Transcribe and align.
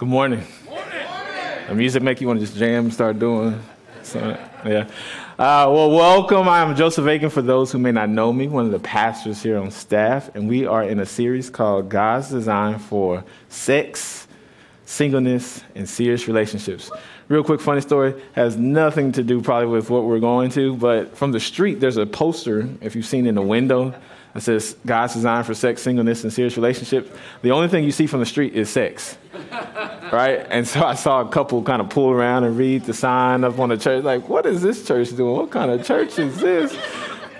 Good 0.00 0.08
morning. 0.08 0.42
The 1.68 1.74
music 1.74 2.02
make 2.02 2.22
you 2.22 2.26
want 2.26 2.40
to 2.40 2.46
just 2.46 2.56
jam, 2.56 2.90
start 2.90 3.18
doing. 3.18 3.62
Yeah. 4.14 4.88
Uh, 5.38 5.68
well, 5.70 5.90
welcome. 5.90 6.48
I'm 6.48 6.74
Joseph 6.74 7.06
Aiken. 7.06 7.28
For 7.28 7.42
those 7.42 7.70
who 7.70 7.78
may 7.78 7.92
not 7.92 8.08
know 8.08 8.32
me, 8.32 8.48
one 8.48 8.64
of 8.64 8.72
the 8.72 8.78
pastors 8.78 9.42
here 9.42 9.58
on 9.58 9.70
staff, 9.70 10.34
and 10.34 10.48
we 10.48 10.64
are 10.64 10.82
in 10.82 11.00
a 11.00 11.04
series 11.04 11.50
called 11.50 11.90
God's 11.90 12.30
Design 12.30 12.78
for 12.78 13.22
Sex, 13.50 14.26
Singleness, 14.86 15.64
and 15.74 15.86
Serious 15.86 16.26
Relationships. 16.26 16.90
Real 17.28 17.44
quick, 17.44 17.60
funny 17.60 17.82
story 17.82 18.14
has 18.32 18.56
nothing 18.56 19.12
to 19.12 19.22
do 19.22 19.42
probably 19.42 19.68
with 19.68 19.90
what 19.90 20.04
we're 20.04 20.18
going 20.18 20.48
to, 20.52 20.76
but 20.76 21.14
from 21.14 21.30
the 21.30 21.40
street, 21.40 21.78
there's 21.78 21.98
a 21.98 22.06
poster, 22.06 22.66
if 22.80 22.96
you've 22.96 23.04
seen 23.04 23.26
in 23.26 23.34
the 23.34 23.42
window, 23.42 23.94
that 24.34 24.42
says 24.42 24.76
God's 24.86 25.14
design 25.14 25.44
for 25.44 25.54
sex, 25.54 25.82
singleness, 25.82 26.22
and 26.22 26.32
serious 26.32 26.56
relationships. 26.56 27.10
The 27.42 27.50
only 27.50 27.68
thing 27.68 27.84
you 27.84 27.92
see 27.92 28.06
from 28.06 28.20
the 28.20 28.26
street 28.26 28.54
is 28.54 28.70
sex. 28.70 29.18
right? 30.12 30.46
And 30.50 30.66
so 30.66 30.84
I 30.84 30.94
saw 30.94 31.20
a 31.20 31.28
couple 31.28 31.62
kind 31.62 31.80
of 31.80 31.88
pull 31.88 32.10
around 32.10 32.44
and 32.44 32.56
read 32.56 32.84
the 32.84 32.94
sign 32.94 33.44
up 33.44 33.58
on 33.58 33.70
the 33.70 33.76
church, 33.76 34.04
like, 34.04 34.28
what 34.28 34.46
is 34.46 34.62
this 34.62 34.86
church 34.86 35.14
doing? 35.16 35.36
What 35.36 35.50
kind 35.50 35.70
of 35.70 35.84
church 35.84 36.18
is 36.18 36.40
this? 36.40 36.76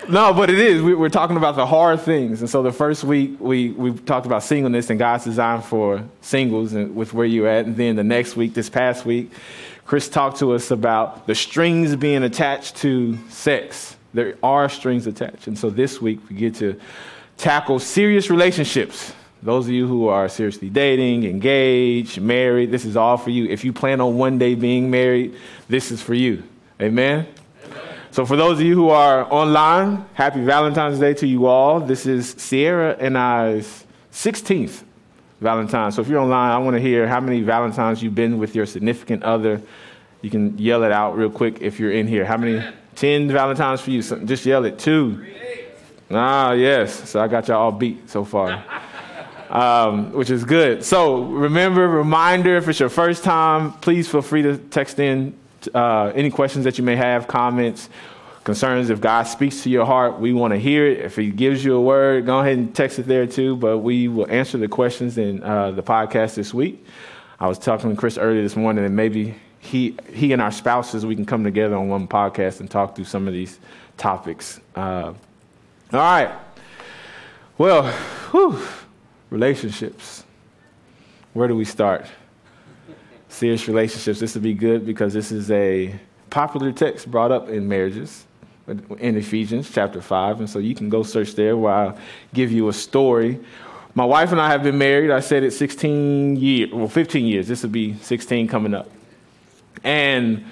no, 0.09 0.33
but 0.33 0.51
it 0.51 0.59
is. 0.59 0.83
We, 0.83 0.95
are 0.95 1.09
talking 1.09 1.37
about 1.37 1.57
the 1.57 1.67
hard 1.67 2.01
things. 2.01 2.41
And 2.41 2.51
so 2.51 2.63
the 2.63 2.73
first 2.73 3.05
week, 3.05 3.37
we, 3.39 3.71
we 3.71 3.93
talked 3.93 4.27
about 4.27 4.43
singleness 4.43 4.91
and 4.91 4.99
God's 4.99 5.25
design 5.25 5.63
for 5.63 6.05
singles 6.21 6.73
and 6.73 6.95
with 6.97 7.13
where 7.15 7.27
you're 7.27 7.49
at. 7.49 7.67
And 7.67 7.77
then 7.77 7.97
the 7.97 8.05
next 8.05 8.37
week, 8.37 8.55
this 8.55 8.69
past 8.69 9.05
week, 9.05 9.31
Chris 9.85 10.09
talked 10.09 10.39
to 10.39 10.53
us 10.53 10.71
about 10.71 11.27
the 11.27 11.35
strings 11.35 11.97
being 11.97 12.23
attached 12.23 12.77
to 12.77 13.19
sex 13.29 13.97
there 14.13 14.37
are 14.43 14.69
strings 14.69 15.07
attached. 15.07 15.47
And 15.47 15.59
so 15.59 15.71
this 15.71 16.01
week 16.01 16.21
we 16.29 16.37
get 16.37 16.55
to 16.57 16.79
tackle 17.37 17.79
serious 17.79 18.31
relationships. 18.31 19.13
Those 19.43 19.67
of 19.67 19.73
you 19.73 19.87
who 19.87 20.09
are 20.09 20.29
seriously 20.29 20.69
dating, 20.69 21.25
engaged, 21.25 22.21
married, 22.21 22.71
this 22.71 22.85
is 22.85 22.97
all 22.97 23.17
for 23.17 23.31
you. 23.31 23.47
If 23.47 23.65
you 23.65 23.73
plan 23.73 24.01
on 24.01 24.19
one 24.19 24.37
day 24.37 24.55
being 24.55 24.91
married, 24.91 25.35
this 25.69 25.91
is 25.91 26.03
for 26.03 26.15
you. 26.15 26.43
Amen? 26.81 27.21
Amen? 27.21 27.35
So, 28.13 28.27
for 28.27 28.37
those 28.37 28.59
of 28.59 28.67
you 28.67 28.75
who 28.75 28.89
are 28.89 29.33
online, 29.33 30.05
happy 30.15 30.43
Valentine's 30.45 30.99
Day 30.99 31.15
to 31.15 31.27
you 31.27 31.47
all. 31.47 31.79
This 31.79 32.07
is 32.07 32.31
Sierra 32.31 32.97
and 32.99 33.17
I's 33.17 33.87
16th 34.13 34.83
Valentine. 35.41 35.93
So, 35.93 36.03
if 36.03 36.09
you're 36.09 36.19
online, 36.19 36.51
I 36.51 36.59
want 36.59 36.75
to 36.75 36.81
hear 36.81 37.07
how 37.07 37.21
many 37.21 37.41
Valentines 37.41 38.03
you've 38.03 38.17
been 38.17 38.39
with 38.39 38.57
your 38.57 38.67
significant 38.67 39.23
other. 39.23 39.63
You 40.23 40.29
can 40.29 40.59
yell 40.59 40.83
it 40.83 40.91
out 40.91 41.17
real 41.17 41.31
quick 41.31 41.63
if 41.63 41.79
you're 41.79 41.93
in 41.93 42.09
here. 42.09 42.25
How 42.25 42.37
many? 42.37 42.63
10 43.01 43.29
Valentines 43.33 43.81
for 43.81 43.91
you. 43.93 44.03
So 44.03 44.19
just 44.19 44.45
yell 44.45 44.67
it. 44.67 44.79
Two. 44.79 45.25
Ah, 46.11 46.53
yes. 46.53 47.09
So 47.09 47.19
I 47.19 47.29
got 47.29 47.49
y'all 47.49 47.57
all 47.57 47.73
beat 47.73 48.11
so 48.11 48.27
far, 48.27 48.63
um, 49.49 50.13
which 50.13 50.29
is 50.29 50.45
good. 50.45 50.85
So 50.85 51.23
remember, 51.23 51.89
reminder 51.89 52.57
if 52.57 52.69
it's 52.69 52.79
your 52.79 52.91
first 52.91 53.25
time, 53.25 53.73
please 53.73 54.07
feel 54.07 54.21
free 54.21 54.43
to 54.43 54.59
text 54.59 54.99
in 54.99 55.35
uh, 55.75 56.13
any 56.15 56.31
questions 56.31 56.67
that 56.67 56.77
you 56.77 56.85
may 56.85 56.95
have, 56.95 57.27
comments, 57.27 57.89
concerns. 58.45 58.91
If 58.91 59.01
God 59.01 59.23
speaks 59.23 59.63
to 59.63 59.71
your 59.71 59.87
heart, 59.87 60.21
we 60.21 60.35
want 60.35 60.53
to 60.53 60.59
hear 60.59 60.87
it. 60.87 60.99
If 60.99 61.17
He 61.17 61.31
gives 61.31 61.65
you 61.65 61.77
a 61.77 61.81
word, 61.81 62.27
go 62.27 62.41
ahead 62.41 62.59
and 62.59 62.75
text 62.75 62.99
it 62.99 63.07
there 63.07 63.27
too. 63.27 63.57
But 63.57 63.79
we 63.79 64.09
will 64.09 64.31
answer 64.31 64.59
the 64.59 64.69
questions 64.69 65.17
in 65.17 65.43
uh, 65.43 65.71
the 65.71 65.83
podcast 65.83 66.35
this 66.35 66.53
week. 66.53 66.85
I 67.39 67.49
was 67.49 67.59
talking 67.59 67.89
to 67.89 67.97
Chris 67.97 68.19
earlier 68.19 68.43
this 68.43 68.57
morning, 68.57 68.85
and 68.85 68.95
maybe 68.95 69.37
he, 69.61 69.97
he 70.13 70.33
and 70.33 70.43
our 70.43 70.51
spouses, 70.51 71.07
we 71.07 71.15
can 71.15 71.27
come 71.27 71.45
together 71.45 71.77
on 71.77 71.89
one 71.89 72.09
podcast 72.09 72.61
and 72.61 72.71
talk 72.71 72.97
through 72.97 73.05
some 73.05 73.29
of 73.29 73.35
these 73.35 73.61
topics. 73.97 74.59
Uh, 74.75 75.13
all 75.93 76.01
right. 76.01 76.31
Well, 77.59 77.93
whew, 78.31 78.61
relationships. 79.29 80.25
Where 81.35 81.47
do 81.47 81.55
we 81.55 81.67
start? 81.67 82.07
Serious 83.29 83.69
relationships. 83.69 84.19
This 84.19 84.35
would 84.35 84.43
be 84.43 84.55
good 84.55 84.87
because 84.87 85.13
this 85.13 85.31
is 85.31 85.51
a 85.51 85.95
popular 86.31 86.73
text 86.73 87.11
brought 87.11 87.31
up 87.31 87.49
in 87.49 87.69
marriages 87.69 88.25
in 88.67 89.17
Ephesians 89.17 89.71
chapter 89.71 90.01
5. 90.01 90.41
And 90.41 90.51
so 90.51 90.59
you 90.59 90.75
can 90.75 90.89
go 90.89 91.03
search 91.03 91.35
there 91.35 91.57
where 91.57 91.75
i 91.75 91.99
give 92.33 92.51
you 92.51 92.69
a 92.69 92.73
story. 92.73 93.39
My 93.95 94.05
wife 94.05 94.33
and 94.33 94.41
I 94.41 94.49
have 94.49 94.63
been 94.63 94.79
married, 94.79 95.11
I 95.11 95.21
said 95.21 95.43
it 95.43 95.51
16 95.51 96.37
years, 96.37 96.73
well, 96.73 96.89
15 96.89 97.27
years. 97.27 97.47
This 97.47 97.63
will 97.63 97.71
be 97.71 97.95
16 97.97 98.49
coming 98.49 98.73
up. 98.73 98.89
And 99.83 100.45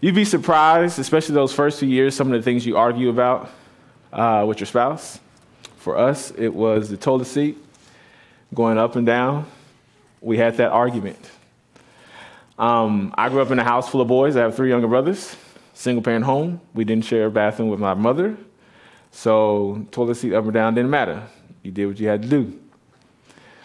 you'd 0.00 0.14
be 0.14 0.24
surprised, 0.24 0.98
especially 0.98 1.34
those 1.34 1.52
first 1.52 1.80
few 1.80 1.88
years, 1.88 2.14
some 2.14 2.32
of 2.32 2.38
the 2.38 2.42
things 2.42 2.66
you 2.66 2.76
argue 2.76 3.08
about 3.08 3.50
uh, 4.12 4.44
with 4.46 4.60
your 4.60 4.66
spouse. 4.66 5.20
For 5.78 5.96
us, 5.96 6.32
it 6.32 6.52
was 6.52 6.90
the 6.90 6.96
toilet 6.96 7.26
seat 7.26 7.58
going 8.54 8.78
up 8.78 8.96
and 8.96 9.06
down. 9.06 9.46
We 10.20 10.38
had 10.38 10.56
that 10.56 10.72
argument. 10.72 11.18
Um, 12.58 13.14
I 13.16 13.28
grew 13.28 13.42
up 13.42 13.50
in 13.50 13.58
a 13.58 13.64
house 13.64 13.88
full 13.88 14.00
of 14.00 14.08
boys. 14.08 14.36
I 14.36 14.40
have 14.40 14.56
three 14.56 14.70
younger 14.70 14.88
brothers, 14.88 15.36
single 15.74 16.02
parent 16.02 16.24
home. 16.24 16.60
We 16.74 16.84
didn't 16.84 17.04
share 17.04 17.26
a 17.26 17.30
bathroom 17.30 17.68
with 17.68 17.80
my 17.80 17.94
mother. 17.94 18.36
So, 19.12 19.86
toilet 19.90 20.16
seat 20.16 20.34
up 20.34 20.46
or 20.46 20.50
down 20.50 20.74
didn't 20.74 20.90
matter. 20.90 21.22
You 21.62 21.70
did 21.70 21.86
what 21.86 22.00
you 22.00 22.08
had 22.08 22.22
to 22.22 22.28
do. 22.28 22.58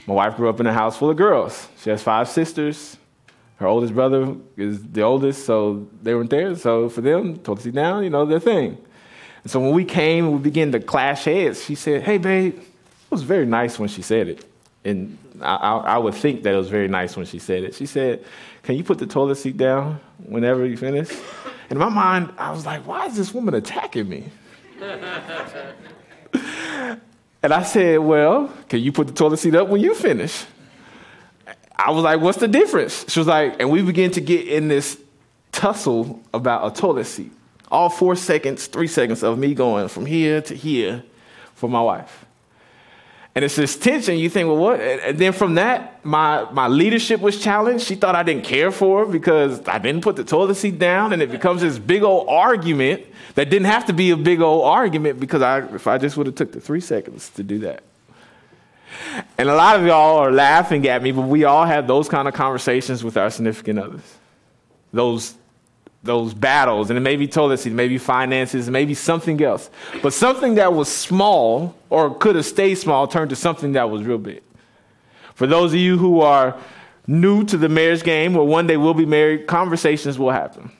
My 0.08 0.14
wife 0.14 0.36
grew 0.36 0.50
up 0.50 0.60
in 0.60 0.68
a 0.68 0.74
house 0.74 0.98
full 0.98 1.10
of 1.10 1.18
girls. 1.18 1.68
She 1.82 1.90
has 1.90 2.02
five 2.02 2.28
sisters. 2.28 2.98
Her 3.62 3.68
oldest 3.68 3.94
brother 3.94 4.36
is 4.58 4.82
the 4.82 5.04
oldest, 5.04 5.46
so 5.46 5.88
they 6.02 6.16
weren't 6.16 6.32
there. 6.32 6.56
So 6.56 6.90
for 6.90 7.02
them, 7.02 7.38
totally 7.38 7.72
down, 7.72 8.04
you 8.04 8.10
know, 8.10 8.26
their 8.26 8.40
thing. 8.40 8.76
And 9.44 9.52
so 9.52 9.60
when 9.60 9.74
we 9.74 9.86
came 9.86 10.26
and 10.26 10.34
we 10.34 10.40
began 10.40 10.72
to 10.72 10.80
clash 10.80 11.26
heads, 11.26 11.64
she 11.64 11.76
said, 11.76 12.02
Hey, 12.02 12.18
babe, 12.18 12.58
it 12.58 13.12
was 13.12 13.22
very 13.22 13.46
nice 13.46 13.78
when 13.78 13.88
she 13.88 14.02
said 14.02 14.30
it. 14.30 14.50
And 14.84 15.16
I, 15.42 15.56
I, 15.58 15.78
I 15.78 15.98
would 16.00 16.16
think 16.16 16.42
that 16.42 16.56
it 16.56 16.58
was 16.58 16.70
very 16.70 16.88
nice 16.88 17.16
when 17.16 17.28
she 17.28 17.38
said 17.38 17.64
it. 17.64 17.76
She 17.76 17.86
said, 17.86 18.26
Can 18.64 18.78
you 18.78 18.84
put 18.84 18.98
the 18.98 19.06
toilet 19.06 19.36
seat 19.36 19.58
down 19.58 20.00
whenever 20.26 20.66
you 20.66 20.76
finish? 20.76 21.16
In 21.70 21.78
my 21.78 21.90
mind, 21.90 22.34
I 22.40 22.50
was 22.50 22.66
like, 22.66 22.88
Why 22.88 23.06
is 23.06 23.16
this 23.16 23.32
woman 23.32 23.54
attacking 23.54 24.10
me? 24.10 24.24
and 27.44 27.54
I 27.54 27.62
said, 27.62 28.00
Well, 28.00 28.52
can 28.68 28.80
you 28.80 28.92
put 28.92 29.06
the 29.06 29.14
toilet 29.14 29.38
seat 29.38 29.54
up 29.54 29.68
when 29.68 29.82
you 29.82 29.94
finish? 29.94 30.46
I 31.84 31.92
was 31.92 32.04
like, 32.04 32.22
what's 32.22 32.38
the 32.38 32.48
difference? 32.48 33.06
She 33.12 33.20
was 33.20 33.28
like, 33.28 33.60
and 33.60 33.72
we 33.72 33.82
began 33.82 34.12
to 34.12 34.22
get 34.22 34.48
in 34.48 34.68
this 34.68 35.00
tussle 35.52 36.22
about 36.34 36.72
a 36.72 36.80
toilet 36.80 37.06
seat. 37.06 37.32
All 37.72 37.90
four 37.90 38.16
seconds, 38.16 38.68
three 38.68 38.88
seconds 38.88 39.24
of 39.24 39.38
me 39.40 39.54
going 39.54 39.88
from 39.88 40.06
here 40.06 40.42
to 40.42 40.56
here 40.56 41.04
for 41.56 41.70
my 41.70 41.82
wife. 41.82 42.26
And 43.34 43.46
it's 43.46 43.56
this 43.56 43.78
tension. 43.78 44.18
You 44.18 44.30
think, 44.30 44.48
well, 44.48 44.58
what? 44.58 44.82
And 44.82 45.18
then 45.18 45.32
from 45.32 45.56
that, 45.56 46.06
my, 46.06 46.52
my 46.52 46.68
leadership 46.68 47.22
was 47.22 47.42
challenged. 47.42 47.86
She 47.86 47.96
thought 47.96 48.14
I 48.14 48.24
didn't 48.24 48.44
care 48.44 48.72
for 48.72 49.06
her 49.06 49.12
because 49.12 49.66
I 49.68 49.80
didn't 49.80 50.02
put 50.02 50.18
the 50.18 50.26
toilet 50.26 50.56
seat 50.56 50.78
down. 50.78 51.14
And 51.14 51.22
it 51.22 51.32
becomes 51.32 51.62
this 51.62 51.80
big 51.80 52.04
old 52.04 52.28
argument 52.28 53.06
that 53.36 53.50
didn't 53.50 53.68
have 53.68 53.86
to 53.86 53.94
be 53.94 54.12
a 54.12 54.18
big 54.18 54.42
old 54.42 54.66
argument 54.66 55.20
because 55.20 55.42
I, 55.42 55.60
if 55.74 55.88
I 55.88 55.98
just 55.98 56.18
would 56.18 56.28
have 56.28 56.36
took 56.36 56.52
the 56.52 56.60
three 56.60 56.82
seconds 56.82 57.30
to 57.32 57.44
do 57.44 57.60
that. 57.60 57.84
And 59.38 59.50
a 59.50 59.56
lot 59.56 59.80
of 59.80 59.86
y'all 59.86 60.18
are 60.18 60.32
laughing 60.32 60.88
at 60.88 61.02
me, 61.02 61.12
but 61.12 61.24
we 61.24 61.44
all 61.44 61.66
have 61.66 61.88
those 61.88 62.08
kind 62.08 62.28
of 62.28 62.34
conversations 62.34 63.04
with 63.04 63.18
our 63.18 63.30
significant 63.30 63.80
others. 63.80 64.18
Those, 64.94 65.36
those 66.04 66.34
battles, 66.34 66.90
and 66.90 66.98
it 66.98 67.02
may 67.02 67.16
be 67.16 67.28
toilet 67.28 67.58
seat, 67.58 67.74
maybe 67.74 67.98
finances, 67.98 68.70
maybe 68.70 68.94
something 68.94 69.42
else. 69.42 69.70
But 70.02 70.14
something 70.14 70.56
that 70.56 70.74
was 70.74 70.90
small 70.90 71.76
or 71.90 72.14
could 72.16 72.36
have 72.36 72.46
stayed 72.46 72.76
small 72.76 73.08
turned 73.08 73.30
to 73.30 73.36
something 73.36 73.74
that 73.74 73.90
was 73.90 74.04
real 74.04 74.18
big. 74.18 74.42
For 75.34 75.48
those 75.48 75.74
of 75.74 75.80
you 75.80 75.98
who 75.98 76.22
are 76.22 76.58
new 77.08 77.44
to 77.46 77.58
the 77.58 77.70
marriage 77.70 78.04
game 78.04 78.36
or 78.36 78.46
one 78.46 78.68
day 78.68 78.78
will 78.78 78.94
be 78.94 79.06
married, 79.06 79.48
conversations 79.48 80.20
will 80.20 80.32
happen. 80.32 80.72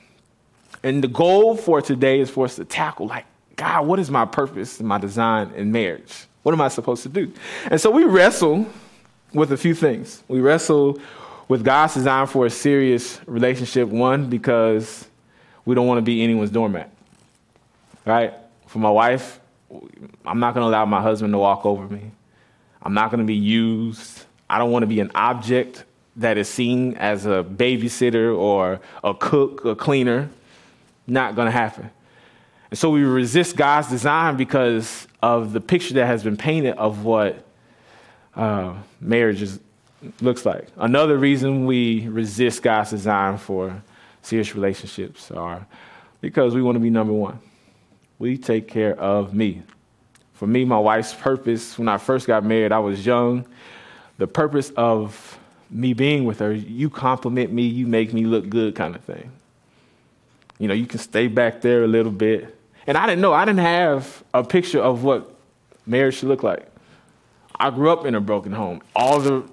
And 0.82 1.02
the 1.02 1.08
goal 1.08 1.56
for 1.56 1.80
today 1.80 2.20
is 2.20 2.30
for 2.30 2.44
us 2.44 2.56
to 2.56 2.64
tackle, 2.64 3.06
like, 3.06 3.26
God, 3.56 3.86
what 3.86 3.98
is 3.98 4.10
my 4.10 4.24
purpose 4.24 4.78
and 4.78 4.88
my 4.88 4.98
design 4.98 5.52
in 5.54 5.72
marriage? 5.72 6.26
What 6.42 6.52
am 6.52 6.60
I 6.60 6.68
supposed 6.68 7.02
to 7.04 7.08
do? 7.08 7.32
And 7.70 7.80
so 7.80 7.90
we 7.90 8.04
wrestle 8.04 8.66
with 9.32 9.52
a 9.52 9.56
few 9.56 9.74
things. 9.74 10.22
We 10.28 10.40
wrestle 10.40 10.98
with 11.48 11.64
God's 11.64 11.94
design 11.94 12.26
for 12.26 12.46
a 12.46 12.50
serious 12.50 13.20
relationship, 13.26 13.88
one, 13.88 14.28
because 14.28 15.06
we 15.64 15.74
don't 15.74 15.86
want 15.86 15.98
to 15.98 16.02
be 16.02 16.22
anyone's 16.22 16.50
doormat. 16.50 16.90
Right? 18.04 18.34
For 18.66 18.78
my 18.78 18.90
wife, 18.90 19.38
I'm 20.24 20.40
not 20.40 20.54
going 20.54 20.64
to 20.64 20.68
allow 20.68 20.84
my 20.84 21.00
husband 21.00 21.32
to 21.32 21.38
walk 21.38 21.64
over 21.64 21.86
me. 21.86 22.10
I'm 22.82 22.94
not 22.94 23.10
going 23.10 23.20
to 23.20 23.26
be 23.26 23.34
used. 23.34 24.24
I 24.50 24.58
don't 24.58 24.70
want 24.70 24.82
to 24.82 24.88
be 24.88 25.00
an 25.00 25.10
object 25.14 25.84
that 26.16 26.36
is 26.36 26.48
seen 26.48 26.94
as 26.96 27.24
a 27.26 27.44
babysitter 27.44 28.36
or 28.36 28.80
a 29.02 29.14
cook, 29.14 29.64
a 29.64 29.74
cleaner. 29.74 30.28
Not 31.06 31.34
going 31.36 31.46
to 31.46 31.52
happen. 31.52 31.90
And 32.70 32.78
so 32.78 32.90
we 32.90 33.02
resist 33.02 33.56
God's 33.56 33.88
design 33.88 34.36
because 34.36 35.06
of 35.22 35.52
the 35.52 35.60
picture 35.60 35.94
that 35.94 36.06
has 36.06 36.24
been 36.24 36.36
painted 36.36 36.76
of 36.76 37.04
what 37.04 37.44
uh, 38.34 38.74
marriage 39.00 39.42
is, 39.42 39.60
looks 40.20 40.44
like. 40.44 40.68
Another 40.76 41.16
reason 41.16 41.64
we 41.66 42.08
resist 42.08 42.62
God's 42.62 42.90
design 42.90 43.38
for 43.38 43.82
serious 44.22 44.54
relationships 44.54 45.30
are 45.30 45.66
because 46.20 46.54
we 46.54 46.62
want 46.62 46.76
to 46.76 46.80
be 46.80 46.90
number 46.90 47.12
one. 47.12 47.38
We 48.18 48.38
take 48.38 48.68
care 48.68 48.98
of 48.98 49.34
me. 49.34 49.62
For 50.34 50.46
me, 50.46 50.64
my 50.64 50.78
wife's 50.78 51.14
purpose, 51.14 51.78
when 51.78 51.88
I 51.88 51.98
first 51.98 52.26
got 52.26 52.44
married, 52.44 52.72
I 52.72 52.78
was 52.78 53.04
young. 53.04 53.46
The 54.18 54.26
purpose 54.26 54.70
of 54.76 55.38
me 55.70 55.92
being 55.92 56.24
with 56.24 56.38
her, 56.40 56.52
you 56.52 56.90
compliment 56.90 57.52
me, 57.52 57.62
you 57.62 57.86
make 57.86 58.12
me 58.12 58.24
look 58.24 58.48
good, 58.48 58.74
kind 58.74 58.94
of 58.94 59.02
thing. 59.02 59.32
You 60.58 60.68
know, 60.68 60.74
you 60.74 60.86
can 60.86 60.98
stay 60.98 61.28
back 61.28 61.60
there 61.60 61.84
a 61.84 61.88
little 61.88 62.12
bit. 62.12 62.56
And 62.86 62.96
I 62.96 63.06
didn't 63.06 63.20
know, 63.20 63.32
I 63.32 63.44
didn't 63.44 63.60
have 63.60 64.24
a 64.34 64.42
picture 64.42 64.80
of 64.80 65.04
what 65.04 65.34
marriage 65.86 66.16
should 66.16 66.28
look 66.28 66.42
like. 66.42 66.68
I 67.58 67.70
grew 67.70 67.90
up 67.90 68.06
in 68.06 68.14
a 68.14 68.20
broken 68.20 68.52
home. 68.52 68.82
All 68.96 69.20
the 69.20 69.48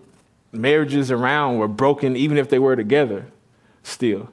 marriages 0.52 1.12
around 1.12 1.60
were 1.60 1.68
broken, 1.68 2.16
even 2.16 2.38
if 2.38 2.50
they 2.50 2.60
were 2.60 2.76
together 2.76 3.26
still. 3.84 4.30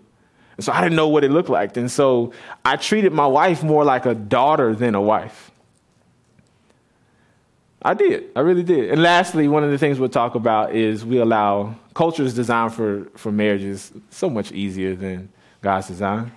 And 0.57 0.65
so 0.65 0.73
I 0.73 0.83
didn't 0.83 0.97
know 0.97 1.09
what 1.09 1.25
it 1.25 1.31
looked 1.31 1.51
like. 1.51 1.77
And 1.77 1.91
so 1.91 2.33
I 2.65 2.77
treated 2.77 3.13
my 3.13 3.27
wife 3.27 3.63
more 3.63 3.85
like 3.85 4.07
a 4.07 4.15
daughter 4.15 4.75
than 4.75 4.95
a 4.95 5.01
wife. 5.01 5.51
I 7.83 7.95
did. 7.95 8.31
I 8.35 8.41
really 8.41 8.63
did. 8.63 8.91
And 8.91 9.03
lastly, 9.03 9.47
one 9.47 9.63
of 9.63 9.71
the 9.71 9.79
things 9.79 10.01
we'll 10.01 10.09
talk 10.09 10.35
about 10.35 10.75
is 10.75 11.05
we 11.05 11.19
allow 11.19 11.77
cultures 11.95 12.35
designed 12.35 12.75
for, 12.75 13.05
for 13.15 13.31
marriages 13.31 13.93
so 14.11 14.31
much 14.31 14.51
easier 14.53 14.97
than 14.97 15.29
God's 15.61 15.89
design. 15.89 16.33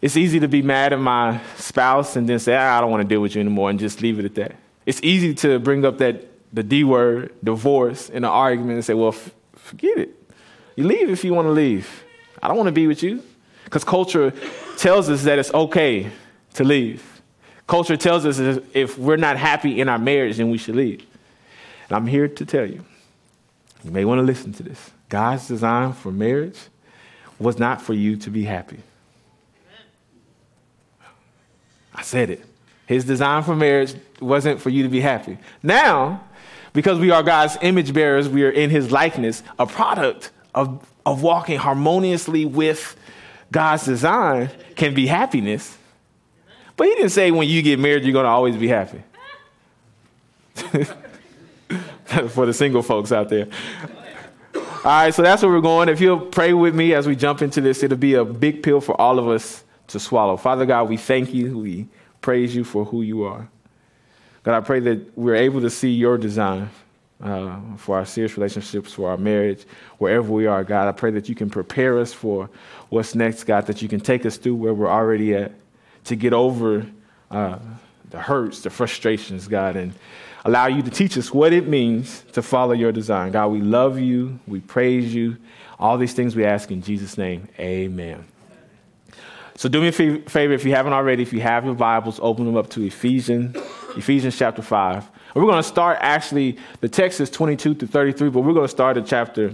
It's 0.00 0.16
easy 0.16 0.38
to 0.40 0.48
be 0.48 0.62
mad 0.62 0.92
at 0.92 1.00
my 1.00 1.40
spouse 1.56 2.16
and 2.16 2.28
then 2.28 2.38
say, 2.38 2.54
ah, 2.54 2.78
I 2.78 2.80
don't 2.80 2.90
want 2.90 3.02
to 3.02 3.08
deal 3.08 3.20
with 3.20 3.34
you 3.34 3.40
anymore 3.40 3.70
and 3.70 3.78
just 3.78 4.00
leave 4.00 4.18
it 4.18 4.24
at 4.24 4.34
that. 4.36 4.54
It's 4.86 5.00
easy 5.02 5.34
to 5.34 5.58
bring 5.58 5.84
up 5.84 5.98
that 5.98 6.24
the 6.52 6.62
D 6.62 6.84
word, 6.84 7.34
divorce, 7.42 8.08
in 8.08 8.18
an 8.18 8.24
argument 8.30 8.74
and 8.74 8.84
say, 8.84 8.94
well, 8.94 9.08
f- 9.08 9.30
forget 9.56 9.98
it. 9.98 10.32
You 10.76 10.84
leave 10.84 11.10
if 11.10 11.24
you 11.24 11.34
want 11.34 11.46
to 11.46 11.52
leave. 11.52 12.04
I 12.40 12.48
don't 12.48 12.56
want 12.56 12.68
to 12.68 12.72
be 12.72 12.86
with 12.86 13.02
you. 13.02 13.22
Because 13.64 13.84
culture 13.84 14.32
tells 14.78 15.10
us 15.10 15.24
that 15.24 15.38
it's 15.38 15.52
okay 15.52 16.10
to 16.54 16.64
leave. 16.64 17.20
Culture 17.66 17.98
tells 17.98 18.24
us 18.24 18.38
if 18.72 18.96
we're 18.96 19.16
not 19.16 19.36
happy 19.36 19.78
in 19.78 19.90
our 19.90 19.98
marriage, 19.98 20.38
then 20.38 20.48
we 20.48 20.56
should 20.56 20.76
leave. 20.76 21.04
And 21.88 21.96
I'm 21.96 22.06
here 22.06 22.28
to 22.28 22.46
tell 22.46 22.64
you, 22.64 22.82
you 23.84 23.90
may 23.90 24.06
want 24.06 24.20
to 24.20 24.22
listen 24.22 24.54
to 24.54 24.62
this. 24.62 24.90
God's 25.10 25.48
design 25.48 25.92
for 25.92 26.10
marriage 26.10 26.58
was 27.38 27.58
not 27.58 27.82
for 27.82 27.92
you 27.92 28.16
to 28.16 28.30
be 28.30 28.44
happy. 28.44 28.78
I 31.98 32.02
said 32.02 32.30
it. 32.30 32.44
His 32.86 33.04
design 33.04 33.42
for 33.42 33.56
marriage 33.56 33.94
wasn't 34.20 34.60
for 34.60 34.70
you 34.70 34.84
to 34.84 34.88
be 34.88 35.00
happy. 35.00 35.36
Now, 35.64 36.22
because 36.72 37.00
we 37.00 37.10
are 37.10 37.24
God's 37.24 37.58
image 37.60 37.92
bearers, 37.92 38.28
we 38.28 38.44
are 38.44 38.50
in 38.50 38.70
his 38.70 38.92
likeness, 38.92 39.42
a 39.58 39.66
product 39.66 40.30
of, 40.54 40.88
of 41.04 41.22
walking 41.22 41.58
harmoniously 41.58 42.44
with 42.44 42.96
God's 43.50 43.84
design 43.84 44.50
can 44.76 44.94
be 44.94 45.08
happiness. 45.08 45.76
But 46.76 46.86
he 46.86 46.94
didn't 46.94 47.10
say 47.10 47.32
when 47.32 47.48
you 47.48 47.62
get 47.62 47.80
married, 47.80 48.04
you're 48.04 48.12
going 48.12 48.26
to 48.26 48.30
always 48.30 48.56
be 48.56 48.68
happy. 48.68 49.02
For 52.28 52.46
the 52.46 52.54
single 52.54 52.82
folks 52.82 53.10
out 53.10 53.28
there. 53.28 53.48
All 54.54 54.62
right, 54.84 55.12
so 55.12 55.22
that's 55.22 55.42
where 55.42 55.50
we're 55.50 55.60
going. 55.60 55.88
If 55.88 56.00
you'll 56.00 56.20
pray 56.20 56.52
with 56.52 56.76
me 56.76 56.94
as 56.94 57.08
we 57.08 57.16
jump 57.16 57.42
into 57.42 57.60
this, 57.60 57.82
it'll 57.82 57.98
be 57.98 58.14
a 58.14 58.24
big 58.24 58.62
pill 58.62 58.80
for 58.80 58.98
all 59.00 59.18
of 59.18 59.28
us 59.28 59.64
to 59.88 60.00
swallow. 60.00 60.36
Father 60.36 60.66
God, 60.66 60.88
we 60.88 60.96
thank 60.96 61.34
you. 61.34 61.58
We 61.58 61.86
praise 62.20 62.54
you 62.54 62.64
for 62.64 62.84
who 62.84 63.02
you 63.02 63.24
are. 63.24 63.48
God, 64.42 64.56
I 64.56 64.60
pray 64.60 64.80
that 64.80 65.18
we're 65.18 65.34
able 65.34 65.60
to 65.60 65.70
see 65.70 65.90
your 65.90 66.16
design 66.16 66.70
uh, 67.22 67.58
for 67.76 67.98
our 67.98 68.04
serious 68.04 68.36
relationships, 68.36 68.92
for 68.92 69.10
our 69.10 69.16
marriage, 69.16 69.64
wherever 69.98 70.32
we 70.32 70.46
are, 70.46 70.62
God. 70.62 70.88
I 70.88 70.92
pray 70.92 71.10
that 71.12 71.28
you 71.28 71.34
can 71.34 71.50
prepare 71.50 71.98
us 71.98 72.12
for 72.12 72.48
what's 72.90 73.14
next, 73.14 73.44
God, 73.44 73.66
that 73.66 73.82
you 73.82 73.88
can 73.88 74.00
take 74.00 74.24
us 74.24 74.36
through 74.36 74.54
where 74.54 74.72
we're 74.72 74.90
already 74.90 75.34
at 75.34 75.52
to 76.04 76.16
get 76.16 76.32
over 76.32 76.86
uh, 77.30 77.58
the 78.10 78.20
hurts, 78.20 78.62
the 78.62 78.70
frustrations, 78.70 79.48
God, 79.48 79.76
and 79.76 79.92
allow 80.44 80.66
you 80.66 80.82
to 80.82 80.90
teach 80.90 81.18
us 81.18 81.32
what 81.32 81.52
it 81.52 81.66
means 81.66 82.22
to 82.32 82.42
follow 82.42 82.72
your 82.72 82.92
design. 82.92 83.32
God, 83.32 83.48
we 83.48 83.60
love 83.60 83.98
you, 83.98 84.38
we 84.46 84.60
praise 84.60 85.12
you. 85.12 85.36
All 85.78 85.98
these 85.98 86.14
things 86.14 86.34
we 86.34 86.44
ask 86.44 86.70
in 86.70 86.82
Jesus' 86.82 87.18
name. 87.18 87.48
Amen. 87.58 88.24
So 89.58 89.68
do 89.68 89.80
me 89.80 89.88
a 89.88 89.92
favor 89.92 90.54
if 90.54 90.64
you 90.64 90.70
haven't 90.70 90.92
already, 90.92 91.20
if 91.20 91.32
you 91.32 91.40
have 91.40 91.64
your 91.64 91.74
Bibles, 91.74 92.20
open 92.22 92.46
them 92.46 92.56
up 92.56 92.70
to 92.70 92.82
Ephesians, 92.84 93.56
Ephesians 93.96 94.38
chapter 94.38 94.62
5. 94.62 95.10
We're 95.34 95.42
going 95.42 95.56
to 95.56 95.64
start 95.64 95.98
actually, 96.00 96.58
the 96.80 96.88
text 96.88 97.20
is 97.20 97.28
22 97.28 97.74
to 97.74 97.86
33, 97.88 98.30
but 98.30 98.42
we're 98.42 98.52
going 98.52 98.66
to 98.66 98.70
start 98.70 98.96
at 98.96 99.06
chapter, 99.06 99.52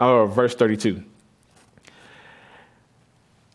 or 0.00 0.26
verse 0.26 0.54
32. 0.54 1.04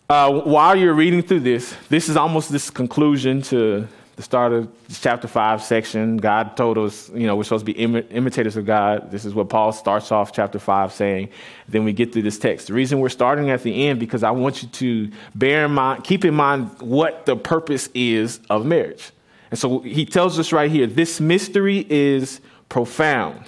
Uh, 0.07 0.41
while 0.41 0.75
you're 0.75 0.93
reading 0.93 1.23
through 1.23 1.39
this, 1.39 1.75
this 1.89 2.09
is 2.09 2.15
almost 2.15 2.51
this 2.51 2.69
conclusion 2.69 3.41
to 3.41 3.87
the 4.15 4.23
start 4.23 4.53
of 4.53 4.69
chapter 5.01 5.27
5 5.27 5.61
section. 5.61 6.17
God 6.17 6.55
told 6.55 6.77
us, 6.77 7.09
you 7.09 7.27
know, 7.27 7.35
we're 7.35 7.43
supposed 7.43 7.65
to 7.65 7.73
be 7.73 7.77
Im- 7.77 8.07
imitators 8.11 8.55
of 8.55 8.65
God. 8.65 9.11
This 9.11 9.25
is 9.25 9.33
what 9.33 9.49
Paul 9.49 9.73
starts 9.73 10.11
off 10.11 10.31
chapter 10.31 10.57
5 10.57 10.93
saying. 10.93 11.29
Then 11.67 11.83
we 11.83 11.91
get 11.91 12.13
through 12.13 12.21
this 12.21 12.39
text. 12.39 12.67
The 12.67 12.73
reason 12.73 12.99
we're 12.99 13.09
starting 13.09 13.49
at 13.49 13.63
the 13.63 13.87
end 13.87 13.99
because 13.99 14.23
I 14.23 14.31
want 14.31 14.63
you 14.63 14.69
to 14.69 15.11
bear 15.33 15.65
in 15.65 15.71
mind, 15.71 16.05
keep 16.05 16.23
in 16.23 16.33
mind 16.33 16.79
what 16.79 17.25
the 17.25 17.35
purpose 17.35 17.89
is 17.93 18.39
of 18.49 18.65
marriage. 18.65 19.11
And 19.51 19.59
so 19.59 19.79
he 19.79 20.05
tells 20.05 20.39
us 20.39 20.53
right 20.53 20.71
here 20.71 20.87
this 20.87 21.19
mystery 21.19 21.85
is 21.89 22.39
profound. 22.69 23.45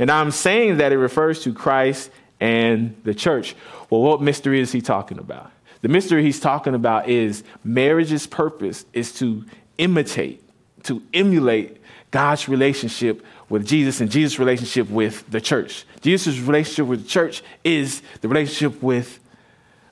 And 0.00 0.10
I'm 0.10 0.32
saying 0.32 0.78
that 0.78 0.92
it 0.92 0.98
refers 0.98 1.42
to 1.44 1.54
Christ 1.54 2.10
and 2.40 2.96
the 3.04 3.14
church. 3.14 3.54
Well, 3.90 4.02
what 4.02 4.20
mystery 4.20 4.60
is 4.60 4.72
he 4.72 4.80
talking 4.80 5.18
about? 5.18 5.52
The 5.82 5.88
mystery 5.88 6.22
he's 6.22 6.40
talking 6.40 6.74
about 6.74 7.08
is 7.08 7.44
marriage's 7.62 8.26
purpose 8.26 8.86
is 8.92 9.12
to 9.16 9.44
imitate, 9.78 10.42
to 10.84 11.02
emulate 11.12 11.80
God's 12.10 12.48
relationship 12.48 13.24
with 13.48 13.66
Jesus 13.66 14.00
and 14.00 14.10
Jesus' 14.10 14.38
relationship 14.38 14.88
with 14.88 15.28
the 15.30 15.40
church. 15.40 15.84
Jesus' 16.00 16.38
relationship 16.38 16.86
with 16.86 17.02
the 17.02 17.08
church 17.08 17.42
is 17.62 18.02
the 18.20 18.28
relationship 18.28 18.82
with 18.82 19.18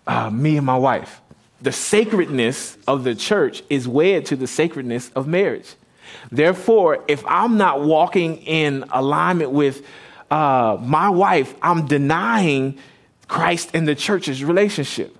uh, 0.07 0.31
me 0.31 0.57
and 0.57 0.67
my 0.67 0.77
wife 0.77 1.23
the 1.63 1.73
sacredness 1.73 2.77
of 2.89 3.05
the 3.05 3.15
church 3.15 3.63
is 3.71 3.87
wed 3.87 4.27
to 4.27 4.37
the 4.37 4.47
sacredness 4.47 5.11
of 5.11 5.27
marriage. 5.29 5.75
Therefore, 6.31 7.05
if 7.07 7.25
I'm 7.27 7.57
not 7.57 7.83
walking 7.83 8.39
in 8.39 8.85
alignment 8.91 9.53
with 9.53 9.87
uh, 10.31 10.77
my 10.81 11.09
wife, 11.09 11.55
I'm 11.63 11.87
denying 11.87 12.79
Christ 13.29 13.71
and 13.75 13.87
the 13.87 13.95
church's 13.95 14.45
relationship. 14.45 15.17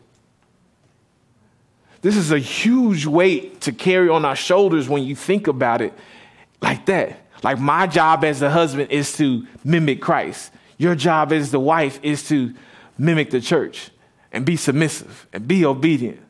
This 2.03 2.17
is 2.17 2.33
a 2.33 2.39
huge 2.39 3.07
weight 3.07 3.63
to 3.63 3.73
carry 3.73 4.09
on 4.09 4.25
our 4.25 4.37
shoulders 4.37 4.89
when 4.89 5.05
you 5.05 5.17
think 5.17 5.47
about 5.47 5.81
it 5.81 5.95
like 6.61 6.85
that. 6.87 7.19
Like, 7.43 7.59
my 7.59 7.87
job 7.87 8.25
as 8.25 8.41
the 8.41 8.51
husband 8.51 8.91
is 8.91 9.17
to 9.17 9.47
mimic 9.65 10.01
Christ, 10.01 10.53
your 10.79 10.95
job 10.95 11.33
as 11.33 11.51
the 11.51 11.61
wife 11.61 11.99
is 12.03 12.29
to 12.29 12.55
mimic 12.99 13.31
the 13.31 13.41
church 13.41 13.91
and 14.33 14.45
be 14.45 14.57
submissive 14.57 15.27
and 15.33 15.47
be 15.47 15.65
obedient. 15.65 16.21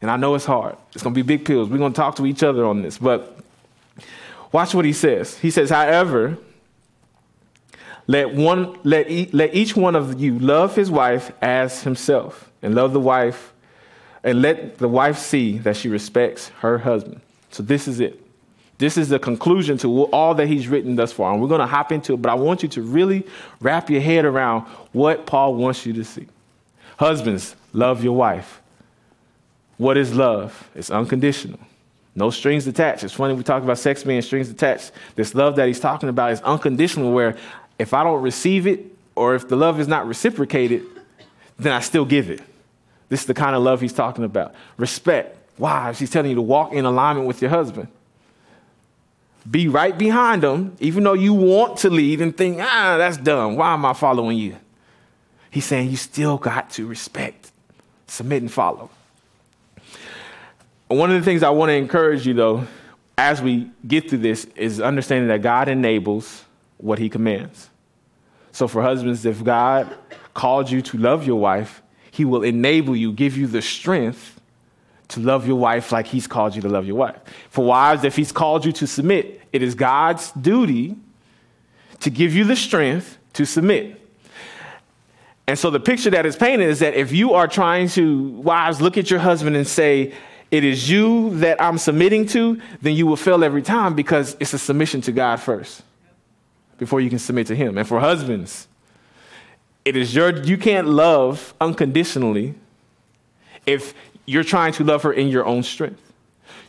And 0.00 0.10
I 0.10 0.16
know 0.16 0.34
it's 0.34 0.44
hard. 0.44 0.76
It's 0.92 1.02
going 1.02 1.14
to 1.14 1.18
be 1.18 1.22
big 1.22 1.44
pills. 1.44 1.68
We're 1.68 1.78
going 1.78 1.92
to 1.92 1.96
talk 1.96 2.16
to 2.16 2.26
each 2.26 2.42
other 2.42 2.64
on 2.64 2.82
this. 2.82 2.98
But 2.98 3.38
watch 4.52 4.74
what 4.74 4.84
he 4.84 4.92
says. 4.92 5.38
He 5.38 5.50
says, 5.50 5.70
however, 5.70 6.38
let, 8.06 8.34
one, 8.34 8.78
let, 8.84 9.10
e- 9.10 9.30
let 9.32 9.54
each 9.54 9.76
one 9.76 9.96
of 9.96 10.20
you 10.20 10.38
love 10.38 10.76
his 10.76 10.90
wife 10.90 11.32
as 11.42 11.82
himself, 11.82 12.50
and 12.62 12.74
love 12.74 12.92
the 12.92 13.00
wife, 13.00 13.52
and 14.26 14.42
let 14.42 14.76
the 14.76 14.88
wife 14.88 15.16
see 15.16 15.56
that 15.58 15.76
she 15.76 15.88
respects 15.88 16.48
her 16.60 16.76
husband. 16.76 17.22
So 17.50 17.62
this 17.62 17.88
is 17.88 18.00
it. 18.00 18.20
This 18.76 18.98
is 18.98 19.08
the 19.08 19.18
conclusion 19.18 19.78
to 19.78 20.02
all 20.06 20.34
that 20.34 20.48
he's 20.48 20.68
written 20.68 20.96
thus 20.96 21.10
far. 21.12 21.32
And 21.32 21.40
we're 21.40 21.48
going 21.48 21.62
to 21.62 21.66
hop 21.66 21.92
into 21.92 22.12
it, 22.12 22.20
but 22.20 22.30
I 22.30 22.34
want 22.34 22.62
you 22.62 22.68
to 22.68 22.82
really 22.82 23.26
wrap 23.60 23.88
your 23.88 24.02
head 24.02 24.26
around 24.26 24.66
what 24.92 25.24
Paul 25.24 25.54
wants 25.54 25.86
you 25.86 25.94
to 25.94 26.04
see. 26.04 26.26
Husbands, 26.98 27.56
love 27.72 28.04
your 28.04 28.14
wife 28.14 28.60
what 29.78 29.96
is 29.96 30.14
love? 30.14 30.70
It's 30.74 30.90
unconditional. 30.90 31.58
No 32.14 32.30
strings 32.30 32.66
attached. 32.66 33.04
It's 33.04 33.12
funny 33.12 33.34
we 33.34 33.42
talk 33.42 33.62
about 33.62 33.78
sex 33.78 34.02
being 34.02 34.22
strings 34.22 34.48
attached. 34.48 34.92
This 35.16 35.34
love 35.34 35.56
that 35.56 35.66
he's 35.66 35.80
talking 35.80 36.08
about 36.08 36.32
is 36.32 36.40
unconditional, 36.42 37.12
where 37.12 37.36
if 37.78 37.92
I 37.92 38.02
don't 38.02 38.22
receive 38.22 38.66
it 38.66 38.86
or 39.14 39.34
if 39.34 39.48
the 39.48 39.56
love 39.56 39.78
is 39.78 39.86
not 39.86 40.06
reciprocated, 40.06 40.82
then 41.58 41.72
I 41.72 41.80
still 41.80 42.06
give 42.06 42.30
it. 42.30 42.40
This 43.08 43.20
is 43.20 43.26
the 43.26 43.34
kind 43.34 43.54
of 43.54 43.62
love 43.62 43.80
he's 43.80 43.92
talking 43.92 44.24
about. 44.24 44.54
Respect. 44.76 45.36
Wives, 45.58 45.98
he's 45.98 46.10
telling 46.10 46.30
you 46.30 46.34
to 46.36 46.42
walk 46.42 46.72
in 46.72 46.84
alignment 46.84 47.26
with 47.26 47.40
your 47.40 47.50
husband. 47.50 47.88
Be 49.50 49.68
right 49.68 49.96
behind 49.96 50.42
him, 50.42 50.76
even 50.80 51.04
though 51.04 51.14
you 51.14 51.32
want 51.32 51.78
to 51.78 51.90
lead 51.90 52.20
and 52.20 52.36
think, 52.36 52.58
ah, 52.60 52.96
that's 52.98 53.16
dumb. 53.16 53.56
Why 53.56 53.72
am 53.74 53.84
I 53.84 53.92
following 53.92 54.36
you? 54.36 54.56
He's 55.50 55.64
saying 55.64 55.90
you 55.90 55.96
still 55.96 56.36
got 56.36 56.70
to 56.72 56.86
respect, 56.86 57.52
submit, 58.06 58.42
and 58.42 58.52
follow. 58.52 58.90
One 60.88 61.10
of 61.10 61.18
the 61.18 61.24
things 61.24 61.42
I 61.42 61.50
want 61.50 61.70
to 61.70 61.74
encourage 61.74 62.26
you, 62.26 62.34
though, 62.34 62.66
as 63.16 63.40
we 63.40 63.70
get 63.86 64.10
through 64.10 64.18
this, 64.18 64.44
is 64.56 64.80
understanding 64.80 65.28
that 65.28 65.42
God 65.42 65.68
enables 65.68 66.44
what 66.78 66.98
he 66.98 67.08
commands. 67.08 67.70
So, 68.52 68.68
for 68.68 68.82
husbands, 68.82 69.24
if 69.24 69.42
God 69.42 69.96
called 70.34 70.70
you 70.70 70.82
to 70.82 70.98
love 70.98 71.26
your 71.26 71.40
wife, 71.40 71.82
he 72.16 72.24
will 72.24 72.42
enable 72.42 72.96
you, 72.96 73.12
give 73.12 73.36
you 73.36 73.46
the 73.46 73.60
strength 73.60 74.40
to 75.08 75.20
love 75.20 75.46
your 75.46 75.56
wife 75.56 75.92
like 75.92 76.06
he's 76.06 76.26
called 76.26 76.56
you 76.56 76.62
to 76.62 76.68
love 76.68 76.86
your 76.86 76.96
wife. 76.96 77.18
For 77.50 77.62
wives, 77.62 78.04
if 78.04 78.16
he's 78.16 78.32
called 78.32 78.64
you 78.64 78.72
to 78.72 78.86
submit, 78.86 79.42
it 79.52 79.62
is 79.62 79.74
God's 79.74 80.32
duty 80.32 80.96
to 82.00 82.08
give 82.08 82.34
you 82.34 82.44
the 82.44 82.56
strength 82.56 83.18
to 83.34 83.44
submit. 83.44 84.00
And 85.46 85.58
so 85.58 85.68
the 85.68 85.78
picture 85.78 86.08
that 86.08 86.24
is 86.24 86.36
painted 86.36 86.70
is 86.70 86.78
that 86.78 86.94
if 86.94 87.12
you 87.12 87.34
are 87.34 87.46
trying 87.46 87.88
to, 87.90 88.28
wives, 88.30 88.80
look 88.80 88.96
at 88.96 89.10
your 89.10 89.20
husband 89.20 89.54
and 89.54 89.66
say, 89.66 90.14
it 90.50 90.64
is 90.64 90.88
you 90.88 91.36
that 91.40 91.60
I'm 91.60 91.76
submitting 91.76 92.24
to, 92.28 92.58
then 92.80 92.94
you 92.94 93.06
will 93.06 93.16
fail 93.16 93.44
every 93.44 93.62
time 93.62 93.94
because 93.94 94.38
it's 94.40 94.54
a 94.54 94.58
submission 94.58 95.02
to 95.02 95.12
God 95.12 95.36
first 95.36 95.82
before 96.78 97.02
you 97.02 97.10
can 97.10 97.18
submit 97.18 97.46
to 97.48 97.54
Him. 97.54 97.76
And 97.76 97.86
for 97.86 98.00
husbands, 98.00 98.68
it 99.86 99.94
is 99.96 100.12
your, 100.16 100.36
you 100.42 100.58
can't 100.58 100.88
love 100.88 101.54
unconditionally 101.60 102.56
if 103.66 103.94
you're 104.26 104.42
trying 104.42 104.72
to 104.72 104.82
love 104.82 105.04
her 105.04 105.12
in 105.12 105.28
your 105.28 105.46
own 105.46 105.62
strength. 105.62 106.02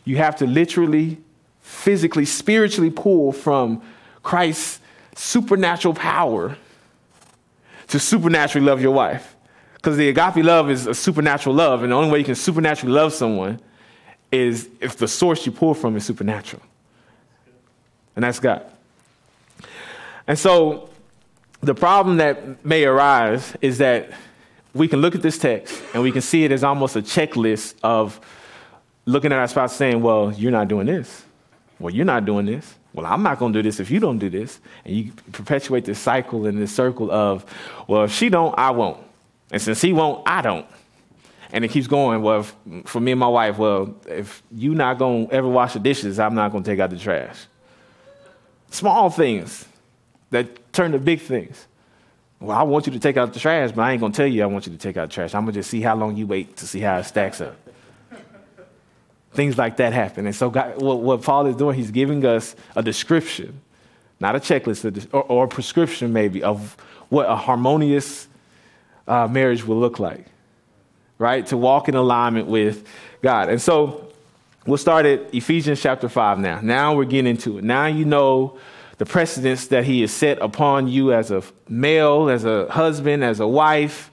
You 0.04 0.18
have 0.18 0.36
to 0.36 0.46
literally, 0.46 1.18
physically, 1.60 2.24
spiritually 2.24 2.90
pull 2.90 3.32
from 3.32 3.82
Christ's 4.22 4.78
supernatural 5.16 5.94
power 5.94 6.56
to 7.88 7.98
supernaturally 7.98 8.64
love 8.64 8.80
your 8.80 8.92
wife. 8.92 9.34
Because 9.74 9.96
the 9.96 10.08
agape 10.08 10.44
love 10.44 10.70
is 10.70 10.86
a 10.86 10.94
supernatural 10.94 11.56
love, 11.56 11.82
and 11.82 11.90
the 11.90 11.96
only 11.96 12.12
way 12.12 12.20
you 12.20 12.24
can 12.24 12.36
supernaturally 12.36 12.94
love 12.94 13.12
someone 13.12 13.60
is 14.30 14.68
if 14.80 14.96
the 14.96 15.08
source 15.08 15.44
you 15.44 15.50
pull 15.50 15.74
from 15.74 15.96
is 15.96 16.06
supernatural. 16.06 16.62
And 18.14 18.22
that's 18.22 18.38
God. 18.38 18.64
And 20.28 20.38
so 20.38 20.87
the 21.60 21.74
problem 21.74 22.18
that 22.18 22.64
may 22.64 22.84
arise 22.84 23.56
is 23.60 23.78
that 23.78 24.10
we 24.74 24.86
can 24.88 25.00
look 25.00 25.14
at 25.14 25.22
this 25.22 25.38
text 25.38 25.82
and 25.92 26.02
we 26.02 26.12
can 26.12 26.20
see 26.20 26.44
it 26.44 26.52
as 26.52 26.62
almost 26.62 26.96
a 26.96 27.02
checklist 27.02 27.74
of 27.82 28.20
looking 29.06 29.32
at 29.32 29.38
our 29.38 29.48
spouse 29.48 29.74
saying, 29.74 30.02
Well, 30.02 30.32
you're 30.32 30.52
not 30.52 30.68
doing 30.68 30.86
this. 30.86 31.24
Well, 31.78 31.94
you're 31.94 32.04
not 32.04 32.24
doing 32.24 32.46
this. 32.46 32.74
Well, 32.92 33.06
I'm 33.06 33.22
not 33.22 33.38
going 33.38 33.52
to 33.52 33.58
do 33.58 33.68
this 33.68 33.80
if 33.80 33.90
you 33.90 34.00
don't 34.00 34.18
do 34.18 34.30
this. 34.30 34.60
And 34.84 34.96
you 34.96 35.12
perpetuate 35.32 35.84
this 35.84 35.98
cycle 35.98 36.46
and 36.46 36.60
this 36.60 36.74
circle 36.74 37.10
of, 37.10 37.44
Well, 37.86 38.04
if 38.04 38.12
she 38.12 38.28
don't, 38.28 38.56
I 38.58 38.70
won't. 38.70 38.98
And 39.50 39.60
since 39.60 39.80
he 39.80 39.92
won't, 39.92 40.28
I 40.28 40.42
don't. 40.42 40.66
And 41.50 41.64
it 41.64 41.68
keeps 41.68 41.86
going. 41.86 42.20
Well, 42.22 42.40
if, 42.40 42.54
for 42.84 43.00
me 43.00 43.12
and 43.12 43.18
my 43.18 43.28
wife, 43.28 43.56
well, 43.56 43.94
if 44.06 44.42
you're 44.52 44.74
not 44.74 44.98
going 44.98 45.28
to 45.28 45.34
ever 45.34 45.48
wash 45.48 45.72
the 45.72 45.78
dishes, 45.78 46.18
I'm 46.18 46.34
not 46.34 46.52
going 46.52 46.62
to 46.62 46.70
take 46.70 46.78
out 46.78 46.90
the 46.90 46.98
trash. 46.98 47.46
Small 48.70 49.08
things 49.08 49.66
that 50.30 50.72
turn 50.72 50.92
to 50.92 50.98
big 50.98 51.20
things. 51.20 51.66
Well, 52.40 52.56
I 52.56 52.62
want 52.62 52.86
you 52.86 52.92
to 52.92 52.98
take 52.98 53.16
out 53.16 53.32
the 53.32 53.40
trash, 53.40 53.72
but 53.72 53.82
I 53.82 53.92
ain't 53.92 54.02
to 54.02 54.10
tell 54.10 54.26
you 54.26 54.42
I 54.42 54.46
want 54.46 54.66
you 54.66 54.72
to 54.72 54.78
take 54.78 54.96
out 54.96 55.08
the 55.08 55.14
trash. 55.14 55.34
I'm 55.34 55.46
to 55.46 55.52
just 55.52 55.70
see 55.70 55.80
how 55.80 55.96
long 55.96 56.16
you 56.16 56.26
wait 56.26 56.56
to 56.58 56.66
see 56.66 56.80
how 56.80 56.98
it 56.98 57.04
stacks 57.04 57.40
up. 57.40 57.56
Things 59.32 59.58
like 59.58 59.76
that 59.78 59.92
happen. 59.92 60.26
And 60.26 60.34
so, 60.34 60.50
God, 60.50 60.80
what, 60.80 61.00
what, 61.00 61.22
Paul 61.22 61.46
is 61.46 61.56
doing, 61.56 61.76
he's 61.76 61.90
giving 61.90 62.24
us 62.24 62.56
a 62.76 62.82
description, 62.82 63.60
not 64.20 64.36
a 64.36 64.38
checklist, 64.38 65.08
or, 65.12 65.22
or 65.22 65.44
a 65.44 65.48
prescription 65.48 66.12
maybe, 66.12 66.42
of 66.42 66.76
what 67.08 67.28
a 67.28 67.36
harmonious 67.36 68.26
uh, 69.06 69.26
marriage 69.28 69.64
will 69.66 69.78
look 69.78 69.98
like 69.98 70.26
right? 71.18 71.46
To 71.46 71.56
walk 71.56 71.88
in 71.88 71.94
alignment 71.94 72.46
with 72.46 72.86
God. 73.22 73.48
And 73.48 73.60
so 73.60 74.08
we'll 74.66 74.78
start 74.78 75.04
at 75.04 75.34
Ephesians 75.34 75.80
chapter 75.80 76.08
5 76.08 76.38
now. 76.38 76.60
Now 76.60 76.94
we're 76.94 77.04
getting 77.04 77.30
into 77.30 77.58
it. 77.58 77.64
Now 77.64 77.86
you 77.86 78.04
know 78.04 78.58
the 78.98 79.06
precedence 79.06 79.68
that 79.68 79.84
He 79.84 80.02
has 80.02 80.12
set 80.12 80.38
upon 80.40 80.88
you 80.88 81.12
as 81.12 81.30
a 81.30 81.42
male, 81.68 82.28
as 82.28 82.44
a 82.44 82.70
husband, 82.70 83.24
as 83.24 83.40
a 83.40 83.48
wife 83.48 84.10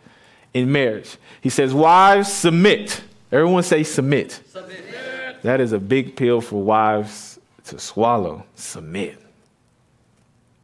in 0.53 0.71
marriage. 0.71 1.17
He 1.41 1.49
says, 1.49 1.73
Wives, 1.73 2.31
submit. 2.31 3.01
Everyone 3.31 3.63
say 3.63 3.83
submit. 3.83 4.39
submit. 4.49 5.43
That 5.43 5.59
is 5.59 5.73
a 5.73 5.79
big 5.79 6.15
pill 6.15 6.41
for 6.41 6.61
wives 6.63 7.39
to 7.65 7.77
swallow. 7.77 8.45
Submit 8.55 9.21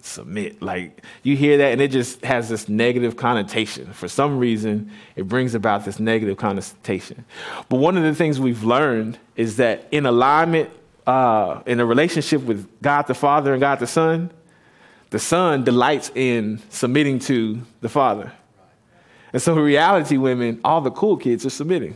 submit. 0.04 0.62
Like 0.62 1.04
you 1.24 1.36
hear 1.36 1.58
that 1.58 1.72
and 1.72 1.82
it 1.82 1.92
just 1.92 2.24
has 2.24 2.50
this 2.50 2.68
negative 2.68 3.16
connotation. 3.16 3.92
For 3.94 4.08
some 4.08 4.38
reason, 4.38 4.92
it 5.16 5.28
brings 5.28 5.56
about 5.56 5.86
this 5.86 6.00
negative 6.00 6.38
connotation. 6.38 7.26
But 7.70 7.78
one 7.78 7.98
of 7.98 8.04
the 8.04 8.16
things 8.16 8.40
we've 8.40 8.64
learned 8.64 9.18
is 9.36 9.58
that 9.58 9.88
in 9.92 10.06
alignment, 10.06 10.70
uh, 11.08 11.62
in 11.66 11.80
a 11.80 11.86
relationship 11.86 12.42
with 12.42 12.68
God 12.82 13.04
the 13.04 13.14
Father 13.14 13.54
and 13.54 13.62
God 13.62 13.80
the 13.80 13.88
Son, 13.88 14.32
the 15.10 15.20
Son 15.20 15.64
delights 15.64 16.12
in 16.16 16.62
submitting 16.70 17.20
to 17.20 17.62
the 17.82 17.90
Father. 17.90 18.32
And 19.34 19.42
so, 19.42 19.54
in 19.54 19.60
reality, 19.60 20.18
women, 20.18 20.60
all 20.64 20.82
the 20.82 20.92
cool 20.92 21.18
kids 21.18 21.46
are 21.46 21.50
submitting. 21.50 21.96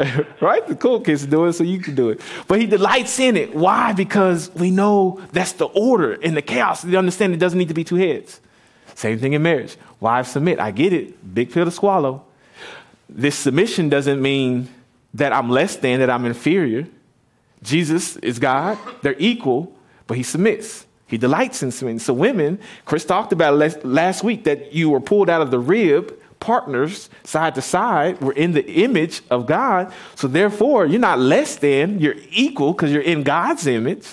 right? 0.40 0.66
The 0.66 0.76
cool 0.76 1.00
kids 1.00 1.26
do 1.26 1.44
it, 1.46 1.52
so 1.54 1.64
you 1.64 1.80
can 1.80 1.94
do 1.94 2.10
it. 2.10 2.20
But 2.48 2.60
he 2.60 2.66
delights 2.66 3.18
in 3.18 3.36
it. 3.36 3.54
Why? 3.54 3.92
Because 3.92 4.50
we 4.54 4.70
know 4.70 5.20
that's 5.32 5.52
the 5.52 5.66
order 5.66 6.14
in 6.14 6.34
the 6.34 6.42
chaos. 6.42 6.82
They 6.82 6.96
understand 6.96 7.34
it 7.34 7.38
doesn't 7.38 7.58
need 7.58 7.68
to 7.68 7.74
be 7.74 7.84
two 7.84 7.96
heads. 7.96 8.40
Same 8.94 9.18
thing 9.18 9.32
in 9.32 9.42
marriage. 9.42 9.76
Wives 9.98 10.30
submit. 10.30 10.58
I 10.58 10.70
get 10.70 10.92
it. 10.92 11.34
Big 11.34 11.52
pill 11.52 11.64
to 11.64 11.70
swallow. 11.70 12.24
This 13.08 13.34
submission 13.34 13.88
doesn't 13.88 14.20
mean 14.20 14.68
that 15.14 15.32
I'm 15.32 15.50
less 15.50 15.76
than, 15.76 16.00
that 16.00 16.10
I'm 16.10 16.24
inferior. 16.24 16.86
Jesus 17.62 18.16
is 18.16 18.38
God. 18.38 18.78
They're 19.02 19.16
equal, 19.18 19.74
but 20.06 20.16
he 20.16 20.22
submits. 20.22 20.86
He 21.06 21.18
delights 21.18 21.62
in 21.62 21.70
submitting. 21.72 21.98
So, 21.98 22.14
women, 22.14 22.60
Chris 22.84 23.04
talked 23.04 23.32
about 23.32 23.54
last 23.84 24.22
week 24.22 24.44
that 24.44 24.72
you 24.72 24.90
were 24.90 25.00
pulled 25.00 25.28
out 25.28 25.42
of 25.42 25.50
the 25.50 25.58
rib 25.58 26.16
partners 26.40 27.10
side 27.22 27.54
to 27.54 27.62
side. 27.62 28.20
We're 28.20 28.32
in 28.32 28.52
the 28.52 28.66
image 28.66 29.22
of 29.30 29.46
God. 29.46 29.92
So 30.16 30.26
therefore, 30.26 30.86
you're 30.86 30.98
not 30.98 31.18
less 31.18 31.56
than, 31.56 32.00
you're 32.00 32.16
equal 32.30 32.72
because 32.72 32.90
you're 32.90 33.02
in 33.02 33.22
God's 33.22 33.66
image. 33.66 34.08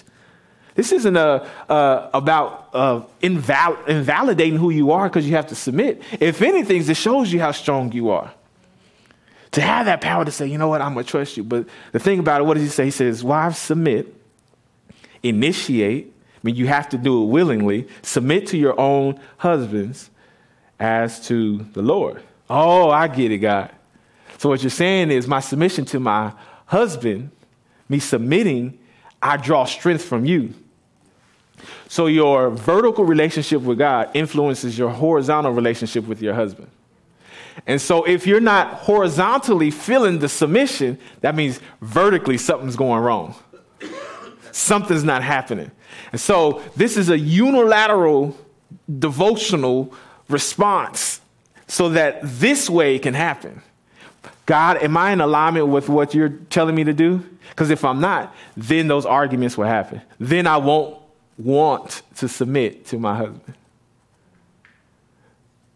This 0.75 0.91
isn't 0.91 1.17
a, 1.17 1.47
about 1.69 2.69
uh, 2.73 3.01
inval- 3.21 3.87
invalidating 3.87 4.59
who 4.59 4.69
you 4.69 4.91
are 4.91 5.09
because 5.09 5.25
you 5.25 5.35
have 5.35 5.47
to 5.47 5.55
submit. 5.55 6.03
If 6.19 6.41
anything, 6.43 6.87
it 6.87 6.97
shows 6.97 7.33
you 7.33 7.39
how 7.39 7.51
strong 7.51 7.91
you 7.93 8.11
are. 8.11 8.31
To 9.51 9.61
have 9.61 9.85
that 9.85 10.01
power 10.01 10.25
to 10.25 10.31
say, 10.31 10.47
you 10.47 10.57
know 10.57 10.67
what, 10.67 10.81
I'm 10.81 10.93
going 10.93 11.05
to 11.05 11.09
trust 11.09 11.37
you. 11.37 11.43
But 11.43 11.67
the 11.91 11.99
thing 11.99 12.19
about 12.19 12.41
it, 12.41 12.43
what 12.43 12.55
does 12.55 12.63
he 12.63 12.69
say? 12.69 12.85
He 12.85 12.91
says, 12.91 13.23
wives, 13.23 13.57
submit, 13.57 14.13
initiate. 15.23 16.13
I 16.35 16.39
mean, 16.43 16.55
you 16.55 16.67
have 16.67 16.89
to 16.89 16.97
do 16.97 17.23
it 17.23 17.27
willingly. 17.27 17.87
Submit 18.01 18.47
to 18.47 18.57
your 18.57 18.79
own 18.79 19.19
husbands 19.37 20.09
as 20.79 21.25
to 21.27 21.59
the 21.73 21.81
Lord. 21.81 22.21
Oh, 22.49 22.89
I 22.89 23.07
get 23.07 23.31
it, 23.31 23.39
God. 23.39 23.71
So 24.37 24.49
what 24.49 24.61
you're 24.61 24.69
saying 24.69 25.11
is 25.11 25.27
my 25.27 25.39
submission 25.39 25.85
to 25.85 25.99
my 25.99 26.33
husband, 26.65 27.31
me 27.89 27.99
submitting, 27.99 28.77
I 29.21 29.37
draw 29.37 29.65
strength 29.65 30.05
from 30.05 30.25
you. 30.25 30.53
So 31.87 32.05
your 32.05 32.51
vertical 32.51 33.05
relationship 33.05 33.61
with 33.61 33.79
God 33.79 34.11
influences 34.13 34.77
your 34.77 34.89
horizontal 34.89 35.53
relationship 35.53 36.05
with 36.05 36.21
your 36.21 36.33
husband. 36.33 36.69
And 37.67 37.81
so 37.81 38.05
if 38.05 38.25
you're 38.25 38.39
not 38.39 38.73
horizontally 38.75 39.71
feeling 39.71 40.19
the 40.19 40.29
submission, 40.29 40.97
that 41.19 41.35
means 41.35 41.59
vertically 41.81 42.37
something's 42.37 42.77
going 42.77 43.03
wrong. 43.03 43.35
Something's 44.53 45.03
not 45.03 45.21
happening. 45.21 45.69
And 46.13 46.19
so 46.19 46.63
this 46.77 46.95
is 46.95 47.09
a 47.09 47.19
unilateral 47.19 48.35
devotional 48.99 49.93
response 50.29 51.19
so 51.67 51.89
that 51.89 52.19
this 52.23 52.69
way 52.69 52.97
can 52.99 53.13
happen. 53.13 53.61
God, 54.45 54.77
am 54.77 54.95
I 54.95 55.11
in 55.11 55.19
alignment 55.19 55.67
with 55.67 55.89
what 55.89 56.15
you're 56.15 56.29
telling 56.29 56.73
me 56.73 56.85
to 56.85 56.93
do? 56.93 57.23
Because 57.49 57.69
if 57.69 57.83
I'm 57.83 57.99
not, 57.99 58.33
then 58.55 58.87
those 58.87 59.05
arguments 59.05 59.57
will 59.57 59.65
happen. 59.65 60.01
Then 60.19 60.47
I 60.47 60.55
won't 60.55 60.97
want 61.37 62.01
to 62.15 62.29
submit 62.29 62.85
to 62.87 62.97
my 62.97 63.17
husband. 63.17 63.53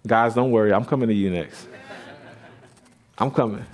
Guys, 0.08 0.34
don't 0.34 0.52
worry. 0.52 0.74
I'm 0.74 0.86
coming 0.86 1.10
to 1.10 1.14
you 1.14 1.30
next. 1.30 1.68
I'm 3.22 3.32
coming. 3.32 3.66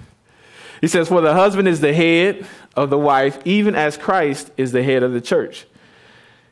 He 0.82 0.88
says, 0.88 1.08
For 1.08 1.22
the 1.22 1.34
husband 1.34 1.68
is 1.68 1.80
the 1.80 1.94
head 1.94 2.46
of 2.76 2.90
the 2.90 2.98
wife, 2.98 3.40
even 3.46 3.76
as 3.76 3.98
Christ 3.98 4.52
is 4.58 4.72
the 4.72 4.84
head 4.84 5.04
of 5.04 5.14
the 5.14 5.22
church. 5.22 5.66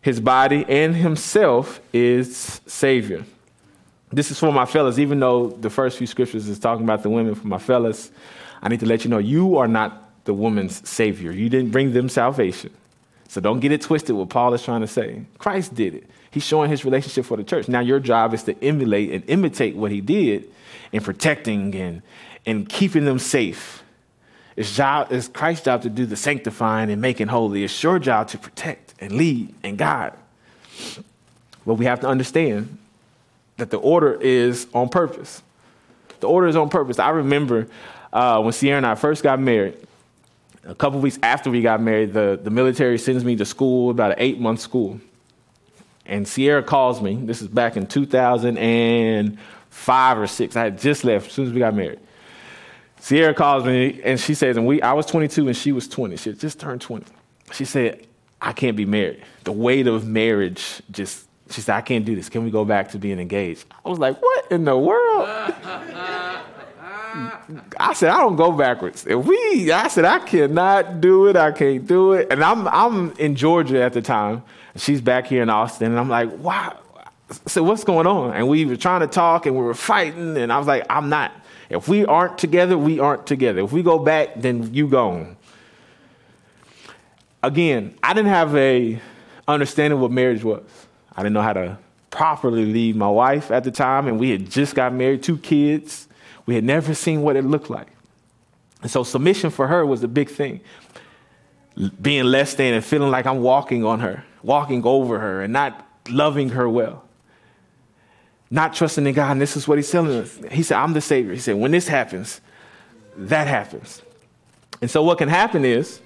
His 0.01 0.19
body 0.19 0.65
and 0.67 0.95
himself 0.95 1.81
is 1.91 2.61
Savior. 2.65 3.25
This 4.11 4.31
is 4.31 4.39
for 4.39 4.51
my 4.51 4.65
fellas, 4.65 4.97
even 4.97 5.19
though 5.19 5.49
the 5.49 5.69
first 5.69 5.97
few 5.97 6.07
scriptures 6.07 6.47
is 6.47 6.57
talking 6.57 6.85
about 6.85 7.03
the 7.03 7.09
women 7.09 7.35
for 7.35 7.47
my 7.47 7.57
fellas. 7.57 8.11
I 8.61 8.69
need 8.69 8.79
to 8.79 8.85
let 8.85 9.03
you 9.03 9.09
know 9.09 9.17
you 9.17 9.57
are 9.57 9.67
not 9.67 10.23
the 10.23 10.33
woman's 10.33 10.87
savior. 10.87 11.31
You 11.31 11.49
didn't 11.49 11.71
bring 11.71 11.91
them 11.91 12.07
salvation. 12.07 12.71
So 13.27 13.41
don't 13.41 13.59
get 13.59 13.71
it 13.71 13.81
twisted 13.81 14.15
what 14.15 14.29
Paul 14.29 14.53
is 14.53 14.63
trying 14.63 14.81
to 14.81 14.87
say. 14.87 15.25
Christ 15.37 15.75
did 15.75 15.95
it. 15.95 16.09
He's 16.31 16.43
showing 16.43 16.69
his 16.69 16.85
relationship 16.85 17.25
for 17.25 17.35
the 17.35 17.43
church. 17.43 17.67
Now 17.67 17.81
your 17.81 17.99
job 17.99 18.33
is 18.33 18.43
to 18.43 18.63
emulate 18.63 19.11
and 19.11 19.23
imitate 19.27 19.75
what 19.75 19.91
he 19.91 20.01
did 20.01 20.49
in 20.91 21.01
protecting 21.01 21.75
and, 21.75 22.01
and 22.45 22.67
keeping 22.67 23.05
them 23.05 23.19
safe. 23.19 23.83
It's, 24.55 24.75
job, 24.75 25.11
it's 25.11 25.27
Christ's 25.27 25.65
job 25.65 25.81
to 25.81 25.89
do 25.89 26.05
the 26.05 26.15
sanctifying 26.15 26.89
and 26.89 27.01
making 27.01 27.27
holy. 27.27 27.63
It's 27.63 27.83
your 27.83 27.99
job 27.99 28.29
to 28.29 28.37
protect 28.37 28.93
and 28.99 29.13
lead 29.13 29.53
and 29.63 29.77
guide. 29.77 30.13
But 31.65 31.75
we 31.75 31.85
have 31.85 31.99
to 32.01 32.07
understand 32.07 32.77
that 33.57 33.69
the 33.69 33.77
order 33.77 34.19
is 34.21 34.67
on 34.73 34.89
purpose. 34.89 35.41
The 36.19 36.27
order 36.27 36.47
is 36.47 36.55
on 36.55 36.69
purpose. 36.69 36.99
I 36.99 37.09
remember 37.09 37.67
uh, 38.13 38.41
when 38.41 38.53
Sierra 38.53 38.77
and 38.77 38.85
I 38.85 38.95
first 38.95 39.23
got 39.23 39.39
married, 39.39 39.75
a 40.63 40.75
couple 40.75 40.99
weeks 40.99 41.19
after 41.21 41.51
we 41.51 41.61
got 41.61 41.81
married, 41.81 42.13
the, 42.13 42.39
the 42.41 42.49
military 42.49 42.97
sends 42.97 43.25
me 43.25 43.35
to 43.35 43.45
school, 43.45 43.91
about 43.91 44.11
an 44.11 44.17
eight 44.19 44.39
month 44.39 44.61
school. 44.61 45.01
And 46.05 46.25
Sierra 46.27 46.63
calls 46.63 47.01
me. 47.01 47.15
This 47.15 47.41
is 47.41 47.47
back 47.47 47.77
in 47.77 47.87
2005 47.87 50.17
or 50.17 50.27
six. 50.27 50.55
I 50.55 50.65
had 50.65 50.77
just 50.79 51.03
left 51.03 51.27
as 51.27 51.33
soon 51.33 51.47
as 51.47 51.53
we 51.53 51.59
got 51.59 51.73
married. 51.73 51.99
Sierra 53.05 53.35
calls 53.35 53.65
me 53.65 54.01
and 54.03 54.19
she 54.19 54.33
says, 54.33 54.57
and 54.57 54.65
we, 54.65 54.81
I 54.81 54.93
was 54.93 55.05
22 55.05 55.45
and 55.47 55.55
she 55.55 55.71
was 55.71 55.87
20. 55.87 56.17
She 56.17 56.33
just 56.33 56.59
turned 56.59 56.81
20. 56.81 57.05
She 57.53 57.63
said, 57.63 58.07
I 58.41 58.51
can't 58.51 58.75
be 58.75 58.83
married. 58.83 59.23
The 59.43 59.51
weight 59.51 59.85
of 59.85 60.07
marriage 60.07 60.81
just, 60.89 61.27
she 61.51 61.61
said, 61.61 61.75
I 61.75 61.81
can't 61.81 62.03
do 62.03 62.15
this. 62.15 62.29
Can 62.29 62.43
we 62.43 62.49
go 62.49 62.65
back 62.65 62.89
to 62.93 62.97
being 62.97 63.19
engaged? 63.19 63.67
I 63.85 63.89
was 63.89 63.99
like, 63.99 64.19
what 64.19 64.51
in 64.51 64.65
the 64.65 64.75
world? 64.75 65.27
I 67.77 67.93
said, 67.93 68.09
I 68.09 68.21
don't 68.21 68.37
go 68.37 68.51
backwards. 68.51 69.05
If 69.05 69.23
we, 69.23 69.71
I 69.71 69.87
said, 69.87 70.05
I 70.05 70.17
cannot 70.17 70.99
do 70.99 71.27
it. 71.27 71.35
I 71.35 71.51
can't 71.51 71.85
do 71.85 72.13
it. 72.13 72.29
And 72.31 72.43
I'm, 72.43 72.67
I'm 72.69 73.11
in 73.19 73.35
Georgia 73.35 73.83
at 73.83 73.93
the 73.93 74.01
time. 74.01 74.41
She's 74.77 74.99
back 74.99 75.27
here 75.27 75.43
in 75.43 75.51
Austin. 75.51 75.91
And 75.91 75.99
I'm 75.99 76.09
like, 76.09 76.35
wow. 76.39 76.79
So 77.45 77.61
what's 77.61 77.83
going 77.83 78.07
on? 78.07 78.33
And 78.33 78.47
we 78.47 78.65
were 78.65 78.77
trying 78.77 79.01
to 79.01 79.07
talk 79.07 79.45
and 79.45 79.55
we 79.55 79.61
were 79.61 79.75
fighting. 79.75 80.37
And 80.37 80.51
I 80.51 80.57
was 80.57 80.65
like, 80.65 80.87
I'm 80.89 81.09
not. 81.09 81.31
If 81.69 81.87
we 81.87 82.05
aren't 82.05 82.37
together, 82.37 82.77
we 82.77 82.99
aren't 82.99 83.25
together. 83.25 83.61
If 83.61 83.71
we 83.71 83.81
go 83.81 83.99
back, 83.99 84.29
then 84.35 84.73
you 84.73 84.87
gone. 84.87 85.37
Again, 87.41 87.97
I 88.03 88.13
didn't 88.13 88.29
have 88.29 88.55
a 88.55 88.99
understanding 89.47 89.99
what 89.99 90.11
marriage 90.11 90.43
was. 90.43 90.63
I 91.15 91.21
didn't 91.21 91.33
know 91.33 91.41
how 91.41 91.53
to 91.53 91.77
properly 92.09 92.65
leave 92.65 92.95
my 92.95 93.09
wife 93.09 93.51
at 93.51 93.63
the 93.63 93.71
time, 93.71 94.07
and 94.07 94.19
we 94.19 94.31
had 94.31 94.49
just 94.49 94.75
got 94.75 94.93
married, 94.93 95.23
two 95.23 95.37
kids. 95.37 96.07
We 96.45 96.55
had 96.55 96.63
never 96.63 96.93
seen 96.93 97.21
what 97.21 97.35
it 97.35 97.43
looked 97.43 97.69
like. 97.69 97.87
And 98.81 98.91
so 98.91 99.03
submission 99.03 99.49
for 99.49 99.67
her 99.67 99.85
was 99.85 100.03
a 100.03 100.07
big 100.07 100.29
thing. 100.29 100.61
Being 102.01 102.25
less 102.25 102.53
than 102.53 102.73
and 102.73 102.85
feeling 102.85 103.11
like 103.11 103.25
I'm 103.25 103.41
walking 103.41 103.83
on 103.83 103.99
her, 103.99 104.23
walking 104.43 104.83
over 104.85 105.19
her, 105.19 105.41
and 105.41 105.51
not 105.51 105.87
loving 106.09 106.49
her 106.49 106.69
well. 106.69 107.04
Not 108.51 108.73
trusting 108.73 109.05
in 109.05 109.13
God. 109.13 109.31
And 109.31 109.41
this 109.41 109.57
is 109.57 109.67
what 109.67 109.77
he's 109.77 109.89
telling 109.89 110.11
us. 110.11 110.39
He 110.51 110.63
said, 110.63 110.77
I'm 110.77 110.93
the 110.93 111.01
Savior. 111.01 111.33
He 111.33 111.39
said, 111.39 111.55
when 111.55 111.71
this 111.71 111.87
happens, 111.87 112.41
that 113.17 113.47
happens. 113.47 114.01
And 114.81 114.91
so 114.91 115.03
what 115.03 115.17
can 115.17 115.29
happen 115.29 115.65
is, 115.65 116.01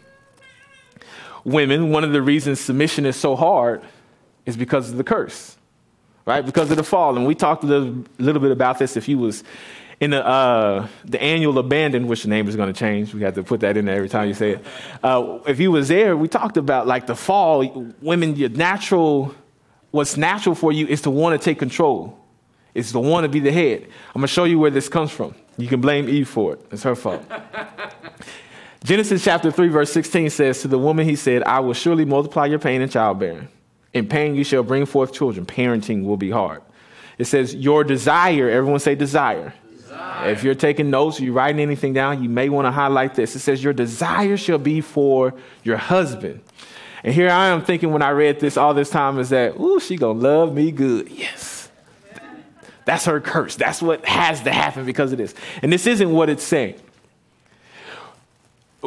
women, 1.43 1.89
one 1.89 2.03
of 2.03 2.11
the 2.11 2.21
reasons 2.21 2.59
submission 2.59 3.05
is 3.05 3.15
so 3.15 3.35
hard 3.35 3.81
is 4.45 4.55
because 4.55 4.89
of 4.91 4.97
the 4.97 5.03
curse, 5.03 5.57
right? 6.25 6.45
Because 6.45 6.69
of 6.71 6.77
the 6.77 6.83
fall. 6.83 7.17
And 7.17 7.25
we 7.25 7.35
talked 7.35 7.63
a 7.63 7.67
little, 7.67 8.05
little 8.17 8.41
bit 8.41 8.51
about 8.51 8.79
this 8.79 8.95
if 8.95 9.07
you 9.07 9.17
was 9.17 9.43
in 9.99 10.11
the, 10.11 10.25
uh, 10.25 10.87
the 11.05 11.21
annual 11.21 11.57
abandon, 11.59 12.07
which 12.07 12.23
the 12.23 12.29
name 12.29 12.47
is 12.47 12.55
going 12.55 12.71
to 12.71 12.79
change. 12.79 13.13
We 13.13 13.21
have 13.23 13.35
to 13.35 13.43
put 13.43 13.59
that 13.61 13.75
in 13.75 13.85
there 13.85 13.97
every 13.97 14.09
time 14.09 14.27
you 14.27 14.33
say 14.33 14.51
it. 14.51 14.65
Uh, 15.03 15.39
if 15.45 15.59
you 15.59 15.71
was 15.71 15.87
there, 15.87 16.15
we 16.15 16.27
talked 16.27 16.57
about 16.57 16.87
like 16.87 17.05
the 17.07 17.15
fall. 17.15 17.93
Women, 18.01 18.35
your 18.35 18.49
natural, 18.49 19.35
what's 19.91 20.15
natural 20.15 20.55
for 20.55 20.71
you 20.71 20.87
is 20.87 21.01
to 21.01 21.09
want 21.09 21.39
to 21.39 21.43
take 21.43 21.59
control. 21.59 22.18
It's 22.73 22.91
the 22.91 22.99
one 22.99 23.23
to 23.23 23.29
be 23.29 23.39
the 23.39 23.51
head. 23.51 23.83
I'm 23.83 24.21
going 24.21 24.27
to 24.27 24.27
show 24.27 24.43
you 24.43 24.59
where 24.59 24.71
this 24.71 24.89
comes 24.89 25.11
from. 25.11 25.35
You 25.57 25.67
can 25.67 25.81
blame 25.81 26.07
Eve 26.07 26.29
for 26.29 26.53
it. 26.53 26.65
It's 26.71 26.83
her 26.83 26.95
fault. 26.95 27.23
Genesis 28.83 29.23
chapter 29.23 29.51
3, 29.51 29.67
verse 29.67 29.91
16 29.91 30.29
says, 30.29 30.61
To 30.61 30.67
the 30.67 30.79
woman 30.79 31.05
he 31.07 31.15
said, 31.15 31.43
I 31.43 31.59
will 31.59 31.73
surely 31.73 32.05
multiply 32.05 32.45
your 32.45 32.59
pain 32.59 32.81
in 32.81 32.89
childbearing. 32.89 33.49
In 33.93 34.07
pain 34.07 34.35
you 34.35 34.43
shall 34.43 34.63
bring 34.63 34.85
forth 34.85 35.11
children. 35.11 35.45
Parenting 35.45 36.05
will 36.05 36.17
be 36.17 36.29
hard. 36.29 36.61
It 37.17 37.25
says, 37.25 37.53
Your 37.53 37.83
desire, 37.83 38.49
everyone 38.49 38.79
say 38.79 38.95
desire. 38.95 39.53
If 40.21 40.43
you're 40.43 40.55
taking 40.55 40.89
notes, 40.89 41.19
or 41.19 41.23
you're 41.23 41.33
writing 41.33 41.61
anything 41.61 41.93
down, 41.93 42.21
you 42.21 42.29
may 42.29 42.49
want 42.49 42.65
to 42.65 42.71
highlight 42.71 43.15
this. 43.15 43.35
It 43.35 43.39
says, 43.39 43.63
Your 43.63 43.73
desire 43.73 44.37
shall 44.37 44.57
be 44.57 44.81
for 44.81 45.33
your 45.63 45.77
husband. 45.77 46.41
And 47.03 47.13
here 47.13 47.29
I 47.29 47.47
am 47.47 47.63
thinking 47.63 47.91
when 47.91 48.01
I 48.01 48.09
read 48.09 48.39
this 48.39 48.57
all 48.57 48.73
this 48.73 48.89
time 48.89 49.19
is 49.19 49.29
that, 49.29 49.57
ooh, 49.59 49.79
she 49.79 49.95
gonna 49.95 50.19
love 50.19 50.53
me 50.53 50.71
good. 50.71 51.09
Yes. 51.09 51.48
That's 52.89 53.05
her 53.05 53.21
curse. 53.21 53.55
That's 53.55 53.83
what 53.83 54.03
has 54.03 54.41
to 54.41 54.51
happen 54.51 54.83
because 54.83 55.11
of 55.11 55.19
this. 55.19 55.35
And 55.61 55.71
this 55.71 55.85
isn't 55.85 56.11
what 56.11 56.27
it's 56.27 56.43
saying. 56.43 56.73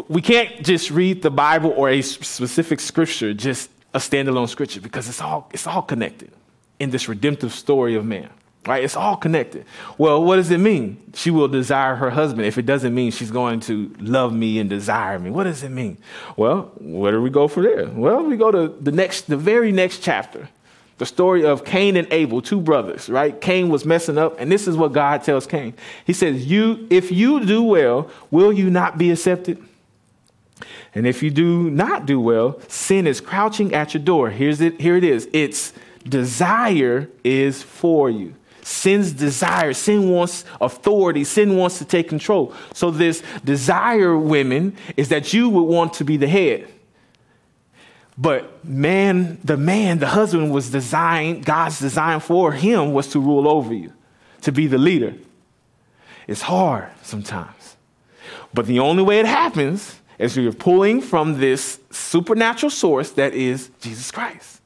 We 0.09 0.20
can't 0.20 0.64
just 0.64 0.90
read 0.90 1.22
the 1.22 1.31
Bible 1.31 1.72
or 1.77 1.88
a 1.88 2.03
specific 2.03 2.81
scripture, 2.81 3.33
just 3.33 3.70
a 3.94 3.98
standalone 3.98 4.48
scripture, 4.48 4.81
because 4.81 5.09
it's 5.09 5.20
all, 5.20 5.48
it's 5.53 5.68
all 5.68 5.83
connected 5.83 6.33
in 6.81 6.90
this 6.90 7.09
redemptive 7.09 7.55
story 7.55 7.94
of 7.94 8.05
man. 8.05 8.29
Right? 8.66 8.83
It's 8.83 8.96
all 8.96 9.16
connected. 9.16 9.66
Well, 9.98 10.24
what 10.24 10.35
does 10.35 10.50
it 10.50 10.59
mean? 10.59 11.00
She 11.14 11.31
will 11.31 11.46
desire 11.46 11.94
her 11.94 12.11
husband 12.11 12.44
if 12.44 12.59
it 12.59 12.66
doesn't 12.66 12.92
mean 12.92 13.12
she's 13.12 13.31
going 13.31 13.61
to 13.61 13.94
love 14.00 14.33
me 14.33 14.59
and 14.59 14.68
desire 14.68 15.20
me. 15.20 15.31
What 15.31 15.44
does 15.44 15.62
it 15.62 15.68
mean? 15.68 15.96
Well, 16.37 16.72
where 16.81 17.12
do 17.12 17.22
we 17.22 17.31
go 17.31 17.46
from 17.46 17.62
there? 17.62 17.87
Well, 17.87 18.24
we 18.24 18.37
go 18.37 18.50
to 18.50 18.66
the 18.81 18.90
next, 18.90 19.29
the 19.29 19.37
very 19.37 19.70
next 19.70 20.03
chapter. 20.03 20.48
The 21.03 21.07
story 21.07 21.45
of 21.45 21.65
Cain 21.65 21.97
and 21.97 22.07
Abel, 22.12 22.41
two 22.41 22.61
brothers, 22.61 23.09
right? 23.09 23.41
Cain 23.41 23.71
was 23.71 23.85
messing 23.85 24.19
up, 24.19 24.38
and 24.38 24.53
this 24.53 24.69
is 24.69 24.77
what 24.77 24.93
God 24.93 25.25
tells 25.25 25.49
Cain. 25.49 25.75
He 26.07 26.12
says, 26.12 26.47
You, 26.47 26.87
if 26.91 27.11
you 27.11 27.45
do 27.45 27.61
well, 27.65 28.09
will 28.31 28.53
you 28.53 28.71
not 28.71 28.99
be 28.99 29.11
accepted? 29.11 29.61
And 30.95 31.05
if 31.05 31.21
you 31.21 31.31
do 31.31 31.69
not 31.71 32.07
do 32.07 32.21
well, 32.21 32.61
sin 32.69 33.09
is 33.09 33.21
crouching 33.21 33.75
at 33.75 33.95
your 33.95 34.03
door. 34.05 34.31
Here's 34.31 34.61
it, 34.61 34.81
here 34.81 34.95
it 34.97 35.03
is. 35.03 35.29
Its 35.33 35.73
desire 36.09 37.11
is 37.25 37.65
for 37.65 38.09
you. 38.09 38.37
Sin's 38.62 39.11
desire, 39.11 39.73
sin 39.73 40.09
wants 40.09 40.45
authority, 40.61 41.25
sin 41.25 41.57
wants 41.57 41.79
to 41.79 41.85
take 41.85 42.09
control. 42.09 42.55
So, 42.75 42.93
this 42.93 43.25
desire, 43.45 44.17
women, 44.17 44.77
is 44.97 45.09
that 45.09 45.33
you 45.33 45.49
would 45.49 45.65
want 45.65 45.95
to 45.95 46.05
be 46.05 46.17
the 46.17 46.29
head. 46.29 46.69
But 48.16 48.64
man, 48.64 49.38
the 49.42 49.57
man, 49.57 49.98
the 49.98 50.07
husband 50.07 50.53
was 50.53 50.70
designed, 50.70 51.44
God's 51.44 51.79
design 51.79 52.20
for 52.20 52.53
him 52.53 52.92
was 52.92 53.09
to 53.09 53.20
rule 53.20 53.48
over 53.48 53.72
you, 53.72 53.92
to 54.42 54.53
be 54.53 54.66
the 54.66 54.79
leader. 54.79 55.14
It's 56.27 56.42
hard 56.42 56.88
sometimes. 57.03 57.77
But 58.55 58.66
the 58.66 58.81
only 58.81 59.03
way 59.03 59.20
it 59.20 59.27
happens 59.27 59.98
is 60.18 60.37
you're 60.37 60.53
pulling 60.53 61.01
from 61.01 61.40
this 61.40 61.81
supernatural 61.90 62.70
source 62.70 63.11
that 63.12 63.35
is 63.35 63.70
Jesus 63.81 64.11
Christ. 64.11 64.61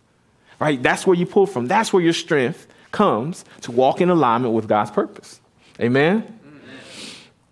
Right? 0.59 0.83
That's 0.83 1.07
where 1.07 1.17
you 1.17 1.27
pull 1.27 1.47
from. 1.47 1.67
That's 1.67 1.93
where 1.93 2.03
your 2.03 2.13
strength 2.13 2.67
comes 2.91 3.45
to 3.63 3.73
walk 3.73 4.01
in 4.01 4.11
alignment 4.11 4.55
with 4.55 4.69
God's 4.69 4.91
purpose. 4.91 5.41
Amen? 5.81 6.23
amen? 6.23 6.71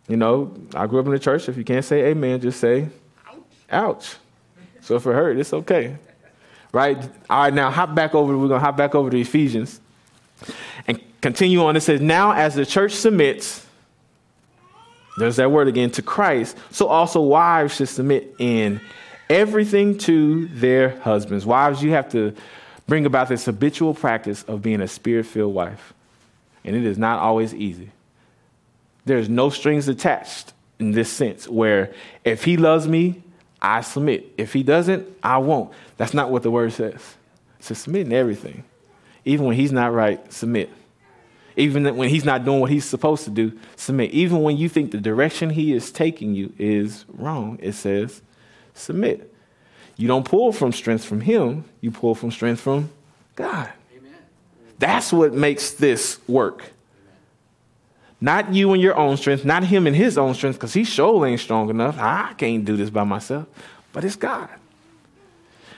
You 0.08 0.16
know, 0.16 0.54
I 0.74 0.86
grew 0.86 1.00
up 1.00 1.06
in 1.06 1.12
the 1.12 1.18
church. 1.18 1.48
If 1.48 1.56
you 1.56 1.64
can't 1.64 1.84
say 1.84 2.06
amen, 2.06 2.40
just 2.40 2.60
say 2.60 2.88
ouch. 3.26 3.36
ouch. 3.70 4.16
So 4.84 4.96
if 4.96 5.06
it 5.06 5.12
hurt, 5.12 5.38
it's 5.38 5.54
okay. 5.54 5.96
Right? 6.70 6.98
All 7.30 7.44
right, 7.44 7.54
now 7.54 7.70
hop 7.70 7.94
back 7.94 8.14
over, 8.14 8.36
we're 8.36 8.48
going 8.48 8.60
to 8.60 8.64
hop 8.64 8.76
back 8.76 8.94
over 8.94 9.08
to 9.08 9.18
Ephesians 9.18 9.80
and 10.86 11.00
continue 11.22 11.64
on. 11.64 11.74
It 11.74 11.80
says, 11.80 12.02
Now 12.02 12.32
as 12.32 12.54
the 12.54 12.66
church 12.66 12.92
submits, 12.92 13.66
there's 15.16 15.36
that 15.36 15.50
word 15.50 15.68
again, 15.68 15.90
to 15.92 16.02
Christ, 16.02 16.58
so 16.70 16.86
also 16.86 17.22
wives 17.22 17.76
should 17.76 17.88
submit 17.88 18.34
in 18.38 18.80
everything 19.30 19.96
to 19.98 20.48
their 20.48 21.00
husbands. 21.00 21.46
Wives, 21.46 21.82
you 21.82 21.92
have 21.92 22.10
to 22.10 22.34
bring 22.86 23.06
about 23.06 23.28
this 23.28 23.46
habitual 23.46 23.94
practice 23.94 24.42
of 24.42 24.60
being 24.60 24.82
a 24.82 24.88
spirit 24.88 25.24
filled 25.24 25.54
wife. 25.54 25.94
And 26.62 26.76
it 26.76 26.84
is 26.84 26.98
not 26.98 27.20
always 27.20 27.54
easy. 27.54 27.90
There's 29.06 29.30
no 29.30 29.48
strings 29.48 29.88
attached 29.88 30.52
in 30.78 30.90
this 30.90 31.10
sense, 31.10 31.48
where 31.48 31.94
if 32.24 32.44
he 32.44 32.58
loves 32.58 32.86
me, 32.86 33.22
I 33.64 33.80
submit. 33.80 34.34
If 34.36 34.52
he 34.52 34.62
doesn't, 34.62 35.08
I 35.22 35.38
won't. 35.38 35.72
That's 35.96 36.12
not 36.12 36.30
what 36.30 36.42
the 36.42 36.50
word 36.50 36.74
says. 36.74 37.16
It 37.58 37.64
says 37.64 37.78
submit 37.78 38.06
in 38.06 38.12
everything. 38.12 38.62
Even 39.24 39.46
when 39.46 39.56
he's 39.56 39.72
not 39.72 39.94
right, 39.94 40.30
submit. 40.30 40.68
Even 41.56 41.96
when 41.96 42.10
he's 42.10 42.26
not 42.26 42.44
doing 42.44 42.60
what 42.60 42.70
he's 42.70 42.84
supposed 42.84 43.24
to 43.24 43.30
do, 43.30 43.58
submit. 43.76 44.10
Even 44.10 44.42
when 44.42 44.58
you 44.58 44.68
think 44.68 44.90
the 44.90 44.98
direction 44.98 45.48
he 45.48 45.72
is 45.72 45.90
taking 45.90 46.34
you 46.34 46.52
is 46.58 47.06
wrong, 47.08 47.58
it 47.62 47.72
says 47.72 48.20
submit. 48.74 49.32
You 49.96 50.08
don't 50.08 50.26
pull 50.26 50.52
from 50.52 50.70
strength 50.70 51.06
from 51.06 51.22
him, 51.22 51.64
you 51.80 51.90
pull 51.90 52.14
from 52.14 52.30
strength 52.32 52.60
from 52.60 52.90
God. 53.34 53.70
Amen. 53.96 54.12
That's 54.78 55.10
what 55.10 55.32
makes 55.32 55.70
this 55.70 56.18
work. 56.28 56.73
Not 58.20 58.54
you 58.54 58.72
and 58.72 58.80
your 58.80 58.96
own 58.96 59.16
strength, 59.16 59.44
not 59.44 59.64
him 59.64 59.86
and 59.86 59.94
his 59.94 60.16
own 60.16 60.34
strength, 60.34 60.56
because 60.56 60.72
he 60.72 60.84
sure 60.84 61.26
ain't 61.26 61.40
strong 61.40 61.68
enough. 61.68 61.98
I 61.98 62.32
can't 62.34 62.64
do 62.64 62.76
this 62.76 62.90
by 62.90 63.04
myself, 63.04 63.46
but 63.92 64.04
it's 64.04 64.16
God. 64.16 64.48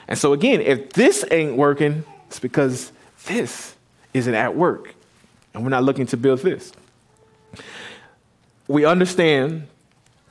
And 0.07 0.17
so, 0.17 0.33
again, 0.33 0.61
if 0.61 0.93
this 0.93 1.25
ain't 1.31 1.57
working, 1.57 2.05
it's 2.27 2.39
because 2.39 2.91
this 3.25 3.75
isn't 4.13 4.33
at 4.33 4.55
work, 4.55 4.95
and 5.53 5.63
we're 5.63 5.69
not 5.69 5.83
looking 5.83 6.05
to 6.07 6.17
build 6.17 6.39
this. 6.39 6.71
We 8.67 8.85
understand 8.85 9.67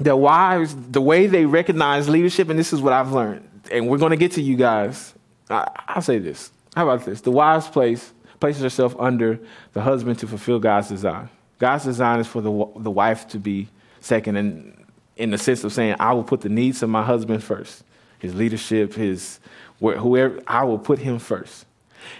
that 0.00 0.16
wives, 0.16 0.74
the 0.74 1.00
way 1.00 1.26
they 1.26 1.46
recognize 1.46 2.08
leadership, 2.08 2.48
and 2.48 2.58
this 2.58 2.72
is 2.72 2.80
what 2.80 2.92
I've 2.92 3.12
learned, 3.12 3.48
and 3.70 3.88
we're 3.88 3.98
going 3.98 4.10
to 4.10 4.16
get 4.16 4.32
to 4.32 4.42
you 4.42 4.56
guys. 4.56 5.14
I, 5.50 5.68
will 5.94 6.02
say 6.02 6.18
this. 6.18 6.50
How 6.74 6.88
about 6.88 7.06
this? 7.06 7.20
The 7.20 7.30
wise 7.30 7.68
place 7.68 8.12
places 8.40 8.62
herself 8.62 8.94
under 8.98 9.38
the 9.72 9.80
husband 9.80 10.18
to 10.18 10.26
fulfill 10.26 10.58
God's 10.58 10.88
design. 10.88 11.30
God's 11.58 11.84
design 11.84 12.20
is 12.20 12.26
for 12.26 12.40
the, 12.40 12.50
the 12.76 12.90
wife 12.90 13.28
to 13.28 13.38
be 13.38 13.68
second, 14.00 14.36
and 14.36 14.84
in 15.16 15.30
the 15.30 15.38
sense 15.38 15.64
of 15.64 15.72
saying, 15.72 15.96
I 15.98 16.12
will 16.12 16.24
put 16.24 16.42
the 16.42 16.48
needs 16.48 16.82
of 16.82 16.90
my 16.90 17.02
husband 17.02 17.42
first, 17.42 17.82
his 18.18 18.34
leadership, 18.34 18.94
his 18.94 19.40
whoever, 19.80 20.40
I 20.46 20.64
will 20.64 20.78
put 20.78 20.98
him 20.98 21.18
first. 21.18 21.66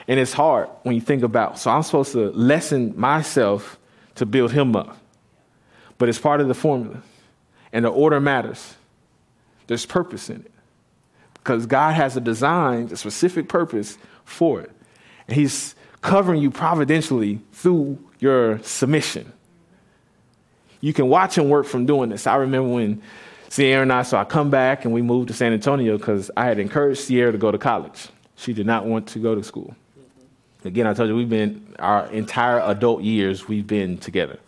And 0.09 0.19
it's 0.19 0.33
hard 0.33 0.69
when 0.83 0.95
you 0.95 1.01
think 1.01 1.23
about, 1.23 1.59
so 1.59 1.71
I'm 1.71 1.83
supposed 1.83 2.13
to 2.13 2.31
lessen 2.31 2.99
myself 2.99 3.79
to 4.17 4.27
build 4.27 4.53
him 4.53 4.75
up. 4.75 4.99
But 5.99 6.09
it's 6.09 6.19
part 6.19 6.41
of 6.41 6.49
the 6.49 6.55
formula. 6.55 7.03
And 7.73 7.85
the 7.85 7.89
order 7.89 8.21
matters. 8.21 8.75
There's 9.67 9.87
purpose 9.87 10.31
in 10.31 10.37
it. 10.37 10.51
Because 11.35 11.67
God 11.67 11.95
has 11.95 12.17
a 12.17 12.21
design, 12.21 12.89
a 12.91 12.97
specific 12.97 13.49
purpose 13.49 13.99
for 14.25 14.61
it. 14.61 14.71
And 15.29 15.37
He's 15.37 15.75
covering 16.01 16.41
you 16.41 16.51
providentially 16.51 17.41
through 17.53 17.99
your 18.19 18.59
submission. 18.63 19.33
You 20.81 20.93
can 20.93 21.09
watch 21.09 21.37
Him 21.37 21.49
work 21.49 21.67
from 21.67 21.87
doing 21.87 22.11
this. 22.11 22.27
I 22.27 22.37
remember 22.37 22.69
when 22.69 23.03
Sierra 23.49 23.83
and 23.83 23.93
I, 23.93 24.03
so 24.03 24.19
I 24.19 24.25
come 24.25 24.51
back 24.51 24.85
and 24.85 24.93
we 24.93 25.03
moved 25.03 25.29
to 25.29 25.35
San 25.35 25.53
Antonio 25.53 25.97
because 25.97 26.31
I 26.37 26.45
had 26.45 26.59
encouraged 26.59 27.01
Sierra 27.01 27.33
to 27.33 27.39
go 27.39 27.51
to 27.51 27.59
college. 27.59 28.09
She 28.37 28.53
did 28.53 28.67
not 28.67 28.85
want 28.85 29.09
to 29.09 29.19
go 29.19 29.35
to 29.35 29.43
school. 29.43 29.75
Again, 30.65 30.87
I 30.87 30.95
told 30.95 31.09
you 31.09 31.17
we've 31.17 31.29
been 31.29 31.75
our 31.79 32.07
entire 32.09 32.61
adult 32.61 33.03
years 33.03 33.47
we've 33.47 33.67
been 33.67 33.99
together. 33.99 34.39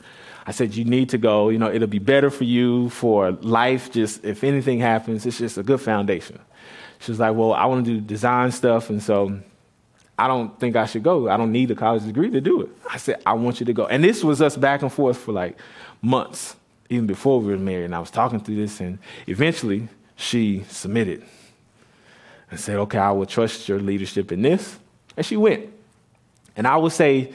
I 0.47 0.51
said 0.51 0.75
you 0.75 0.85
need 0.85 1.11
to 1.11 1.19
go. 1.19 1.49
You 1.51 1.59
know, 1.59 1.71
it'll 1.71 1.87
be 1.89 1.99
better 1.99 2.31
for 2.31 2.45
you 2.45 2.89
for 2.91 3.33
life. 3.33 3.93
Just 3.93 4.25
if 4.25 4.43
anything 4.43 4.81
happens, 4.81 5.27
it's 5.27 5.39
just 5.39 5.59
a 5.59 5.63
good 5.63 5.81
foundation. 5.81 6.39
She 7.01 7.13
was 7.13 7.21
like, 7.21 7.37
"Well, 7.37 7.53
I 7.53 7.67
want 7.67 7.85
to 7.85 7.93
do 7.93 8.01
design 8.01 8.51
stuff, 8.51 8.91
and 8.91 9.03
so 9.03 9.39
I 10.19 10.27
don't 10.27 10.59
think 10.59 10.77
I 10.77 10.87
should 10.87 11.03
go. 11.03 11.29
I 11.29 11.37
don't 11.37 11.53
need 11.53 11.71
a 11.71 11.75
college 11.75 12.05
degree 12.05 12.31
to 12.31 12.41
do 12.41 12.63
it." 12.63 12.71
I 12.91 12.97
said, 12.97 13.23
"I 13.25 13.35
want 13.35 13.61
you 13.61 13.67
to 13.67 13.73
go." 13.73 13.87
And 13.87 14.03
this 14.03 14.25
was 14.25 14.43
us 14.43 14.57
back 14.57 14.83
and 14.83 14.93
forth 14.93 15.17
for 15.19 15.33
like 15.33 15.57
months, 16.03 16.57
even 16.91 17.07
before 17.07 17.41
we 17.41 17.53
were 17.53 17.59
married. 17.59 17.85
And 17.85 17.95
I 17.95 18.01
was 18.01 18.11
talking 18.11 18.41
through 18.41 18.57
this, 18.57 18.81
and 18.81 18.99
eventually 19.27 19.89
she 20.17 20.65
submitted 20.69 21.23
and 22.51 22.59
said, 22.59 22.77
"Okay, 22.77 22.99
I 22.99 23.13
will 23.13 23.27
trust 23.27 23.69
your 23.69 23.81
leadership 23.81 24.33
in 24.33 24.43
this," 24.43 24.79
and 25.17 25.25
she 25.25 25.37
went. 25.37 25.69
And 26.57 26.67
I 26.67 26.77
would 26.77 26.93
say, 26.93 27.33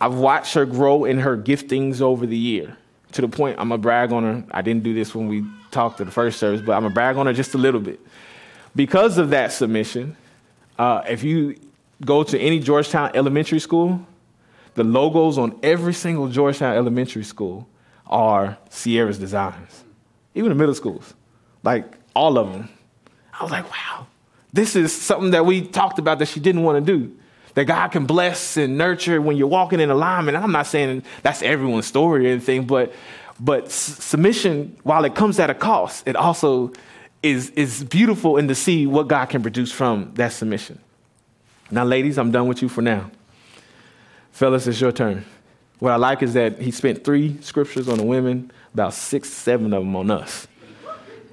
I've 0.00 0.14
watched 0.14 0.54
her 0.54 0.66
grow 0.66 1.04
in 1.04 1.18
her 1.18 1.36
giftings 1.36 2.00
over 2.00 2.26
the 2.26 2.36
year 2.36 2.76
to 3.12 3.22
the 3.22 3.28
point 3.28 3.58
I'm 3.58 3.68
going 3.68 3.80
to 3.80 3.82
brag 3.82 4.12
on 4.12 4.22
her. 4.22 4.44
I 4.50 4.62
didn't 4.62 4.82
do 4.82 4.94
this 4.94 5.14
when 5.14 5.26
we 5.26 5.44
talked 5.70 5.98
to 5.98 6.04
the 6.04 6.10
first 6.10 6.38
service, 6.38 6.60
but 6.60 6.72
I'm 6.72 6.82
going 6.82 6.92
to 6.92 6.94
brag 6.94 7.16
on 7.16 7.26
her 7.26 7.32
just 7.32 7.54
a 7.54 7.58
little 7.58 7.80
bit. 7.80 7.98
Because 8.76 9.18
of 9.18 9.30
that 9.30 9.52
submission, 9.52 10.16
uh, 10.78 11.02
if 11.08 11.24
you 11.24 11.56
go 12.04 12.22
to 12.22 12.38
any 12.38 12.60
Georgetown 12.60 13.10
elementary 13.14 13.60
school, 13.60 14.06
the 14.74 14.84
logos 14.84 15.38
on 15.38 15.58
every 15.62 15.94
single 15.94 16.28
Georgetown 16.28 16.76
elementary 16.76 17.24
school 17.24 17.68
are 18.06 18.56
Sierra's 18.70 19.18
designs, 19.18 19.84
even 20.34 20.50
the 20.50 20.54
middle 20.54 20.74
schools, 20.74 21.14
like 21.62 21.84
all 22.14 22.38
of 22.38 22.52
them. 22.52 22.68
I 23.38 23.42
was 23.42 23.52
like, 23.52 23.70
wow, 23.70 24.06
this 24.52 24.76
is 24.76 24.92
something 24.92 25.32
that 25.32 25.44
we 25.44 25.62
talked 25.66 25.98
about 25.98 26.18
that 26.20 26.26
she 26.26 26.40
didn't 26.40 26.62
want 26.62 26.84
to 26.84 26.92
do 26.98 27.14
that 27.54 27.64
God 27.64 27.88
can 27.88 28.06
bless 28.06 28.56
and 28.56 28.78
nurture 28.78 29.20
when 29.20 29.36
you're 29.36 29.48
walking 29.48 29.80
in 29.80 29.90
alignment. 29.90 30.36
I'm 30.36 30.52
not 30.52 30.68
saying 30.68 31.02
that's 31.22 31.42
everyone's 31.42 31.86
story 31.86 32.26
or 32.26 32.30
anything, 32.30 32.66
but 32.66 32.92
but 33.40 33.70
submission, 33.70 34.76
while 34.82 35.04
it 35.04 35.14
comes 35.14 35.38
at 35.38 35.50
a 35.50 35.54
cost, 35.54 36.06
it 36.06 36.16
also 36.16 36.72
is 37.22 37.50
is 37.50 37.82
beautiful 37.82 38.36
in 38.36 38.46
to 38.48 38.54
see 38.54 38.86
what 38.86 39.08
God 39.08 39.26
can 39.26 39.42
produce 39.42 39.72
from 39.72 40.12
that 40.14 40.32
submission. 40.32 40.78
Now, 41.70 41.84
ladies, 41.84 42.18
I'm 42.18 42.30
done 42.30 42.48
with 42.48 42.62
you 42.62 42.68
for 42.68 42.82
now. 42.82 43.10
Fellas, 44.32 44.66
it's 44.66 44.80
your 44.80 44.92
turn. 44.92 45.24
What 45.78 45.92
I 45.92 45.96
like 45.96 46.22
is 46.22 46.34
that 46.34 46.60
he 46.60 46.70
spent 46.70 47.04
three 47.04 47.40
scriptures 47.40 47.88
on 47.88 47.98
the 47.98 48.04
women, 48.04 48.50
about 48.72 48.94
six, 48.94 49.28
seven 49.28 49.72
of 49.72 49.82
them 49.82 49.94
on 49.94 50.10
us. 50.10 50.48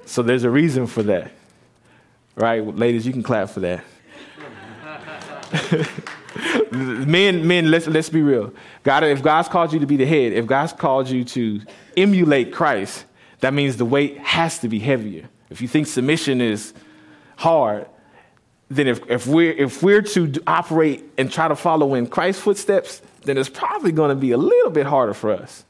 So 0.04 0.22
there's 0.22 0.44
a 0.44 0.50
reason 0.50 0.86
for 0.86 1.02
that. 1.04 1.32
Right? 2.36 2.64
Ladies, 2.64 3.06
you 3.06 3.12
can 3.12 3.22
clap 3.22 3.50
for 3.50 3.60
that. 3.60 3.84
men, 6.72 7.46
men, 7.46 7.70
let's 7.70 7.86
let's 7.86 8.08
be 8.08 8.20
real. 8.20 8.52
God, 8.82 9.04
if 9.04 9.22
God's 9.22 9.48
called 9.48 9.72
you 9.72 9.78
to 9.78 9.86
be 9.86 9.96
the 9.96 10.06
head, 10.06 10.32
if 10.32 10.46
God's 10.46 10.72
called 10.72 11.08
you 11.08 11.24
to 11.24 11.60
emulate 11.96 12.52
Christ, 12.52 13.04
that 13.40 13.54
means 13.54 13.76
the 13.76 13.84
weight 13.84 14.18
has 14.18 14.58
to 14.60 14.68
be 14.68 14.78
heavier. 14.78 15.28
If 15.50 15.60
you 15.60 15.68
think 15.68 15.86
submission 15.86 16.40
is 16.40 16.74
hard, 17.36 17.86
then 18.68 18.88
if, 18.88 19.08
if 19.08 19.26
we're 19.26 19.52
if 19.52 19.82
we're 19.82 20.02
to 20.02 20.32
operate 20.46 21.04
and 21.18 21.30
try 21.30 21.48
to 21.48 21.56
follow 21.56 21.94
in 21.94 22.06
Christ's 22.06 22.42
footsteps, 22.42 23.00
then 23.22 23.38
it's 23.38 23.48
probably 23.48 23.92
going 23.92 24.10
to 24.10 24.16
be 24.16 24.32
a 24.32 24.36
little 24.36 24.70
bit 24.70 24.86
harder 24.86 25.14
for 25.14 25.32
us. 25.32 25.64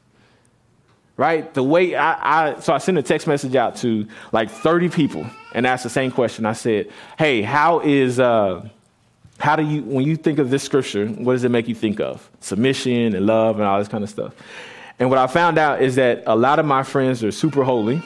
Right? 1.15 1.51
The 1.53 1.63
way 1.63 1.95
I, 1.95 2.51
I 2.51 2.59
so 2.59 2.73
I 2.73 2.77
sent 2.77 2.97
a 2.97 3.03
text 3.03 3.27
message 3.27 3.55
out 3.55 3.75
to 3.77 4.07
like 4.31 4.49
30 4.49 4.89
people 4.89 5.25
and 5.53 5.65
asked 5.65 5.83
the 5.83 5.89
same 5.89 6.11
question. 6.11 6.45
I 6.45 6.53
said, 6.53 6.91
"Hey, 7.17 7.41
how 7.41 7.79
is 7.81 8.19
uh, 8.19 8.67
how 9.39 9.55
do 9.55 9.63
you, 9.63 9.83
when 9.83 10.05
you 10.05 10.15
think 10.15 10.39
of 10.39 10.49
this 10.49 10.63
scripture, 10.63 11.07
what 11.07 11.33
does 11.33 11.43
it 11.43 11.49
make 11.49 11.67
you 11.67 11.75
think 11.75 11.99
of? 11.99 12.27
Submission 12.39 13.15
and 13.15 13.25
love 13.25 13.57
and 13.57 13.65
all 13.65 13.77
this 13.77 13.87
kind 13.87 14.03
of 14.03 14.09
stuff. 14.09 14.33
And 14.99 15.09
what 15.09 15.19
I 15.19 15.27
found 15.27 15.59
out 15.59 15.81
is 15.81 15.95
that 15.95 16.23
a 16.25 16.35
lot 16.35 16.57
of 16.57 16.65
my 16.65 16.81
friends 16.81 17.23
are 17.23 17.31
super 17.31 17.63
holy, 17.63 18.01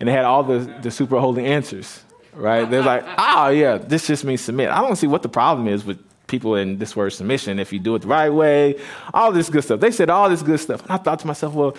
and 0.00 0.08
they 0.08 0.12
had 0.12 0.24
all 0.24 0.42
the, 0.42 0.58
the 0.82 0.90
super 0.90 1.20
holy 1.20 1.46
answers, 1.46 2.02
right? 2.34 2.68
They're 2.68 2.82
like, 2.82 3.04
oh, 3.18 3.48
yeah, 3.48 3.78
this 3.78 4.06
just 4.06 4.24
means 4.24 4.40
submit. 4.40 4.70
I 4.70 4.80
don't 4.80 4.96
see 4.96 5.06
what 5.06 5.22
the 5.22 5.28
problem 5.28 5.68
is 5.68 5.84
with 5.84 5.98
people 6.30 6.54
in 6.54 6.78
this 6.78 6.94
word 6.96 7.10
submission 7.10 7.58
if 7.58 7.72
you 7.72 7.78
do 7.78 7.94
it 7.96 8.02
the 8.02 8.08
right 8.08 8.30
way, 8.30 8.80
all 9.12 9.32
this 9.32 9.50
good 9.50 9.64
stuff. 9.64 9.80
They 9.80 9.90
said 9.90 10.08
all 10.08 10.30
this 10.30 10.42
good 10.42 10.60
stuff. 10.60 10.80
And 10.82 10.92
I 10.92 10.96
thought 10.96 11.18
to 11.20 11.26
myself, 11.26 11.52
well, 11.52 11.76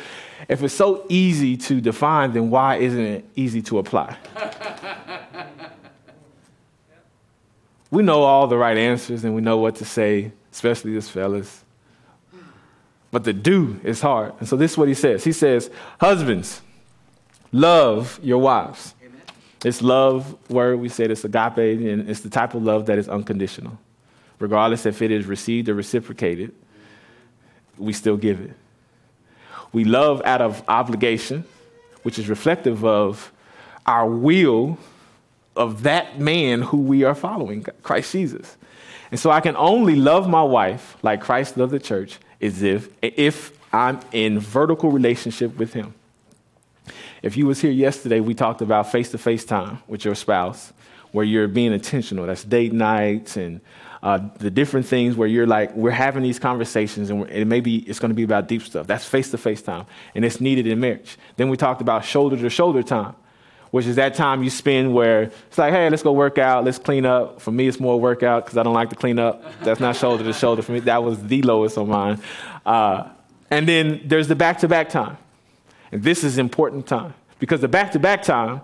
if 0.48 0.62
it's 0.62 0.74
so 0.74 1.06
easy 1.10 1.58
to 1.58 1.82
define, 1.82 2.34
then 2.34 2.50
why 2.50 2.76
isn't 2.76 3.00
it 3.00 3.26
easy 3.36 3.62
to 3.64 3.80
apply? 3.80 4.16
we 7.92 8.04
know 8.04 8.22
all 8.24 8.48
the 8.48 8.58
right 8.58 8.78
answers 8.78 9.24
and 9.24 9.34
we 9.34 9.42
know 9.42 9.58
what 9.58 9.76
to 9.78 9.86
say, 9.86 10.32
especially 10.52 10.96
as 10.98 11.10
fellas. 11.10 11.64
But 13.10 13.24
the 13.24 13.34
do 13.34 13.80
is 13.84 14.02
hard. 14.02 14.34
And 14.40 14.48
so 14.48 14.56
this 14.56 14.72
is 14.72 14.78
what 14.78 14.88
he 14.88 14.94
says. 14.94 15.24
He 15.24 15.34
says, 15.34 15.70
Husbands, 16.00 16.62
love 17.52 18.20
your 18.24 18.38
wives. 18.38 18.96
This 19.62 19.82
love 19.82 20.36
word, 20.50 20.80
we 20.80 20.90
said 20.90 21.12
it's 21.12 21.24
agape, 21.24 21.58
and 21.58 22.10
it's 22.10 22.22
the 22.22 22.30
type 22.30 22.56
of 22.56 22.64
love 22.64 22.88
that 22.88 22.98
is 22.98 23.08
unconditional. 23.08 23.78
Regardless 24.40 24.86
if 24.86 25.02
it 25.02 25.12
is 25.12 25.26
received 25.28 25.70
or 25.70 25.76
reciprocated, 25.76 26.52
we 27.78 27.94
still 27.94 28.18
give 28.18 28.42
it. 28.42 28.54
We 29.72 29.86
love 29.86 30.22
out 30.26 30.42
of 30.42 30.64
obligation, 30.68 31.46
which 32.02 32.18
is 32.18 32.28
reflective 32.28 32.84
of 32.84 33.32
our 33.86 34.08
will 34.08 34.78
of 35.56 35.84
that 35.84 36.20
man 36.20 36.62
who 36.62 36.78
we 36.78 37.04
are 37.04 37.16
following, 37.16 37.66
Christ 37.84 38.12
Jesus. 38.12 38.58
And 39.12 39.20
so 39.20 39.30
I 39.30 39.42
can 39.42 39.56
only 39.58 39.96
love 39.96 40.28
my 40.28 40.44
wife 40.44 40.98
like 41.04 41.22
Christ 41.22 41.58
loved 41.58 41.72
the 41.72 41.80
church 41.80 42.18
is 42.40 42.64
if, 42.64 42.90
if 43.02 43.52
I'm 43.74 44.00
in 44.12 44.40
vertical 44.40 44.90
relationship 44.90 45.58
with 45.58 45.74
him. 45.74 45.94
If 47.22 47.38
you 47.38 47.46
was 47.46 47.62
here 47.62 47.72
yesterday, 47.72 48.20
we 48.20 48.34
talked 48.34 48.62
about 48.62 48.92
face-to-face 48.92 49.46
time 49.46 49.80
with 49.88 50.04
your 50.04 50.16
spouse, 50.16 50.74
where 51.12 51.26
you're 51.26 51.48
being 51.48 51.72
intentional. 51.74 52.26
That's 52.26 52.44
date 52.44 52.74
nights 52.74 53.38
and 53.38 53.62
uh, 54.02 54.20
the 54.40 54.50
different 54.50 54.88
things 54.88 55.16
where 55.16 55.28
you're 55.28 55.46
like, 55.46 55.76
we're 55.76 55.92
having 55.92 56.24
these 56.24 56.40
conversations 56.40 57.12
and, 57.12 57.30
and 57.30 57.48
maybe 57.48 57.78
it's 57.88 58.00
going 58.00 58.10
to 58.10 58.16
be 58.16 58.24
about 58.24 58.48
deep 58.48 58.64
stuff. 58.64 58.88
That's 58.88 59.06
face-to-face 59.06 59.62
time, 59.62 59.86
and 60.16 60.26
it's 60.26 60.42
needed 60.42 60.66
in 60.66 60.80
marriage. 60.80 61.18
Then 61.36 61.50
we 61.50 61.58
talked 61.58 61.82
about 61.82 62.04
shoulder-to-shoulder 62.06 62.82
time, 62.82 63.16
which 63.70 63.86
is 63.86 63.98
that 63.98 64.16
time 64.16 64.44
you 64.44 64.50
spend 64.50 64.94
where 64.94 65.24
it's 65.24 65.58
like, 65.60 65.74
hey, 65.74 65.90
let's 65.90 66.02
go 66.02 66.14
work 66.14 66.40
out, 66.40 66.66
let's 66.66 66.80
clean 66.80 67.06
up. 67.06 67.40
For 67.40 67.52
me, 67.52 67.68
it's 67.68 67.80
more 67.80 68.00
workout 68.00 68.46
because 68.46 68.58
I 68.58 68.64
don't 68.64 68.74
like 68.74 68.90
to 68.90 68.96
clean 68.96 69.20
up. 69.20 69.44
That's 69.62 69.80
not 69.80 69.96
shoulder 69.96 70.24
to 70.24 70.34
shoulder 70.34 70.64
for 70.64 70.72
me. 70.72 70.80
That 70.80 71.04
was 71.04 71.22
the 71.22 71.44
lowest 71.44 71.78
on 71.78 71.88
mine. 71.88 72.20
Uh, 72.66 73.10
and 73.52 73.68
then 73.68 74.02
there's 74.06 74.28
the 74.28 74.36
back 74.36 74.58
to 74.60 74.68
back 74.68 74.90
time. 74.90 75.18
And 75.92 76.04
this 76.04 76.24
is 76.24 76.38
important 76.38 76.88
time 76.88 77.14
because 77.40 77.62
the 77.62 77.68
back 77.68 77.92
to 77.92 78.00
back 78.00 78.24
time, 78.24 78.62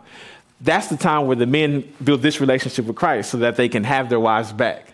that's 0.61 0.87
the 0.87 0.97
time 0.97 1.27
where 1.27 1.35
the 1.35 1.45
men 1.45 1.93
build 2.03 2.21
this 2.21 2.39
relationship 2.41 2.85
with 2.85 2.95
Christ 2.95 3.31
so 3.31 3.37
that 3.37 3.55
they 3.55 3.69
can 3.69 3.83
have 3.83 4.09
their 4.09 4.19
wives 4.19 4.53
back. 4.53 4.93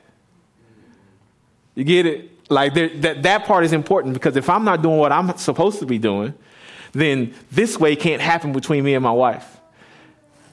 You 1.76 1.84
get 1.84 2.06
it? 2.06 2.30
Like 2.50 2.74
that, 2.74 3.24
that 3.24 3.46
part 3.46 3.63
is 3.63 3.74
important 3.74 4.13
because 4.13 4.36
if 4.36 4.50
I'm 4.50 4.63
not 4.65 4.82
doing 4.82 4.98
what 4.98 5.12
I'm 5.12 5.36
supposed 5.38 5.80
to 5.80 5.86
be 5.86 5.98
doing, 5.98 6.34
then 6.91 7.34
this 7.52 7.80
way 7.80 7.96
can't 7.96 8.22
happen 8.22 8.52
between 8.52 8.84
me 8.84 8.93
and 8.93 9.04
my 9.04 9.12
wife 9.12 9.54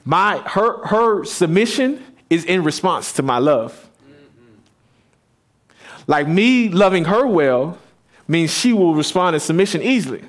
my 0.04 0.38
her 0.38 0.86
her 0.86 1.24
submission 1.24 2.04
is 2.28 2.44
in 2.44 2.64
response 2.64 3.12
to 3.14 3.22
my 3.22 3.38
love. 3.38 3.88
Like 6.06 6.26
me 6.26 6.68
loving 6.68 7.04
her 7.04 7.26
well 7.26 7.78
means 8.26 8.52
she 8.52 8.72
will 8.72 8.94
respond 8.94 9.34
in 9.34 9.40
submission 9.40 9.82
easily. 9.82 10.24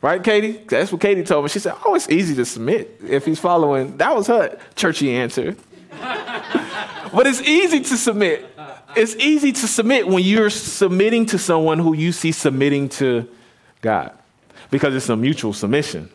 Right, 0.00 0.22
Katie? 0.22 0.52
That's 0.68 0.92
what 0.92 1.00
Katie 1.00 1.24
told 1.24 1.44
me. 1.44 1.48
She 1.48 1.58
said, 1.58 1.74
Oh, 1.84 1.94
it's 1.94 2.08
easy 2.08 2.34
to 2.36 2.44
submit 2.44 3.00
if 3.08 3.24
he's 3.24 3.40
following. 3.40 3.96
That 3.96 4.14
was 4.14 4.28
her 4.28 4.58
churchy 4.76 5.12
answer. 5.14 5.56
but 5.90 7.26
it's 7.26 7.42
easy 7.42 7.80
to 7.80 7.96
submit. 7.96 8.46
It's 8.96 9.16
easy 9.16 9.52
to 9.52 9.66
submit 9.66 10.06
when 10.06 10.22
you're 10.22 10.50
submitting 10.50 11.26
to 11.26 11.38
someone 11.38 11.78
who 11.78 11.94
you 11.94 12.12
see 12.12 12.32
submitting 12.32 12.88
to 12.90 13.28
God 13.80 14.16
because 14.70 14.94
it's 14.94 15.08
a 15.08 15.16
mutual 15.16 15.52
submission. 15.52 16.10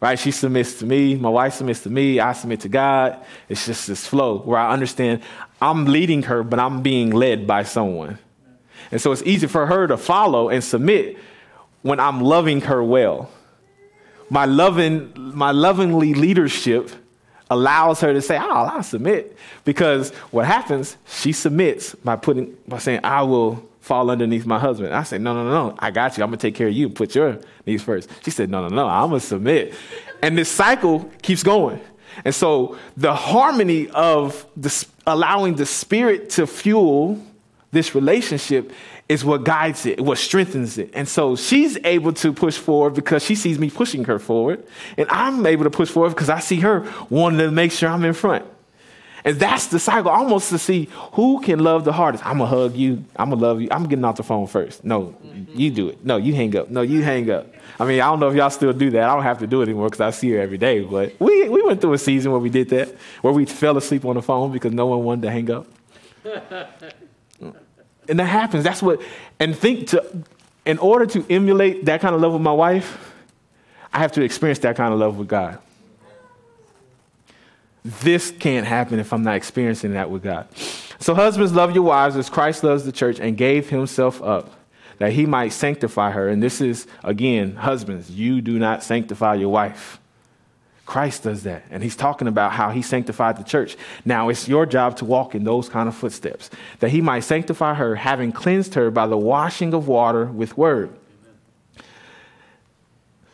right? 0.00 0.18
She 0.18 0.30
submits 0.30 0.78
to 0.78 0.86
me, 0.86 1.16
my 1.16 1.28
wife 1.28 1.54
submits 1.54 1.82
to 1.82 1.90
me, 1.90 2.20
I 2.20 2.32
submit 2.32 2.60
to 2.60 2.68
God. 2.68 3.22
It's 3.48 3.66
just 3.66 3.86
this 3.86 4.06
flow 4.06 4.38
where 4.38 4.58
I 4.58 4.72
understand 4.72 5.22
I'm 5.60 5.86
leading 5.86 6.22
her, 6.24 6.42
but 6.42 6.58
I'm 6.58 6.82
being 6.82 7.10
led 7.10 7.46
by 7.46 7.62
someone. 7.62 8.18
And 8.90 9.00
so 9.00 9.12
it's 9.12 9.22
easy 9.22 9.46
for 9.46 9.66
her 9.66 9.86
to 9.86 9.96
follow 9.96 10.48
and 10.48 10.62
submit 10.62 11.18
when 11.86 12.00
I'm 12.00 12.20
loving 12.20 12.60
her 12.62 12.82
well. 12.82 13.30
My 14.28 14.44
loving, 14.44 15.12
my 15.16 15.52
lovingly 15.52 16.14
leadership 16.14 16.90
allows 17.48 18.00
her 18.00 18.12
to 18.12 18.20
say, 18.20 18.36
"Oh, 18.38 18.64
I'll 18.64 18.82
submit," 18.82 19.36
because 19.64 20.10
what 20.32 20.46
happens? 20.46 20.96
She 21.06 21.32
submits 21.32 21.94
by 21.94 22.16
putting 22.16 22.56
by 22.66 22.78
saying, 22.78 23.00
"I 23.04 23.22
will 23.22 23.62
fall 23.80 24.10
underneath 24.10 24.44
my 24.46 24.58
husband." 24.58 24.92
I 24.92 25.04
say, 25.04 25.18
"No, 25.18 25.32
no, 25.32 25.44
no, 25.44 25.68
no. 25.68 25.76
I 25.78 25.92
got 25.92 26.18
you. 26.18 26.24
I'm 26.24 26.30
gonna 26.30 26.38
take 26.38 26.56
care 26.56 26.66
of 26.66 26.74
you. 26.74 26.86
And 26.86 26.94
put 26.94 27.14
your 27.14 27.38
needs 27.66 27.84
first. 27.84 28.10
She 28.24 28.32
said, 28.32 28.50
"No, 28.50 28.66
no, 28.66 28.74
no. 28.74 28.88
I'm 28.88 29.10
gonna 29.10 29.20
submit," 29.20 29.74
and 30.22 30.36
this 30.36 30.50
cycle 30.50 31.08
keeps 31.22 31.44
going. 31.44 31.80
And 32.24 32.34
so 32.34 32.76
the 32.96 33.14
harmony 33.14 33.88
of 33.90 34.46
the, 34.56 34.86
allowing 35.06 35.54
the 35.54 35.66
spirit 35.66 36.30
to 36.30 36.46
fuel 36.46 37.20
this 37.76 37.94
relationship 37.94 38.72
is 39.08 39.24
what 39.24 39.44
guides 39.44 39.86
it, 39.86 40.00
what 40.00 40.18
strengthens 40.18 40.78
it. 40.78 40.90
And 40.94 41.06
so 41.06 41.36
she's 41.36 41.76
able 41.84 42.12
to 42.14 42.32
push 42.32 42.56
forward 42.56 42.94
because 42.94 43.22
she 43.22 43.34
sees 43.34 43.58
me 43.58 43.70
pushing 43.70 44.04
her 44.04 44.18
forward. 44.18 44.66
And 44.96 45.06
I'm 45.10 45.44
able 45.46 45.64
to 45.64 45.70
push 45.70 45.90
forward 45.90 46.10
because 46.10 46.30
I 46.30 46.40
see 46.40 46.60
her 46.60 46.90
wanting 47.10 47.38
to 47.40 47.50
make 47.50 47.72
sure 47.72 47.90
I'm 47.90 48.04
in 48.04 48.14
front. 48.14 48.46
And 49.26 49.38
that's 49.38 49.66
the 49.66 49.78
cycle, 49.78 50.10
almost 50.10 50.50
to 50.50 50.58
see 50.58 50.88
who 51.12 51.40
can 51.40 51.58
love 51.58 51.84
the 51.84 51.92
hardest. 51.92 52.24
I'm 52.24 52.38
gonna 52.38 52.48
hug 52.48 52.76
you. 52.76 53.04
I'm 53.16 53.30
gonna 53.30 53.42
love 53.42 53.60
you. 53.60 53.68
I'm 53.72 53.84
getting 53.88 54.04
off 54.04 54.16
the 54.16 54.22
phone 54.22 54.46
first. 54.46 54.84
No, 54.84 55.16
mm-hmm. 55.24 55.58
you 55.58 55.70
do 55.70 55.88
it. 55.88 56.04
No, 56.04 56.16
you 56.16 56.32
hang 56.32 56.56
up. 56.56 56.70
No, 56.70 56.82
you 56.82 57.02
hang 57.02 57.28
up. 57.28 57.52
I 57.80 57.84
mean, 57.84 58.00
I 58.00 58.06
don't 58.06 58.20
know 58.20 58.28
if 58.28 58.36
y'all 58.36 58.50
still 58.50 58.72
do 58.72 58.90
that. 58.90 59.02
I 59.02 59.14
don't 59.14 59.24
have 59.24 59.40
to 59.40 59.46
do 59.48 59.60
it 59.62 59.64
anymore 59.64 59.88
because 59.88 60.00
I 60.00 60.10
see 60.10 60.30
her 60.30 60.40
every 60.40 60.58
day. 60.58 60.80
But 60.80 61.18
we, 61.18 61.48
we 61.48 61.60
went 61.62 61.80
through 61.80 61.94
a 61.94 61.98
season 61.98 62.30
where 62.30 62.40
we 62.40 62.50
did 62.50 62.68
that, 62.70 62.88
where 63.20 63.32
we 63.32 63.46
fell 63.46 63.76
asleep 63.76 64.04
on 64.04 64.14
the 64.14 64.22
phone 64.22 64.52
because 64.52 64.72
no 64.72 64.86
one 64.86 65.02
wanted 65.02 65.22
to 65.22 65.30
hang 65.30 65.50
up. 65.50 65.66
and 68.08 68.18
that 68.18 68.24
happens. 68.24 68.64
That's 68.64 68.82
what, 68.82 69.00
and 69.38 69.56
think 69.56 69.88
to, 69.88 70.24
in 70.64 70.78
order 70.78 71.06
to 71.06 71.26
emulate 71.30 71.84
that 71.86 72.00
kind 72.00 72.14
of 72.14 72.20
love 72.20 72.32
with 72.32 72.42
my 72.42 72.52
wife, 72.52 73.14
I 73.92 73.98
have 73.98 74.12
to 74.12 74.22
experience 74.22 74.58
that 74.60 74.76
kind 74.76 74.92
of 74.92 74.98
love 74.98 75.16
with 75.16 75.28
God. 75.28 75.58
This 77.84 78.32
can't 78.32 78.66
happen 78.66 78.98
if 78.98 79.12
I'm 79.12 79.22
not 79.22 79.36
experiencing 79.36 79.92
that 79.92 80.10
with 80.10 80.22
God. 80.22 80.48
So, 80.98 81.14
husbands, 81.14 81.52
love 81.52 81.74
your 81.74 81.84
wives 81.84 82.16
as 82.16 82.28
Christ 82.28 82.64
loves 82.64 82.84
the 82.84 82.90
church 82.90 83.20
and 83.20 83.36
gave 83.36 83.70
himself 83.70 84.20
up 84.22 84.52
that 84.98 85.12
he 85.12 85.26
might 85.26 85.50
sanctify 85.50 86.10
her. 86.10 86.28
And 86.28 86.42
this 86.42 86.60
is, 86.60 86.86
again, 87.04 87.56
husbands, 87.56 88.10
you 88.10 88.40
do 88.40 88.58
not 88.58 88.82
sanctify 88.82 89.34
your 89.34 89.50
wife. 89.50 90.00
Christ 90.86 91.24
does 91.24 91.42
that. 91.42 91.64
And 91.70 91.82
he's 91.82 91.96
talking 91.96 92.28
about 92.28 92.52
how 92.52 92.70
he 92.70 92.80
sanctified 92.80 93.36
the 93.36 93.44
church. 93.44 93.76
Now 94.04 94.28
it's 94.28 94.48
your 94.48 94.64
job 94.64 94.96
to 94.98 95.04
walk 95.04 95.34
in 95.34 95.42
those 95.42 95.68
kind 95.68 95.88
of 95.88 95.96
footsteps, 95.96 96.48
that 96.78 96.90
he 96.90 97.00
might 97.00 97.20
sanctify 97.20 97.74
her, 97.74 97.96
having 97.96 98.30
cleansed 98.32 98.74
her 98.74 98.90
by 98.92 99.08
the 99.08 99.18
washing 99.18 99.74
of 99.74 99.88
water 99.88 100.26
with 100.26 100.56
word. 100.56 100.90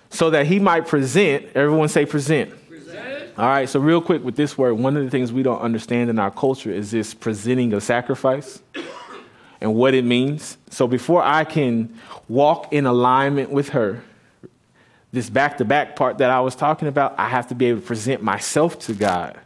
So 0.09 0.31
that 0.31 0.47
he 0.47 0.59
might 0.59 0.87
present, 0.87 1.47
everyone 1.55 1.89
say 1.89 2.07
present. 2.07 2.55
All 3.39 3.47
right, 3.47 3.67
so 3.67 3.81
real 3.81 4.03
quick 4.03 4.23
with 4.23 4.37
this 4.37 4.59
word, 4.59 4.75
one 4.75 4.95
of 4.97 5.05
the 5.05 5.11
things 5.11 5.33
we 5.33 5.43
don't 5.43 5.61
understand 5.61 6.11
in 6.11 6.19
our 6.19 6.31
culture 6.31 6.71
is 6.71 6.91
this 6.91 7.15
presenting 7.15 7.73
a 7.73 7.81
sacrifice 7.81 8.61
and 9.61 9.75
what 9.75 9.95
it 9.95 10.05
means. 10.05 10.59
So 10.69 10.87
before 10.87 11.23
I 11.23 11.45
can 11.45 11.99
walk 12.29 12.73
in 12.75 12.85
alignment 12.85 13.51
with 13.51 13.71
her, 13.71 14.03
this 15.13 15.29
back 15.29 15.59
to 15.59 15.65
back 15.65 15.95
part 15.95 16.19
that 16.19 16.31
I 16.31 16.41
was 16.41 16.55
talking 16.55 16.89
about, 16.89 17.15
I 17.19 17.29
have 17.29 17.49
to 17.49 17.55
be 17.55 17.67
able 17.67 17.81
to 17.81 17.87
present 17.87 18.23
myself 18.23 18.79
to 18.81 18.95
God. 18.95 19.39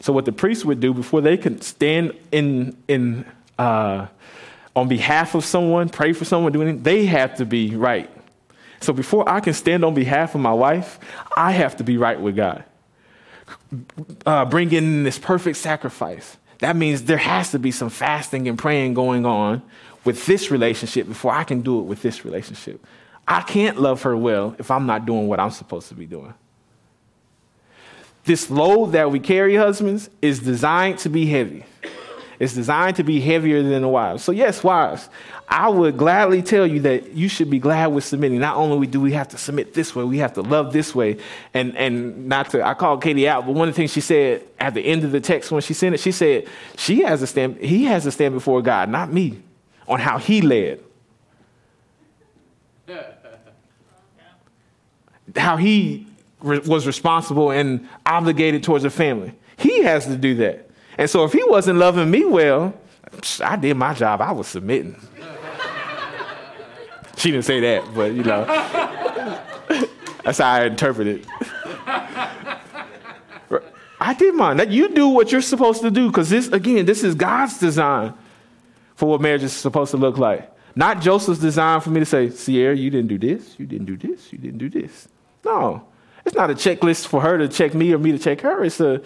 So 0.00 0.12
what 0.12 0.24
the 0.24 0.32
priest 0.32 0.64
would 0.64 0.80
do 0.80 0.94
before 0.94 1.20
they 1.20 1.36
could 1.36 1.64
stand 1.64 2.12
in 2.30 2.76
in 2.86 3.24
uh, 3.58 4.06
on 4.76 4.88
behalf 4.88 5.34
of 5.34 5.44
someone, 5.44 5.88
pray 5.88 6.12
for 6.12 6.24
someone, 6.24 6.52
do 6.52 6.62
anything, 6.62 6.82
they 6.82 7.06
have 7.06 7.36
to 7.38 7.44
be 7.44 7.74
right. 7.74 8.10
So 8.80 8.92
before 8.92 9.28
I 9.28 9.40
can 9.40 9.54
stand 9.54 9.84
on 9.84 9.94
behalf 9.94 10.36
of 10.36 10.40
my 10.40 10.52
wife, 10.52 11.00
I 11.36 11.50
have 11.50 11.76
to 11.78 11.84
be 11.84 11.96
right 11.96 12.20
with 12.20 12.36
God 12.36 12.64
uh, 14.26 14.44
bring 14.44 14.72
in 14.72 15.02
this 15.02 15.18
perfect 15.18 15.56
sacrifice. 15.56 16.36
That 16.58 16.76
means 16.76 17.04
there 17.04 17.16
has 17.16 17.52
to 17.52 17.58
be 17.58 17.70
some 17.70 17.90
fasting 17.90 18.48
and 18.48 18.58
praying 18.58 18.94
going 18.94 19.24
on 19.24 19.62
with 20.04 20.26
this 20.26 20.50
relationship 20.50 21.06
before 21.06 21.32
I 21.32 21.44
can 21.44 21.60
do 21.60 21.80
it 21.80 21.82
with 21.82 22.02
this 22.02 22.24
relationship. 22.24 22.84
I 23.28 23.42
can't 23.42 23.78
love 23.78 24.02
her 24.02 24.16
well 24.16 24.56
if 24.58 24.70
I'm 24.70 24.86
not 24.86 25.04
doing 25.04 25.28
what 25.28 25.38
I'm 25.38 25.50
supposed 25.50 25.88
to 25.88 25.94
be 25.94 26.06
doing. 26.06 26.32
This 28.24 28.50
load 28.50 28.92
that 28.92 29.10
we 29.10 29.20
carry, 29.20 29.54
husbands, 29.54 30.08
is 30.22 30.40
designed 30.40 30.98
to 31.00 31.10
be 31.10 31.26
heavy. 31.26 31.64
It's 32.38 32.54
designed 32.54 32.96
to 32.96 33.02
be 33.02 33.20
heavier 33.20 33.62
than 33.62 33.82
the 33.82 33.88
wives. 33.88 34.24
So, 34.24 34.32
yes, 34.32 34.64
wives, 34.64 35.10
I 35.46 35.68
would 35.68 35.98
gladly 35.98 36.40
tell 36.40 36.66
you 36.66 36.80
that 36.80 37.12
you 37.12 37.28
should 37.28 37.50
be 37.50 37.58
glad 37.58 37.88
with 37.88 38.04
submitting. 38.04 38.38
Not 38.38 38.56
only 38.56 38.86
do 38.86 39.00
we 39.00 39.12
have 39.12 39.28
to 39.28 39.38
submit 39.38 39.74
this 39.74 39.94
way, 39.94 40.04
we 40.04 40.18
have 40.18 40.32
to 40.34 40.42
love 40.42 40.72
this 40.72 40.94
way. 40.94 41.18
And, 41.52 41.76
and 41.76 42.28
not 42.28 42.50
to, 42.50 42.64
I 42.64 42.74
called 42.74 43.02
Katie 43.02 43.28
out, 43.28 43.44
but 43.44 43.52
one 43.52 43.68
of 43.68 43.74
the 43.74 43.76
things 43.76 43.92
she 43.92 44.00
said 44.00 44.44
at 44.58 44.72
the 44.72 44.82
end 44.82 45.04
of 45.04 45.12
the 45.12 45.20
text 45.20 45.50
when 45.50 45.60
she 45.60 45.74
sent 45.74 45.94
it, 45.94 45.98
she 45.98 46.12
said, 46.12 46.46
she 46.76 47.02
has 47.02 47.20
a 47.22 47.26
stand, 47.26 47.58
he 47.58 47.84
has 47.84 48.04
to 48.04 48.10
stand 48.10 48.34
before 48.34 48.62
God, 48.62 48.88
not 48.88 49.12
me, 49.12 49.42
on 49.86 50.00
how 50.00 50.18
he 50.18 50.40
led. 50.40 50.80
how 55.36 55.56
he 55.56 56.06
re- 56.40 56.60
was 56.60 56.86
responsible 56.86 57.50
and 57.50 57.88
obligated 58.06 58.62
towards 58.62 58.84
the 58.84 58.90
family. 58.90 59.32
He 59.56 59.82
has 59.82 60.06
to 60.06 60.16
do 60.16 60.34
that. 60.36 60.70
And 60.96 61.08
so 61.08 61.24
if 61.24 61.32
he 61.32 61.42
wasn't 61.44 61.78
loving 61.78 62.10
me 62.10 62.24
well, 62.24 62.74
I 63.42 63.56
did 63.56 63.76
my 63.76 63.94
job. 63.94 64.20
I 64.20 64.32
was 64.32 64.48
submitting. 64.48 64.96
she 67.16 67.30
didn't 67.30 67.44
say 67.44 67.60
that, 67.60 67.94
but 67.94 68.12
you 68.12 68.22
know, 68.22 68.44
that's 70.24 70.38
how 70.38 70.52
I 70.52 70.66
interpret 70.66 71.06
it. 71.06 71.26
I 74.00 74.14
did 74.14 74.34
mine. 74.34 74.70
You 74.70 74.90
do 74.90 75.08
what 75.08 75.32
you're 75.32 75.42
supposed 75.42 75.82
to 75.82 75.90
do 75.90 76.08
because 76.08 76.30
this, 76.30 76.48
again, 76.48 76.86
this 76.86 77.02
is 77.02 77.14
God's 77.14 77.58
design 77.58 78.14
for 78.94 79.08
what 79.08 79.20
marriage 79.20 79.42
is 79.42 79.52
supposed 79.52 79.90
to 79.90 79.96
look 79.96 80.18
like. 80.18 80.50
Not 80.78 81.00
Joseph's 81.00 81.40
design 81.40 81.80
for 81.80 81.90
me 81.90 81.98
to 81.98 82.06
say, 82.06 82.30
Sierra, 82.30 82.76
you 82.76 82.88
didn't 82.88 83.08
do 83.08 83.18
this, 83.18 83.58
you 83.58 83.66
didn't 83.66 83.86
do 83.86 83.96
this, 83.96 84.32
you 84.32 84.38
didn't 84.38 84.58
do 84.58 84.68
this. 84.68 85.08
No, 85.44 85.84
it's 86.24 86.36
not 86.36 86.50
a 86.50 86.54
checklist 86.54 87.08
for 87.08 87.20
her 87.20 87.36
to 87.36 87.48
check 87.48 87.74
me 87.74 87.92
or 87.92 87.98
me 87.98 88.12
to 88.12 88.18
check 88.18 88.42
her. 88.42 88.62
It's 88.62 88.78
a 88.78 89.02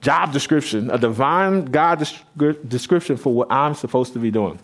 job 0.00 0.32
description, 0.32 0.90
a 0.90 0.96
divine 0.96 1.66
God 1.66 2.08
description 2.66 3.18
for 3.18 3.34
what 3.34 3.52
I'm 3.52 3.74
supposed 3.74 4.14
to 4.14 4.18
be 4.18 4.30
doing, 4.30 4.60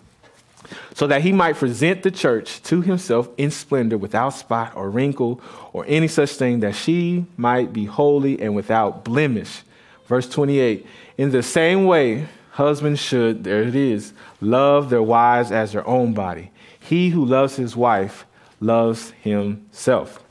so 0.94 1.06
that 1.08 1.20
he 1.20 1.30
might 1.30 1.56
present 1.56 2.02
the 2.02 2.10
church 2.10 2.62
to 2.62 2.80
himself 2.80 3.28
in 3.36 3.50
splendor, 3.50 3.98
without 3.98 4.30
spot 4.30 4.72
or 4.74 4.88
wrinkle 4.88 5.42
or 5.74 5.84
any 5.86 6.08
such 6.08 6.30
thing, 6.30 6.60
that 6.60 6.74
she 6.74 7.26
might 7.36 7.74
be 7.74 7.84
holy 7.84 8.40
and 8.40 8.56
without 8.56 9.04
blemish. 9.04 9.60
Verse 10.06 10.26
28 10.26 10.86
In 11.18 11.32
the 11.32 11.42
same 11.42 11.84
way, 11.84 12.28
husbands 12.52 12.98
should, 12.98 13.44
there 13.44 13.62
it 13.62 13.74
is, 13.74 14.14
love 14.40 14.90
their 14.90 15.02
wives 15.02 15.50
as 15.52 15.72
their 15.72 15.86
own 15.86 16.12
body. 16.12 16.50
He 16.78 17.10
who 17.10 17.24
loves 17.24 17.56
his 17.56 17.76
wife 17.76 18.26
loves 18.60 19.10
himself. 19.22 20.22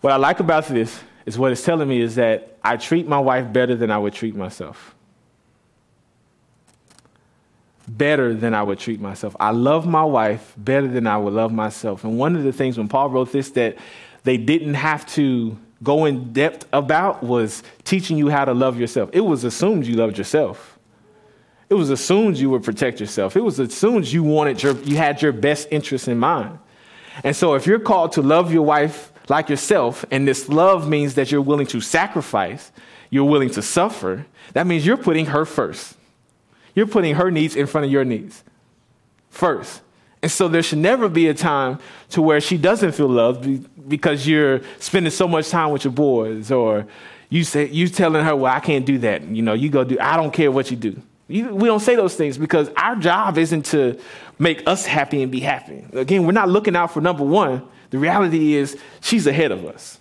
What 0.00 0.12
I 0.12 0.16
like 0.16 0.40
about 0.40 0.66
this 0.66 1.00
is 1.26 1.38
what 1.38 1.52
it's 1.52 1.64
telling 1.64 1.88
me 1.88 2.00
is 2.00 2.16
that 2.16 2.58
I 2.62 2.76
treat 2.76 3.06
my 3.06 3.18
wife 3.18 3.52
better 3.52 3.74
than 3.74 3.90
I 3.90 3.98
would 3.98 4.12
treat 4.12 4.34
myself. 4.34 4.94
Better 7.86 8.34
than 8.34 8.54
I 8.54 8.62
would 8.62 8.78
treat 8.78 9.00
myself. 9.00 9.36
I 9.38 9.50
love 9.50 9.86
my 9.86 10.04
wife 10.04 10.54
better 10.56 10.88
than 10.88 11.06
I 11.06 11.16
would 11.16 11.34
love 11.34 11.52
myself. 11.52 12.04
And 12.04 12.18
one 12.18 12.36
of 12.36 12.42
the 12.42 12.52
things 12.52 12.78
when 12.78 12.88
Paul 12.88 13.10
wrote 13.10 13.32
this 13.32 13.50
that 13.50 13.76
they 14.24 14.36
didn't 14.36 14.74
have 14.74 15.06
to 15.14 15.58
go 15.82 16.06
in 16.06 16.32
depth 16.32 16.66
about 16.72 17.22
was 17.22 17.62
teaching 17.84 18.16
you 18.16 18.30
how 18.30 18.44
to 18.44 18.54
love 18.54 18.78
yourself. 18.78 19.10
It 19.12 19.20
was 19.20 19.44
assumed 19.44 19.86
you 19.86 19.96
loved 19.96 20.16
yourself. 20.16 20.73
It 21.68 21.74
was 21.74 21.90
assumed 21.90 22.36
you 22.36 22.50
would 22.50 22.62
protect 22.62 23.00
yourself. 23.00 23.36
It 23.36 23.40
was 23.40 23.58
assumed 23.58 24.06
you 24.06 24.22
wanted 24.22 24.62
your, 24.62 24.76
you 24.82 24.96
had 24.96 25.22
your 25.22 25.32
best 25.32 25.68
interests 25.70 26.08
in 26.08 26.18
mind. 26.18 26.58
And 27.22 27.34
so 27.34 27.54
if 27.54 27.66
you're 27.66 27.78
called 27.78 28.12
to 28.12 28.22
love 28.22 28.52
your 28.52 28.62
wife 28.62 29.12
like 29.28 29.48
yourself, 29.48 30.04
and 30.10 30.28
this 30.28 30.48
love 30.48 30.88
means 30.88 31.14
that 31.14 31.30
you're 31.30 31.40
willing 31.40 31.66
to 31.68 31.80
sacrifice, 31.80 32.70
you're 33.10 33.24
willing 33.24 33.50
to 33.50 33.62
suffer, 33.62 34.26
that 34.52 34.66
means 34.66 34.84
you're 34.84 34.96
putting 34.96 35.26
her 35.26 35.44
first. 35.44 35.96
You're 36.74 36.86
putting 36.86 37.14
her 37.14 37.30
needs 37.30 37.56
in 37.56 37.66
front 37.66 37.86
of 37.86 37.92
your 37.92 38.04
needs 38.04 38.42
first. 39.30 39.80
And 40.22 40.30
so 40.30 40.48
there 40.48 40.62
should 40.62 40.78
never 40.78 41.08
be 41.08 41.28
a 41.28 41.34
time 41.34 41.78
to 42.10 42.22
where 42.22 42.40
she 42.40 42.56
doesn't 42.56 42.92
feel 42.92 43.08
loved 43.08 43.88
because 43.88 44.26
you're 44.26 44.62
spending 44.78 45.10
so 45.10 45.28
much 45.28 45.50
time 45.50 45.70
with 45.70 45.84
your 45.84 45.92
boys 45.92 46.50
or 46.50 46.86
you 47.28 47.44
say 47.44 47.68
you 47.68 47.88
telling 47.88 48.24
her, 48.24 48.34
"Well, 48.34 48.52
I 48.52 48.60
can't 48.60 48.86
do 48.86 48.98
that." 48.98 49.22
You 49.22 49.42
know, 49.42 49.52
you 49.52 49.68
go 49.68 49.84
do. 49.84 49.98
I 50.00 50.16
don't 50.16 50.32
care 50.32 50.50
what 50.50 50.70
you 50.70 50.76
do. 50.76 51.00
You, 51.28 51.54
we 51.54 51.66
don't 51.66 51.80
say 51.80 51.96
those 51.96 52.14
things 52.16 52.36
because 52.36 52.68
our 52.76 52.96
job 52.96 53.38
isn't 53.38 53.66
to 53.66 53.98
make 54.38 54.66
us 54.68 54.84
happy 54.84 55.22
and 55.22 55.32
be 55.32 55.40
happy. 55.40 55.84
Again, 55.92 56.26
we're 56.26 56.32
not 56.32 56.48
looking 56.48 56.76
out 56.76 56.92
for 56.92 57.00
number 57.00 57.24
one. 57.24 57.66
The 57.90 57.98
reality 57.98 58.54
is, 58.54 58.76
she's 59.00 59.26
ahead 59.26 59.50
of 59.50 59.64
us. 59.64 60.00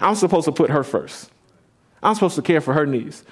I'm 0.00 0.14
supposed 0.14 0.44
to 0.46 0.52
put 0.52 0.70
her 0.70 0.84
first. 0.84 1.30
I'm 2.02 2.14
supposed 2.14 2.36
to 2.36 2.42
care 2.42 2.60
for 2.60 2.72
her 2.72 2.86
needs. 2.86 3.24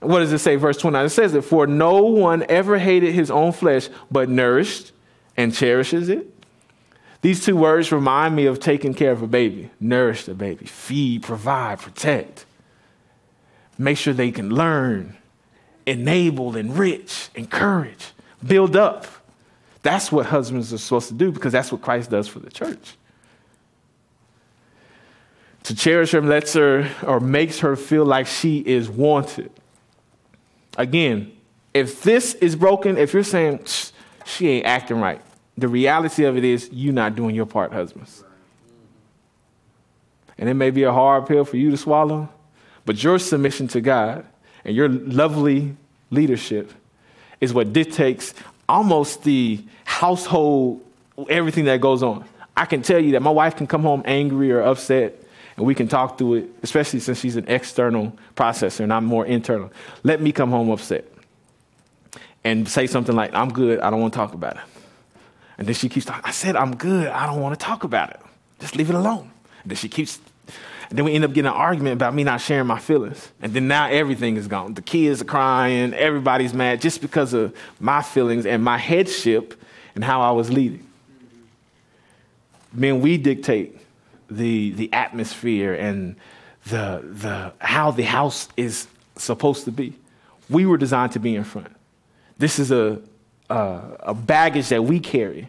What 0.00 0.20
does 0.20 0.32
it 0.32 0.38
say, 0.38 0.56
verse 0.56 0.76
29? 0.78 1.06
It 1.06 1.10
says 1.10 1.32
that 1.32 1.42
for 1.42 1.66
no 1.66 2.02
one 2.02 2.44
ever 2.48 2.78
hated 2.78 3.14
his 3.14 3.30
own 3.30 3.52
flesh, 3.52 3.88
but 4.10 4.28
nourished 4.28 4.92
and 5.36 5.54
cherishes 5.54 6.08
it. 6.08 6.32
These 7.22 7.44
two 7.44 7.56
words 7.56 7.90
remind 7.92 8.36
me 8.36 8.46
of 8.46 8.60
taking 8.60 8.94
care 8.94 9.10
of 9.10 9.22
a 9.22 9.26
baby 9.26 9.70
nourish 9.80 10.24
the 10.24 10.34
baby, 10.34 10.66
feed, 10.66 11.22
provide, 11.22 11.80
protect. 11.80 12.46
Make 13.78 13.98
sure 13.98 14.14
they 14.14 14.30
can 14.30 14.50
learn, 14.50 15.16
enable, 15.86 16.56
enrich, 16.56 17.28
encourage, 17.34 18.12
build 18.44 18.76
up. 18.76 19.06
That's 19.82 20.10
what 20.10 20.26
husbands 20.26 20.72
are 20.72 20.78
supposed 20.78 21.08
to 21.08 21.14
do 21.14 21.30
because 21.30 21.52
that's 21.52 21.70
what 21.70 21.80
Christ 21.80 22.10
does 22.10 22.26
for 22.26 22.40
the 22.40 22.50
church. 22.50 22.96
To 25.64 25.74
cherish 25.74 26.12
her 26.12 26.20
lets 26.20 26.54
her 26.54 26.90
or 27.02 27.20
makes 27.20 27.60
her 27.60 27.76
feel 27.76 28.04
like 28.04 28.26
she 28.26 28.58
is 28.58 28.88
wanted. 28.88 29.50
Again, 30.76 31.32
if 31.72 32.02
this 32.02 32.34
is 32.34 32.56
broken, 32.56 32.98
if 32.98 33.12
you're 33.12 33.22
saying 33.22 33.66
she 34.24 34.48
ain't 34.48 34.66
acting 34.66 35.00
right, 35.00 35.20
the 35.58 35.68
reality 35.68 36.24
of 36.24 36.36
it 36.36 36.44
is 36.44 36.68
you're 36.72 36.92
not 36.92 37.16
doing 37.16 37.34
your 37.34 37.46
part, 37.46 37.72
husbands. 37.72 38.22
And 40.38 40.48
it 40.48 40.54
may 40.54 40.70
be 40.70 40.82
a 40.82 40.92
hard 40.92 41.26
pill 41.26 41.44
for 41.44 41.56
you 41.56 41.70
to 41.70 41.76
swallow, 41.76 42.28
but 42.84 43.02
your 43.02 43.18
submission 43.18 43.68
to 43.68 43.80
God 43.80 44.26
and 44.66 44.76
your 44.76 44.88
lovely 44.88 45.74
leadership 46.10 46.72
is 47.40 47.54
what 47.54 47.72
dictates 47.72 48.34
almost 48.68 49.22
the 49.22 49.62
household, 49.84 50.84
everything 51.30 51.64
that 51.66 51.80
goes 51.80 52.02
on. 52.02 52.24
I 52.56 52.66
can 52.66 52.82
tell 52.82 52.98
you 52.98 53.12
that 53.12 53.22
my 53.22 53.30
wife 53.30 53.56
can 53.56 53.66
come 53.66 53.82
home 53.82 54.02
angry 54.04 54.50
or 54.50 54.60
upset, 54.62 55.22
and 55.56 55.64
we 55.64 55.74
can 55.74 55.88
talk 55.88 56.18
through 56.18 56.34
it, 56.34 56.50
especially 56.62 57.00
since 57.00 57.20
she's 57.20 57.36
an 57.36 57.48
external 57.48 58.12
processor 58.34 58.80
and 58.80 58.92
I'm 58.92 59.04
more 59.04 59.24
internal. 59.24 59.72
Let 60.02 60.20
me 60.20 60.32
come 60.32 60.50
home 60.50 60.68
upset 60.70 61.04
and 62.44 62.68
say 62.68 62.86
something 62.86 63.14
like, 63.14 63.34
I'm 63.34 63.52
good, 63.52 63.80
I 63.80 63.90
don't 63.90 64.00
want 64.00 64.12
to 64.12 64.18
talk 64.18 64.34
about 64.34 64.56
it. 64.56 64.62
And 65.58 65.66
then 65.66 65.74
she 65.74 65.88
keeps 65.88 66.06
talking, 66.06 66.24
I 66.24 66.32
said, 66.32 66.56
I'm 66.56 66.76
good, 66.76 67.08
I 67.08 67.26
don't 67.26 67.40
want 67.40 67.58
to 67.58 67.64
talk 67.64 67.84
about 67.84 68.10
it. 68.10 68.20
Just 68.58 68.76
leave 68.76 68.90
it 68.90 68.96
alone. 68.96 69.30
And 69.62 69.70
then 69.70 69.76
she 69.76 69.88
keeps, 69.88 70.18
and 70.88 70.98
then 70.98 71.04
we 71.04 71.14
end 71.14 71.24
up 71.24 71.32
getting 71.32 71.48
an 71.48 71.56
argument 71.56 71.94
about 71.94 72.14
me 72.14 72.22
not 72.22 72.40
sharing 72.40 72.66
my 72.66 72.78
feelings. 72.78 73.32
And 73.40 73.52
then 73.52 73.66
now 73.66 73.88
everything 73.88 74.36
is 74.36 74.46
gone. 74.46 74.74
The 74.74 74.82
kids 74.82 75.20
are 75.20 75.24
crying, 75.24 75.92
everybody's 75.94 76.54
mad 76.54 76.80
just 76.80 77.00
because 77.00 77.32
of 77.32 77.56
my 77.80 78.02
feelings 78.02 78.46
and 78.46 78.62
my 78.62 78.78
headship 78.78 79.60
and 79.94 80.04
how 80.04 80.20
I 80.20 80.30
was 80.30 80.50
leading. 80.50 80.86
Men, 82.72 83.00
we 83.00 83.16
dictate 83.16 83.80
the, 84.30 84.72
the 84.72 84.92
atmosphere 84.92 85.74
and 85.74 86.16
the, 86.66 87.02
the, 87.02 87.52
how 87.58 87.90
the 87.90 88.02
house 88.02 88.48
is 88.56 88.86
supposed 89.16 89.64
to 89.64 89.72
be. 89.72 89.94
We 90.48 90.66
were 90.66 90.76
designed 90.76 91.12
to 91.12 91.18
be 91.18 91.34
in 91.34 91.44
front. 91.44 91.74
This 92.38 92.58
is 92.58 92.70
a, 92.70 93.00
a, 93.50 93.80
a 94.00 94.14
baggage 94.14 94.68
that 94.68 94.84
we 94.84 95.00
carry, 95.00 95.48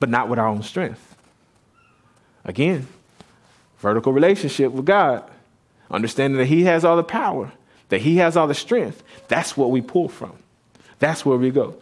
but 0.00 0.08
not 0.08 0.28
with 0.28 0.38
our 0.38 0.46
own 0.46 0.62
strength. 0.62 1.16
Again, 2.44 2.86
vertical 3.80 4.12
relationship 4.12 4.72
with 4.72 4.84
God, 4.86 5.28
understanding 5.90 6.38
that 6.38 6.46
He 6.46 6.64
has 6.64 6.84
all 6.84 6.96
the 6.96 7.04
power, 7.04 7.52
that 7.88 8.02
He 8.02 8.16
has 8.16 8.36
all 8.36 8.46
the 8.46 8.54
strength. 8.54 9.02
That's 9.28 9.56
what 9.56 9.70
we 9.70 9.80
pull 9.80 10.08
from. 10.08 10.34
That's 10.98 11.24
where 11.24 11.36
we 11.36 11.50
go. 11.50 11.76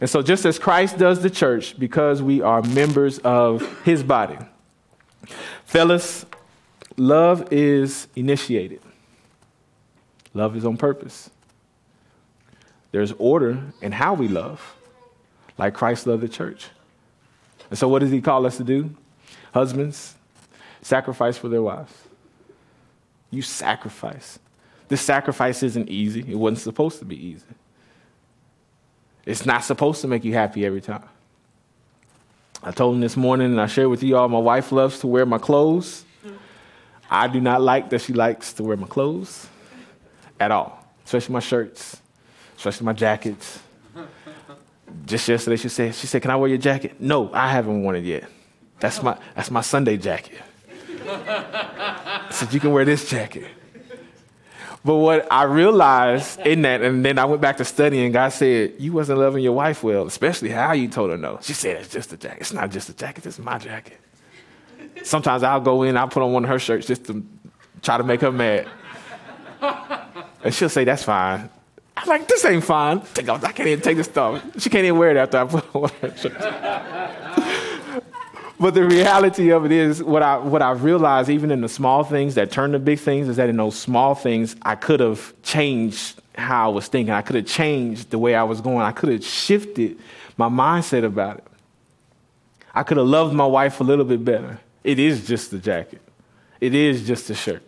And 0.00 0.10
so, 0.10 0.20
just 0.20 0.44
as 0.44 0.58
Christ 0.58 0.98
does 0.98 1.22
the 1.22 1.30
church, 1.30 1.78
because 1.78 2.20
we 2.20 2.42
are 2.42 2.62
members 2.62 3.18
of 3.20 3.82
His 3.84 4.02
body, 4.02 4.36
Fellas, 5.64 6.26
love 6.96 7.52
is 7.52 8.08
initiated. 8.14 8.80
Love 10.34 10.54
is 10.56 10.66
on 10.66 10.76
purpose. 10.76 11.30
There's 12.92 13.12
order 13.12 13.62
in 13.80 13.92
how 13.92 14.14
we 14.14 14.28
love, 14.28 14.74
like 15.56 15.74
Christ 15.74 16.06
loved 16.06 16.22
the 16.22 16.28
church. 16.28 16.68
And 17.70 17.78
so, 17.78 17.88
what 17.88 18.00
does 18.00 18.10
he 18.10 18.20
call 18.20 18.46
us 18.46 18.56
to 18.58 18.64
do? 18.64 18.94
Husbands, 19.52 20.14
sacrifice 20.86 21.36
for 21.36 21.48
their 21.48 21.62
wives. 21.62 21.92
You 23.30 23.42
sacrifice. 23.42 24.38
This 24.88 25.00
sacrifice 25.00 25.62
isn't 25.64 25.88
easy. 25.88 26.20
It 26.20 26.36
wasn't 26.36 26.60
supposed 26.60 27.00
to 27.00 27.04
be 27.04 27.16
easy. 27.16 27.44
It's 29.24 29.44
not 29.44 29.64
supposed 29.64 30.00
to 30.02 30.08
make 30.08 30.24
you 30.24 30.32
happy 30.32 30.64
every 30.64 30.80
time. 30.80 31.02
I 32.62 32.70
told 32.70 32.94
him 32.94 33.00
this 33.00 33.16
morning, 33.16 33.50
and 33.50 33.60
I 33.60 33.66
shared 33.66 33.88
with 33.88 34.02
you 34.02 34.16
all, 34.16 34.28
my 34.28 34.38
wife 34.38 34.70
loves 34.70 35.00
to 35.00 35.08
wear 35.08 35.26
my 35.26 35.38
clothes. 35.38 36.04
I 37.10 37.26
do 37.26 37.40
not 37.40 37.60
like 37.60 37.90
that 37.90 38.00
she 38.00 38.12
likes 38.12 38.52
to 38.54 38.62
wear 38.62 38.76
my 38.76 38.86
clothes 38.86 39.48
at 40.38 40.52
all, 40.52 40.84
especially 41.04 41.32
my 41.32 41.40
shirts, 41.40 42.00
especially 42.56 42.84
my 42.84 42.92
jackets. 42.92 43.58
Just 45.04 45.28
yesterday, 45.28 45.56
she 45.56 45.68
said, 45.68 45.94
she 45.96 46.06
said, 46.06 46.22
Can 46.22 46.30
I 46.30 46.36
wear 46.36 46.48
your 46.48 46.58
jacket? 46.58 47.00
No, 47.00 47.32
I 47.32 47.50
haven't 47.50 47.82
worn 47.82 47.96
it 47.96 48.04
yet. 48.04 48.24
That's 48.78 49.02
my, 49.02 49.18
that's 49.34 49.50
my 49.50 49.62
Sunday 49.62 49.96
jacket. 49.96 50.38
I 51.08 52.28
said, 52.30 52.52
You 52.52 52.60
can 52.60 52.72
wear 52.72 52.84
this 52.84 53.08
jacket. 53.08 53.46
But 54.86 54.98
what 54.98 55.26
I 55.32 55.42
realized 55.42 56.38
in 56.40 56.62
that, 56.62 56.80
and 56.80 57.04
then 57.04 57.18
I 57.18 57.24
went 57.24 57.40
back 57.40 57.56
to 57.56 57.64
studying, 57.64 58.12
God 58.12 58.28
said, 58.28 58.74
You 58.78 58.92
wasn't 58.92 59.18
loving 59.18 59.42
your 59.42 59.52
wife 59.52 59.82
well, 59.82 60.06
especially 60.06 60.50
how 60.50 60.72
you 60.72 60.86
told 60.86 61.10
her 61.10 61.16
no. 61.16 61.40
She 61.42 61.54
said, 61.54 61.78
It's 61.78 61.92
just 61.92 62.12
a 62.12 62.16
jacket. 62.16 62.42
It's 62.42 62.52
not 62.52 62.70
just 62.70 62.88
a 62.88 62.94
jacket, 62.94 63.26
it's 63.26 63.40
my 63.40 63.58
jacket. 63.58 63.98
Sometimes 65.02 65.42
I'll 65.42 65.60
go 65.60 65.82
in, 65.82 65.96
I'll 65.96 66.06
put 66.06 66.22
on 66.22 66.32
one 66.32 66.44
of 66.44 66.50
her 66.50 66.60
shirts 66.60 66.86
just 66.86 67.04
to 67.06 67.26
try 67.82 67.98
to 67.98 68.04
make 68.04 68.20
her 68.20 68.30
mad. 68.30 68.68
And 70.44 70.54
she'll 70.54 70.68
say, 70.68 70.84
That's 70.84 71.02
fine. 71.02 71.50
I'm 71.96 72.08
like, 72.08 72.28
This 72.28 72.44
ain't 72.44 72.62
fine. 72.62 73.00
Take 73.00 73.28
off. 73.28 73.42
I 73.42 73.50
can't 73.50 73.68
even 73.68 73.82
take 73.82 73.96
this 73.96 74.06
stuff. 74.06 74.40
She 74.58 74.70
can't 74.70 74.84
even 74.84 74.98
wear 74.98 75.10
it 75.10 75.16
after 75.16 75.38
I 75.38 75.44
put 75.46 75.74
on 75.74 75.90
her 76.00 76.16
shirt. 76.16 76.92
But 78.58 78.72
the 78.72 78.84
reality 78.84 79.50
of 79.50 79.66
it 79.66 79.72
is, 79.72 80.02
what 80.02 80.22
I, 80.22 80.38
what 80.38 80.62
I've 80.62 80.82
realized, 80.82 81.28
even 81.28 81.50
in 81.50 81.60
the 81.60 81.68
small 81.68 82.04
things 82.04 82.36
that 82.36 82.50
turn 82.50 82.72
to 82.72 82.78
big 82.78 82.98
things, 82.98 83.28
is 83.28 83.36
that 83.36 83.50
in 83.50 83.56
those 83.56 83.78
small 83.78 84.14
things, 84.14 84.56
I 84.62 84.76
could 84.76 85.00
have 85.00 85.34
changed 85.42 86.20
how 86.34 86.70
I 86.70 86.72
was 86.72 86.88
thinking. 86.88 87.12
I 87.12 87.22
could 87.22 87.36
have 87.36 87.46
changed 87.46 88.10
the 88.10 88.18
way 88.18 88.34
I 88.34 88.44
was 88.44 88.62
going. 88.62 88.78
I 88.78 88.92
could 88.92 89.10
have 89.10 89.24
shifted 89.24 89.98
my 90.38 90.48
mindset 90.48 91.04
about 91.04 91.38
it. 91.38 91.46
I 92.74 92.82
could 92.82 92.96
have 92.96 93.06
loved 93.06 93.34
my 93.34 93.46
wife 93.46 93.80
a 93.80 93.84
little 93.84 94.04
bit 94.04 94.24
better. 94.24 94.58
It 94.84 94.98
is 94.98 95.26
just 95.26 95.52
a 95.52 95.58
jacket, 95.58 96.00
it 96.60 96.74
is 96.74 97.06
just 97.06 97.28
a 97.30 97.34
shirt. 97.34 97.62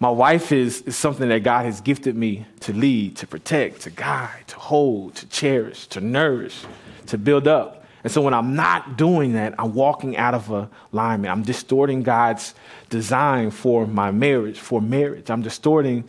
My 0.00 0.10
wife 0.10 0.52
is, 0.52 0.82
is 0.82 0.96
something 0.96 1.28
that 1.28 1.42
God 1.44 1.64
has 1.64 1.80
gifted 1.80 2.16
me 2.16 2.46
to 2.60 2.72
lead, 2.72 3.16
to 3.18 3.26
protect, 3.26 3.82
to 3.82 3.90
guide, 3.90 4.48
to 4.48 4.56
hold, 4.56 5.14
to 5.16 5.26
cherish, 5.28 5.86
to 5.88 6.00
nourish, 6.00 6.64
to 7.06 7.16
build 7.16 7.48
up. 7.48 7.83
And 8.04 8.12
so 8.12 8.20
when 8.20 8.34
I'm 8.34 8.54
not 8.54 8.98
doing 8.98 9.32
that, 9.32 9.54
I'm 9.58 9.72
walking 9.72 10.16
out 10.18 10.34
of 10.34 10.68
alignment. 10.92 11.32
I'm 11.32 11.42
distorting 11.42 12.02
God's 12.02 12.54
design 12.90 13.50
for 13.50 13.86
my 13.86 14.10
marriage, 14.10 14.58
for 14.58 14.82
marriage. 14.82 15.30
I'm 15.30 15.40
distorting 15.40 16.04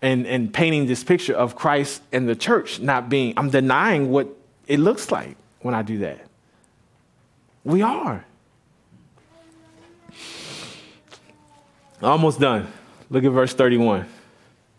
and, 0.00 0.26
and 0.26 0.54
painting 0.54 0.86
this 0.86 1.02
picture 1.02 1.34
of 1.34 1.56
Christ 1.56 2.02
and 2.12 2.28
the 2.28 2.36
church 2.36 2.78
not 2.78 3.08
being, 3.08 3.34
I'm 3.36 3.50
denying 3.50 4.10
what 4.10 4.28
it 4.68 4.78
looks 4.78 5.10
like 5.10 5.36
when 5.60 5.74
I 5.74 5.82
do 5.82 5.98
that. 5.98 6.24
We 7.64 7.82
are. 7.82 8.24
Almost 12.00 12.40
done. 12.40 12.72
Look 13.10 13.24
at 13.24 13.32
verse 13.32 13.52
31. 13.52 14.06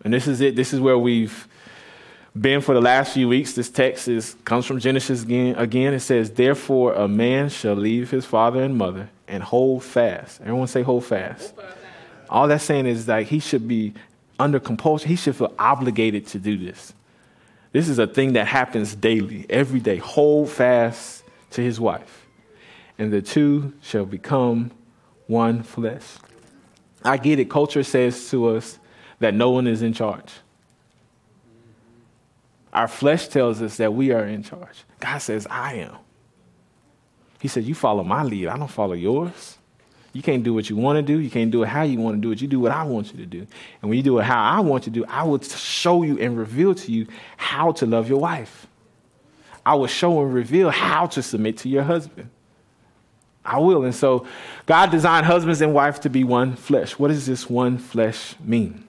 And 0.03 0.13
this 0.13 0.25
is 0.25 0.41
it. 0.41 0.55
This 0.55 0.73
is 0.73 0.79
where 0.79 0.97
we've 0.97 1.47
been 2.39 2.61
for 2.61 2.73
the 2.73 2.81
last 2.81 3.13
few 3.13 3.27
weeks. 3.27 3.53
This 3.53 3.69
text 3.69 4.07
is, 4.07 4.35
comes 4.45 4.65
from 4.65 4.79
Genesis 4.79 5.23
again. 5.23 5.55
Again, 5.55 5.93
it 5.93 5.99
says, 5.99 6.31
Therefore, 6.31 6.93
a 6.93 7.07
man 7.07 7.49
shall 7.49 7.75
leave 7.75 8.11
his 8.11 8.25
father 8.25 8.63
and 8.63 8.75
mother 8.75 9.09
and 9.27 9.43
hold 9.43 9.83
fast. 9.83 10.41
Everyone 10.41 10.67
say, 10.67 10.81
hold 10.81 11.05
fast. 11.05 11.55
Hold 11.55 11.67
fast. 11.67 11.77
All 12.29 12.47
that's 12.47 12.63
saying 12.63 12.85
is 12.85 13.07
like 13.07 13.27
he 13.27 13.39
should 13.39 13.67
be 13.67 13.93
under 14.39 14.59
compulsion. 14.59 15.09
He 15.09 15.15
should 15.15 15.35
feel 15.35 15.53
obligated 15.59 16.27
to 16.27 16.39
do 16.39 16.57
this. 16.57 16.93
This 17.71 17.87
is 17.87 17.99
a 17.99 18.07
thing 18.07 18.33
that 18.33 18.47
happens 18.47 18.95
daily, 18.95 19.45
every 19.49 19.79
day. 19.79 19.97
Hold 19.97 20.49
fast 20.49 21.23
to 21.51 21.61
his 21.61 21.79
wife, 21.79 22.27
and 22.97 23.11
the 23.11 23.21
two 23.21 23.73
shall 23.81 24.05
become 24.05 24.71
one 25.27 25.63
flesh. 25.63 26.03
I 27.03 27.17
get 27.17 27.39
it. 27.39 27.49
Culture 27.49 27.83
says 27.83 28.29
to 28.31 28.49
us 28.49 28.77
that 29.19 29.33
no 29.33 29.51
one 29.51 29.67
is 29.67 29.81
in 29.81 29.93
charge. 29.93 30.31
Our 32.73 32.87
flesh 32.87 33.27
tells 33.27 33.61
us 33.61 33.77
that 33.77 33.93
we 33.93 34.11
are 34.11 34.25
in 34.25 34.43
charge. 34.43 34.83
God 34.99 35.17
says, 35.19 35.45
I 35.49 35.75
am. 35.75 35.95
He 37.39 37.47
said, 37.47 37.63
You 37.63 37.75
follow 37.75 38.03
my 38.03 38.23
lead, 38.23 38.47
I 38.47 38.57
don't 38.57 38.69
follow 38.69 38.93
yours. 38.93 39.57
You 40.13 40.21
can't 40.21 40.43
do 40.43 40.53
what 40.53 40.69
you 40.69 40.75
want 40.75 40.97
to 40.97 41.01
do. 41.01 41.19
You 41.19 41.29
can't 41.29 41.51
do 41.51 41.63
it 41.63 41.67
how 41.67 41.83
you 41.83 41.97
want 41.97 42.17
to 42.17 42.21
do 42.21 42.31
it. 42.31 42.41
You 42.41 42.47
do 42.47 42.59
what 42.59 42.73
I 42.73 42.83
want 42.83 43.13
you 43.13 43.17
to 43.19 43.25
do. 43.25 43.47
And 43.81 43.89
when 43.89 43.93
you 43.93 44.03
do 44.03 44.19
it 44.19 44.23
how 44.23 44.43
I 44.43 44.59
want 44.59 44.85
you 44.85 44.91
to 44.91 44.99
do, 44.99 45.05
I 45.07 45.23
will 45.23 45.39
show 45.41 46.03
you 46.03 46.19
and 46.19 46.37
reveal 46.37 46.75
to 46.75 46.91
you 46.91 47.07
how 47.37 47.71
to 47.73 47.85
love 47.85 48.09
your 48.09 48.19
wife. 48.19 48.67
I 49.65 49.75
will 49.75 49.87
show 49.87 50.21
and 50.21 50.33
reveal 50.33 50.69
how 50.69 51.05
to 51.07 51.23
submit 51.23 51.57
to 51.59 51.69
your 51.69 51.83
husband. 51.83 52.29
I 53.45 53.59
will. 53.59 53.85
And 53.85 53.95
so 53.95 54.27
God 54.65 54.91
designed 54.91 55.25
husbands 55.25 55.61
and 55.61 55.73
wives 55.73 55.99
to 55.99 56.09
be 56.09 56.23
one 56.23 56.55
flesh. 56.55 56.99
What 56.99 57.07
does 57.07 57.25
this 57.25 57.49
one 57.49 57.77
flesh 57.77 58.35
mean? 58.43 58.83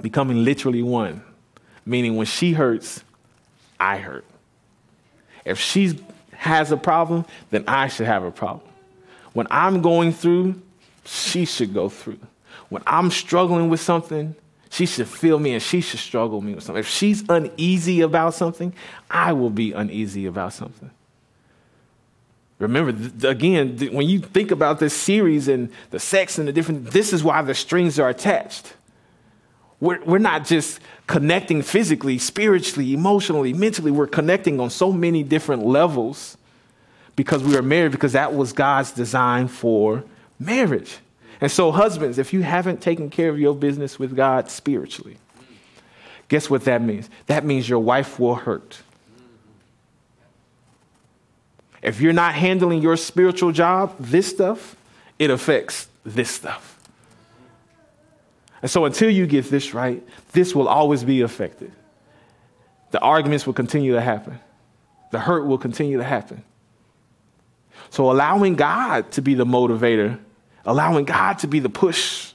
Becoming 0.00 0.44
literally 0.44 0.82
one, 0.82 1.22
meaning 1.86 2.16
when 2.16 2.26
she 2.26 2.52
hurts, 2.52 3.02
I 3.80 3.98
hurt. 3.98 4.24
If 5.44 5.58
she 5.58 5.98
has 6.32 6.72
a 6.72 6.76
problem, 6.76 7.24
then 7.50 7.64
I 7.66 7.88
should 7.88 8.06
have 8.06 8.24
a 8.24 8.30
problem. 8.30 8.68
When 9.32 9.46
I'm 9.50 9.80
going 9.80 10.12
through, 10.12 10.60
she 11.04 11.44
should 11.44 11.72
go 11.72 11.88
through. 11.88 12.18
When 12.68 12.82
I'm 12.86 13.10
struggling 13.10 13.68
with 13.68 13.80
something, 13.80 14.34
she 14.70 14.86
should 14.86 15.08
feel 15.08 15.38
me 15.38 15.54
and 15.54 15.62
she 15.62 15.80
should 15.80 16.00
struggle 16.00 16.40
me 16.40 16.54
with 16.54 16.64
something. 16.64 16.80
If 16.80 16.88
she's 16.88 17.24
uneasy 17.28 18.00
about 18.00 18.34
something, 18.34 18.72
I 19.10 19.32
will 19.32 19.50
be 19.50 19.72
uneasy 19.72 20.26
about 20.26 20.52
something. 20.52 20.90
Remember, 22.58 22.92
th- 22.92 23.24
again, 23.24 23.76
th- 23.76 23.92
when 23.92 24.08
you 24.08 24.18
think 24.18 24.50
about 24.50 24.78
this 24.78 24.94
series 24.94 25.46
and 25.46 25.70
the 25.90 26.00
sex 26.00 26.38
and 26.38 26.48
the 26.48 26.52
different, 26.52 26.90
this 26.90 27.12
is 27.12 27.22
why 27.22 27.42
the 27.42 27.54
strings 27.54 28.00
are 28.00 28.08
attached. 28.08 28.74
We're, 29.80 30.02
we're 30.04 30.18
not 30.18 30.44
just 30.46 30.80
connecting 31.06 31.62
physically, 31.62 32.18
spiritually, 32.18 32.94
emotionally, 32.94 33.52
mentally. 33.52 33.90
We're 33.90 34.06
connecting 34.06 34.58
on 34.58 34.70
so 34.70 34.92
many 34.92 35.22
different 35.22 35.64
levels 35.64 36.36
because 37.14 37.42
we 37.42 37.56
are 37.56 37.62
married, 37.62 37.92
because 37.92 38.12
that 38.12 38.34
was 38.34 38.52
God's 38.52 38.92
design 38.92 39.48
for 39.48 40.04
marriage. 40.38 40.98
And 41.40 41.50
so, 41.50 41.70
husbands, 41.70 42.18
if 42.18 42.32
you 42.32 42.42
haven't 42.42 42.80
taken 42.80 43.10
care 43.10 43.28
of 43.28 43.38
your 43.38 43.54
business 43.54 43.98
with 43.98 44.16
God 44.16 44.50
spiritually, 44.50 45.18
guess 46.28 46.48
what 46.48 46.64
that 46.64 46.82
means? 46.82 47.10
That 47.26 47.44
means 47.44 47.68
your 47.68 47.78
wife 47.78 48.18
will 48.18 48.34
hurt. 48.34 48.80
If 51.82 52.00
you're 52.00 52.14
not 52.14 52.34
handling 52.34 52.82
your 52.82 52.96
spiritual 52.96 53.52
job, 53.52 53.94
this 53.98 54.28
stuff, 54.28 54.76
it 55.18 55.30
affects 55.30 55.88
this 56.04 56.30
stuff. 56.30 56.75
And 58.66 58.70
so 58.72 58.84
until 58.84 59.08
you 59.08 59.28
get 59.28 59.44
this 59.44 59.74
right, 59.74 60.02
this 60.32 60.52
will 60.52 60.66
always 60.66 61.04
be 61.04 61.20
affected. 61.20 61.70
The 62.90 62.98
arguments 62.98 63.46
will 63.46 63.54
continue 63.54 63.92
to 63.92 64.00
happen, 64.00 64.40
the 65.12 65.20
hurt 65.20 65.46
will 65.46 65.56
continue 65.56 65.98
to 65.98 66.02
happen. 66.02 66.42
So 67.90 68.10
allowing 68.10 68.56
God 68.56 69.12
to 69.12 69.22
be 69.22 69.34
the 69.34 69.46
motivator, 69.46 70.18
allowing 70.64 71.04
God 71.04 71.38
to 71.38 71.46
be 71.46 71.60
the 71.60 71.68
push, 71.68 72.32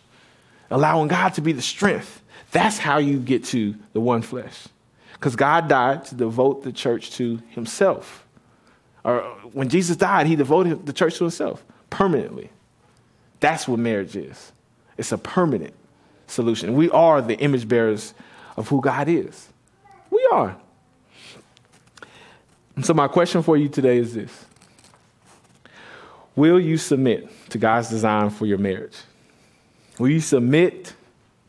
allowing 0.69 1.09
God 1.09 1.33
to 1.33 1.41
be 1.41 1.51
the 1.51 1.61
strength, 1.61 2.21
that's 2.51 2.77
how 2.77 2.99
you 2.99 3.19
get 3.19 3.43
to 3.47 3.75
the 3.91 3.99
one 3.99 4.21
flesh. 4.21 4.69
Because 5.15 5.35
God 5.35 5.67
died 5.67 6.05
to 6.05 6.15
devote 6.15 6.63
the 6.63 6.71
church 6.71 7.11
to 7.15 7.41
himself. 7.49 8.25
Or 9.03 9.19
when 9.51 9.67
Jesus 9.67 9.97
died, 9.97 10.27
he 10.27 10.37
devoted 10.37 10.85
the 10.85 10.93
church 10.93 11.17
to 11.17 11.25
himself 11.25 11.61
permanently. 11.89 12.49
That's 13.41 13.67
what 13.67 13.79
marriage 13.79 14.15
is. 14.15 14.53
It's 14.97 15.11
a 15.11 15.17
permanent 15.17 15.73
solution. 16.31 16.73
We 16.75 16.89
are 16.89 17.21
the 17.21 17.37
image 17.39 17.67
bearers 17.67 18.13
of 18.57 18.67
who 18.67 18.81
God 18.81 19.07
is. 19.07 19.49
We 20.09 20.27
are. 20.31 20.55
And 22.75 22.85
so, 22.85 22.93
my 22.93 23.07
question 23.07 23.43
for 23.43 23.57
you 23.57 23.69
today 23.69 23.97
is 23.97 24.13
this 24.13 24.45
Will 26.35 26.59
you 26.59 26.77
submit 26.77 27.29
to 27.49 27.57
God's 27.57 27.89
design 27.89 28.29
for 28.29 28.45
your 28.45 28.57
marriage? 28.57 28.97
Will 29.99 30.09
you 30.09 30.21
submit 30.21 30.93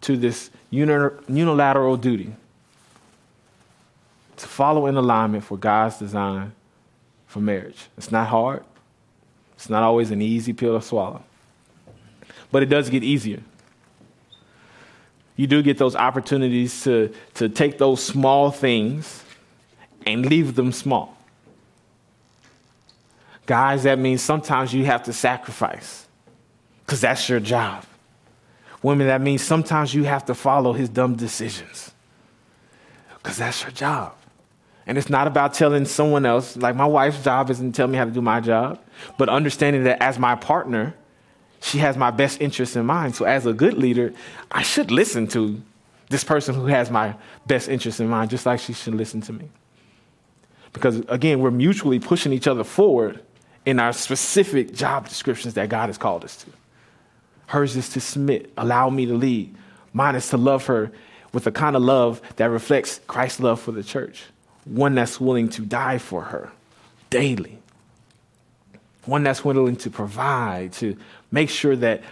to 0.02 0.16
this 0.16 0.50
unilateral 0.70 1.96
duty 1.96 2.34
to 4.36 4.46
follow 4.46 4.86
in 4.86 4.96
alignment 4.96 5.44
for 5.44 5.56
God's 5.56 5.98
design 5.98 6.52
for 7.26 7.40
marriage? 7.40 7.86
It's 7.96 8.10
not 8.10 8.28
hard, 8.28 8.64
it's 9.54 9.70
not 9.70 9.82
always 9.82 10.10
an 10.10 10.20
easy 10.20 10.52
pill 10.52 10.78
to 10.78 10.84
swallow, 10.84 11.22
but 12.50 12.62
it 12.62 12.66
does 12.66 12.90
get 12.90 13.04
easier 13.04 13.40
you 15.36 15.46
do 15.46 15.62
get 15.62 15.78
those 15.78 15.96
opportunities 15.96 16.84
to, 16.84 17.12
to 17.34 17.48
take 17.48 17.78
those 17.78 18.02
small 18.02 18.50
things 18.50 19.22
and 20.06 20.26
leave 20.26 20.54
them 20.54 20.72
small. 20.72 21.16
Guys, 23.46 23.82
that 23.84 23.98
means 23.98 24.22
sometimes 24.22 24.72
you 24.72 24.84
have 24.84 25.02
to 25.04 25.12
sacrifice 25.12 26.06
because 26.84 27.00
that's 27.00 27.28
your 27.28 27.40
job. 27.40 27.84
Women, 28.82 29.06
that 29.06 29.20
means 29.20 29.42
sometimes 29.42 29.94
you 29.94 30.04
have 30.04 30.24
to 30.26 30.34
follow 30.34 30.72
his 30.72 30.88
dumb 30.88 31.14
decisions 31.16 31.92
because 33.14 33.36
that's 33.36 33.62
your 33.62 33.70
job. 33.70 34.14
And 34.86 34.98
it's 34.98 35.08
not 35.08 35.28
about 35.28 35.54
telling 35.54 35.84
someone 35.84 36.26
else, 36.26 36.56
like 36.56 36.74
my 36.74 36.86
wife's 36.86 37.22
job 37.22 37.50
isn't 37.50 37.72
to 37.72 37.76
tell 37.76 37.86
me 37.86 37.96
how 37.96 38.04
to 38.04 38.10
do 38.10 38.20
my 38.20 38.40
job, 38.40 38.80
but 39.16 39.28
understanding 39.28 39.84
that 39.84 40.02
as 40.02 40.18
my 40.18 40.34
partner, 40.34 40.94
she 41.62 41.78
has 41.78 41.96
my 41.96 42.10
best 42.10 42.40
interest 42.40 42.76
in 42.76 42.84
mind. 42.84 43.14
So, 43.14 43.24
as 43.24 43.46
a 43.46 43.52
good 43.52 43.74
leader, 43.74 44.12
I 44.50 44.62
should 44.62 44.90
listen 44.90 45.28
to 45.28 45.62
this 46.08 46.24
person 46.24 46.54
who 46.54 46.66
has 46.66 46.90
my 46.90 47.14
best 47.46 47.68
interest 47.68 48.00
in 48.00 48.08
mind, 48.08 48.30
just 48.30 48.44
like 48.44 48.60
she 48.60 48.72
should 48.72 48.94
listen 48.94 49.20
to 49.22 49.32
me. 49.32 49.48
Because, 50.72 50.98
again, 51.08 51.40
we're 51.40 51.52
mutually 51.52 52.00
pushing 52.00 52.32
each 52.32 52.48
other 52.48 52.64
forward 52.64 53.22
in 53.64 53.78
our 53.78 53.92
specific 53.92 54.74
job 54.74 55.08
descriptions 55.08 55.54
that 55.54 55.68
God 55.68 55.88
has 55.88 55.96
called 55.96 56.24
us 56.24 56.36
to. 56.38 56.50
Hers 57.46 57.76
is 57.76 57.88
to 57.90 58.00
submit, 58.00 58.52
allow 58.56 58.90
me 58.90 59.06
to 59.06 59.14
lead. 59.14 59.54
Mine 59.92 60.16
is 60.16 60.28
to 60.30 60.36
love 60.36 60.66
her 60.66 60.90
with 61.32 61.44
the 61.44 61.52
kind 61.52 61.76
of 61.76 61.82
love 61.82 62.20
that 62.36 62.46
reflects 62.46 63.00
Christ's 63.06 63.40
love 63.40 63.60
for 63.60 63.70
the 63.70 63.84
church, 63.84 64.24
one 64.64 64.96
that's 64.96 65.20
willing 65.20 65.48
to 65.50 65.62
die 65.62 65.98
for 65.98 66.22
her 66.22 66.50
daily, 67.10 67.58
one 69.04 69.22
that's 69.22 69.44
willing 69.44 69.76
to 69.76 69.90
provide, 69.90 70.72
to 70.72 70.96
make 71.32 71.50
sure 71.50 71.74
that 71.74 72.02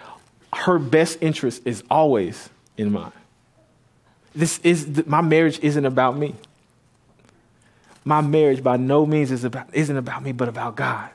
her 0.53 0.79
best 0.79 1.19
interest 1.21 1.63
is 1.65 1.85
always 1.89 2.49
in 2.77 2.91
mind. 2.91 3.13
This 4.35 4.59
is 4.61 5.07
my 5.07 5.21
marriage 5.21 5.59
isn't 5.61 5.85
about 5.85 6.17
me. 6.17 6.35
My 8.05 8.21
marriage 8.21 8.63
by 8.63 8.77
no 8.77 9.05
means 9.05 9.31
is 9.31 9.45
about, 9.45 9.73
isn't 9.73 9.97
about 9.97 10.23
me, 10.23 10.33
but 10.33 10.49
about 10.49 10.75
God, 10.75 11.11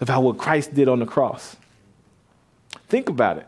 about 0.00 0.22
what 0.22 0.36
Christ 0.36 0.74
did 0.74 0.88
on 0.88 0.98
the 0.98 1.06
cross. 1.06 1.56
Think 2.88 3.08
about 3.08 3.38
it. 3.38 3.46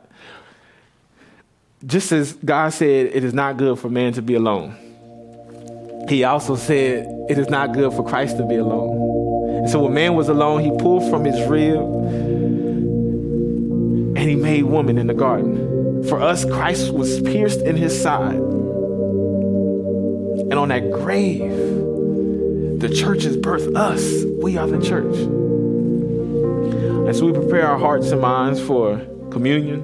Just 1.85 2.13
as 2.13 2.33
God 2.33 2.73
said, 2.73 3.07
it 3.07 3.25
is 3.25 3.35
not 3.35 3.57
good 3.57 3.79
for 3.79 3.91
man 3.91 4.13
to 4.15 4.23
be 4.23 4.35
alone, 4.35 4.77
he 6.09 6.25
also 6.25 6.57
said, 6.57 7.07
it 7.29 7.39
is 7.39 7.49
not 7.49 7.73
good 7.73 7.93
for 7.93 8.07
Christ 8.07 8.37
to 8.37 8.47
be 8.47 8.57
alone. 8.57 9.59
And 9.59 9.71
so 9.71 9.83
when 9.83 9.95
man 9.95 10.15
was 10.15 10.29
alone, 10.29 10.61
he 10.61 10.71
pulled 10.71 11.11
from 11.11 11.25
his 11.25 11.41
rib 11.49 11.81
made 14.37 14.65
woman 14.65 14.99
in 14.99 15.07
the 15.07 15.15
garden. 15.15 16.05
For 16.09 16.21
us, 16.21 16.45
Christ 16.45 16.93
was 16.93 17.21
pierced 17.23 17.61
in 17.61 17.77
his 17.77 18.01
side. 18.01 18.37
And 20.37 20.55
on 20.55 20.69
that 20.69 20.91
grave, 20.91 21.51
the 22.81 22.89
church 22.95 23.23
has 23.23 23.37
birthed 23.37 23.77
us. 23.77 24.25
We 24.43 24.59
are 24.59 24.67
the 24.67 24.81
church. 24.85 25.15
So 27.17 27.27
we 27.27 27.33
prepare 27.33 27.67
our 27.67 27.79
hearts 27.79 28.11
and 28.11 28.21
minds 28.21 28.61
for 28.61 29.01
communion. 29.31 29.83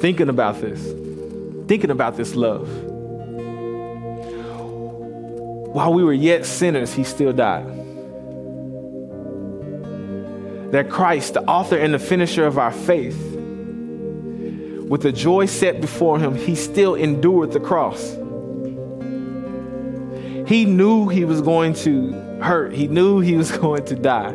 Thinking 0.00 0.28
about 0.28 0.60
this, 0.60 0.80
thinking 1.66 1.90
about 1.90 2.16
this 2.16 2.34
love. 2.34 2.68
While 5.74 5.94
we 5.94 6.04
were 6.04 6.12
yet 6.12 6.44
sinners, 6.44 6.92
he 6.92 7.04
still 7.04 7.32
died 7.32 7.79
that 10.70 10.88
Christ, 10.88 11.34
the 11.34 11.42
author 11.44 11.76
and 11.76 11.92
the 11.92 11.98
finisher 11.98 12.46
of 12.46 12.58
our 12.58 12.70
faith, 12.70 13.18
with 14.88 15.02
the 15.02 15.12
joy 15.12 15.46
set 15.46 15.80
before 15.80 16.18
him, 16.18 16.34
he 16.34 16.54
still 16.54 16.94
endured 16.94 17.52
the 17.52 17.60
cross. 17.60 18.12
He 20.48 20.64
knew 20.64 21.08
he 21.08 21.24
was 21.24 21.40
going 21.40 21.74
to 21.74 22.12
hurt, 22.40 22.72
he 22.72 22.88
knew 22.88 23.20
he 23.20 23.36
was 23.36 23.50
going 23.56 23.84
to 23.86 23.94
die. 23.94 24.34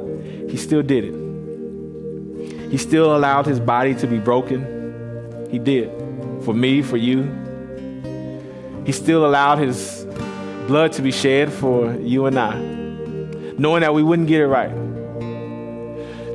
He 0.50 0.58
still 0.58 0.84
did 0.84 1.06
it. 1.06 2.72
He 2.72 2.78
still 2.78 3.16
allowed 3.16 3.46
his 3.46 3.60
body 3.60 3.96
to 3.96 4.08
be 4.08 4.20
broken. 4.20 5.48
He 5.50 5.60
did. 5.60 5.90
For 6.44 6.54
me, 6.54 6.82
for 6.82 6.98
you. 6.98 7.24
He 8.86 8.92
still 8.92 9.26
allowed 9.26 9.58
his 9.58 10.06
blood 10.68 10.92
to 10.94 11.02
be 11.02 11.12
shed 11.12 11.52
for 11.52 11.94
you 11.96 12.26
and 12.26 12.38
I, 12.38 12.60
knowing 13.58 13.82
that 13.82 13.94
we 13.94 14.04
wouldn't 14.04 14.28
get 14.28 14.42
it 14.42 14.48
right 14.48 14.72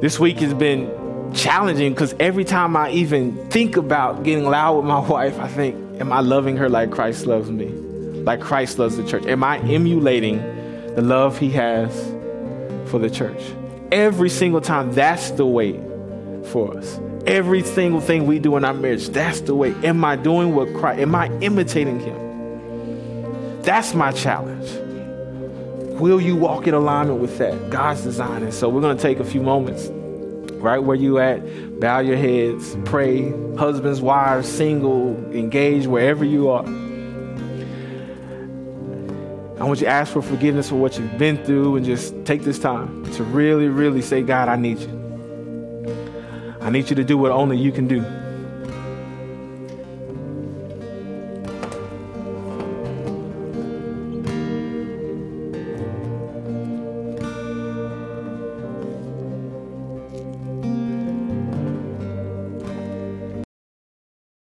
this 0.01 0.19
week 0.19 0.39
has 0.39 0.55
been 0.55 1.33
challenging 1.35 1.93
because 1.93 2.15
every 2.19 2.45
time 2.45 2.75
I 2.77 2.91
even 2.91 3.49
think 3.51 3.77
about 3.77 4.23
getting 4.23 4.45
loud 4.45 4.77
with 4.77 4.87
my 4.87 4.99
wife, 5.09 5.39
I 5.39 5.49
think, 5.49 6.01
am 6.01 6.13
I 6.13 6.21
loving 6.21 6.57
her 6.57 6.69
like 6.69 6.91
Christ 6.91 7.27
loves 7.27 7.51
me? 7.51 7.69
Like 7.69 8.41
Christ 8.41 8.79
loves 8.79 8.97
the 8.97 9.07
church? 9.07 9.27
Am 9.27 9.45
I 9.45 9.59
emulating 9.59 10.39
the 10.95 11.03
love 11.03 11.39
he 11.39 11.51
has 11.51 11.93
for 12.91 12.99
the 12.99 13.11
church? 13.11 13.43
Every 13.93 14.31
single 14.31 14.61
time, 14.61 14.93
that's 14.93 15.33
the 15.33 15.47
way 15.47 15.73
for 16.45 16.77
us. 16.77 16.99
Every 17.27 17.63
single 17.63 18.01
thing 18.01 18.27
we 18.27 18.39
do 18.39 18.57
in 18.57 18.65
our 18.65 18.73
marriage, 18.73 19.09
that's 19.11 19.43
the 19.43 19.55
way. 19.55 19.75
Am 19.85 20.03
I 20.05 20.17
doing 20.17 20.55
what 20.55 20.73
Christ, 20.75 21.01
am 21.01 21.15
I 21.15 21.31
imitating 21.41 22.01
him? 22.01 23.63
That's 23.63 23.95
my 23.95 24.13
challenge. 24.13 24.90
Will 26.01 26.21
you 26.21 26.35
walk 26.35 26.67
in 26.67 26.75
alignment 26.75 27.21
with 27.21 27.39
that? 27.39 27.71
God's 27.71 28.03
design. 28.03 28.43
And 28.43 28.53
so 28.53 28.69
we're 28.69 28.81
going 28.81 28.97
to 28.97 29.03
take 29.03 29.21
a 29.21 29.25
few 29.25 29.43
moments 29.43 29.89
right 30.61 30.79
where 30.79 30.97
you 30.97 31.19
at, 31.19 31.81
bow 31.81 32.01
your 32.01 32.17
heads, 32.17 32.77
pray, 32.85 33.31
husbands, 33.57 34.01
wives, 34.01 34.49
single, 34.49 35.17
engaged, 35.33 35.87
wherever 35.87 36.25
you 36.25 36.49
are. 36.51 36.65
I 39.61 39.65
want 39.65 39.81
you 39.81 39.87
to 39.87 39.93
ask 39.93 40.13
for 40.13 40.23
forgiveness 40.23 40.71
for 40.71 40.77
what 40.77 40.99
you've 40.99 41.19
been 41.19 41.45
through 41.45 41.77
and 41.77 41.85
just 41.85 42.15
take 42.25 42.43
this 42.43 42.59
time 42.59 43.05
to 43.13 43.25
really, 43.25 43.69
really 43.69 44.01
say, 44.01 44.23
God, 44.23 44.49
I 44.49 44.57
need 44.57 44.79
you. 44.79 45.01
I 46.63 46.71
need 46.71 46.89
you 46.89 46.97
to 46.97 47.05
do 47.05 47.19
what 47.19 47.31
only 47.31 47.59
you 47.59 47.71
can 47.71 47.87
do. 47.87 48.01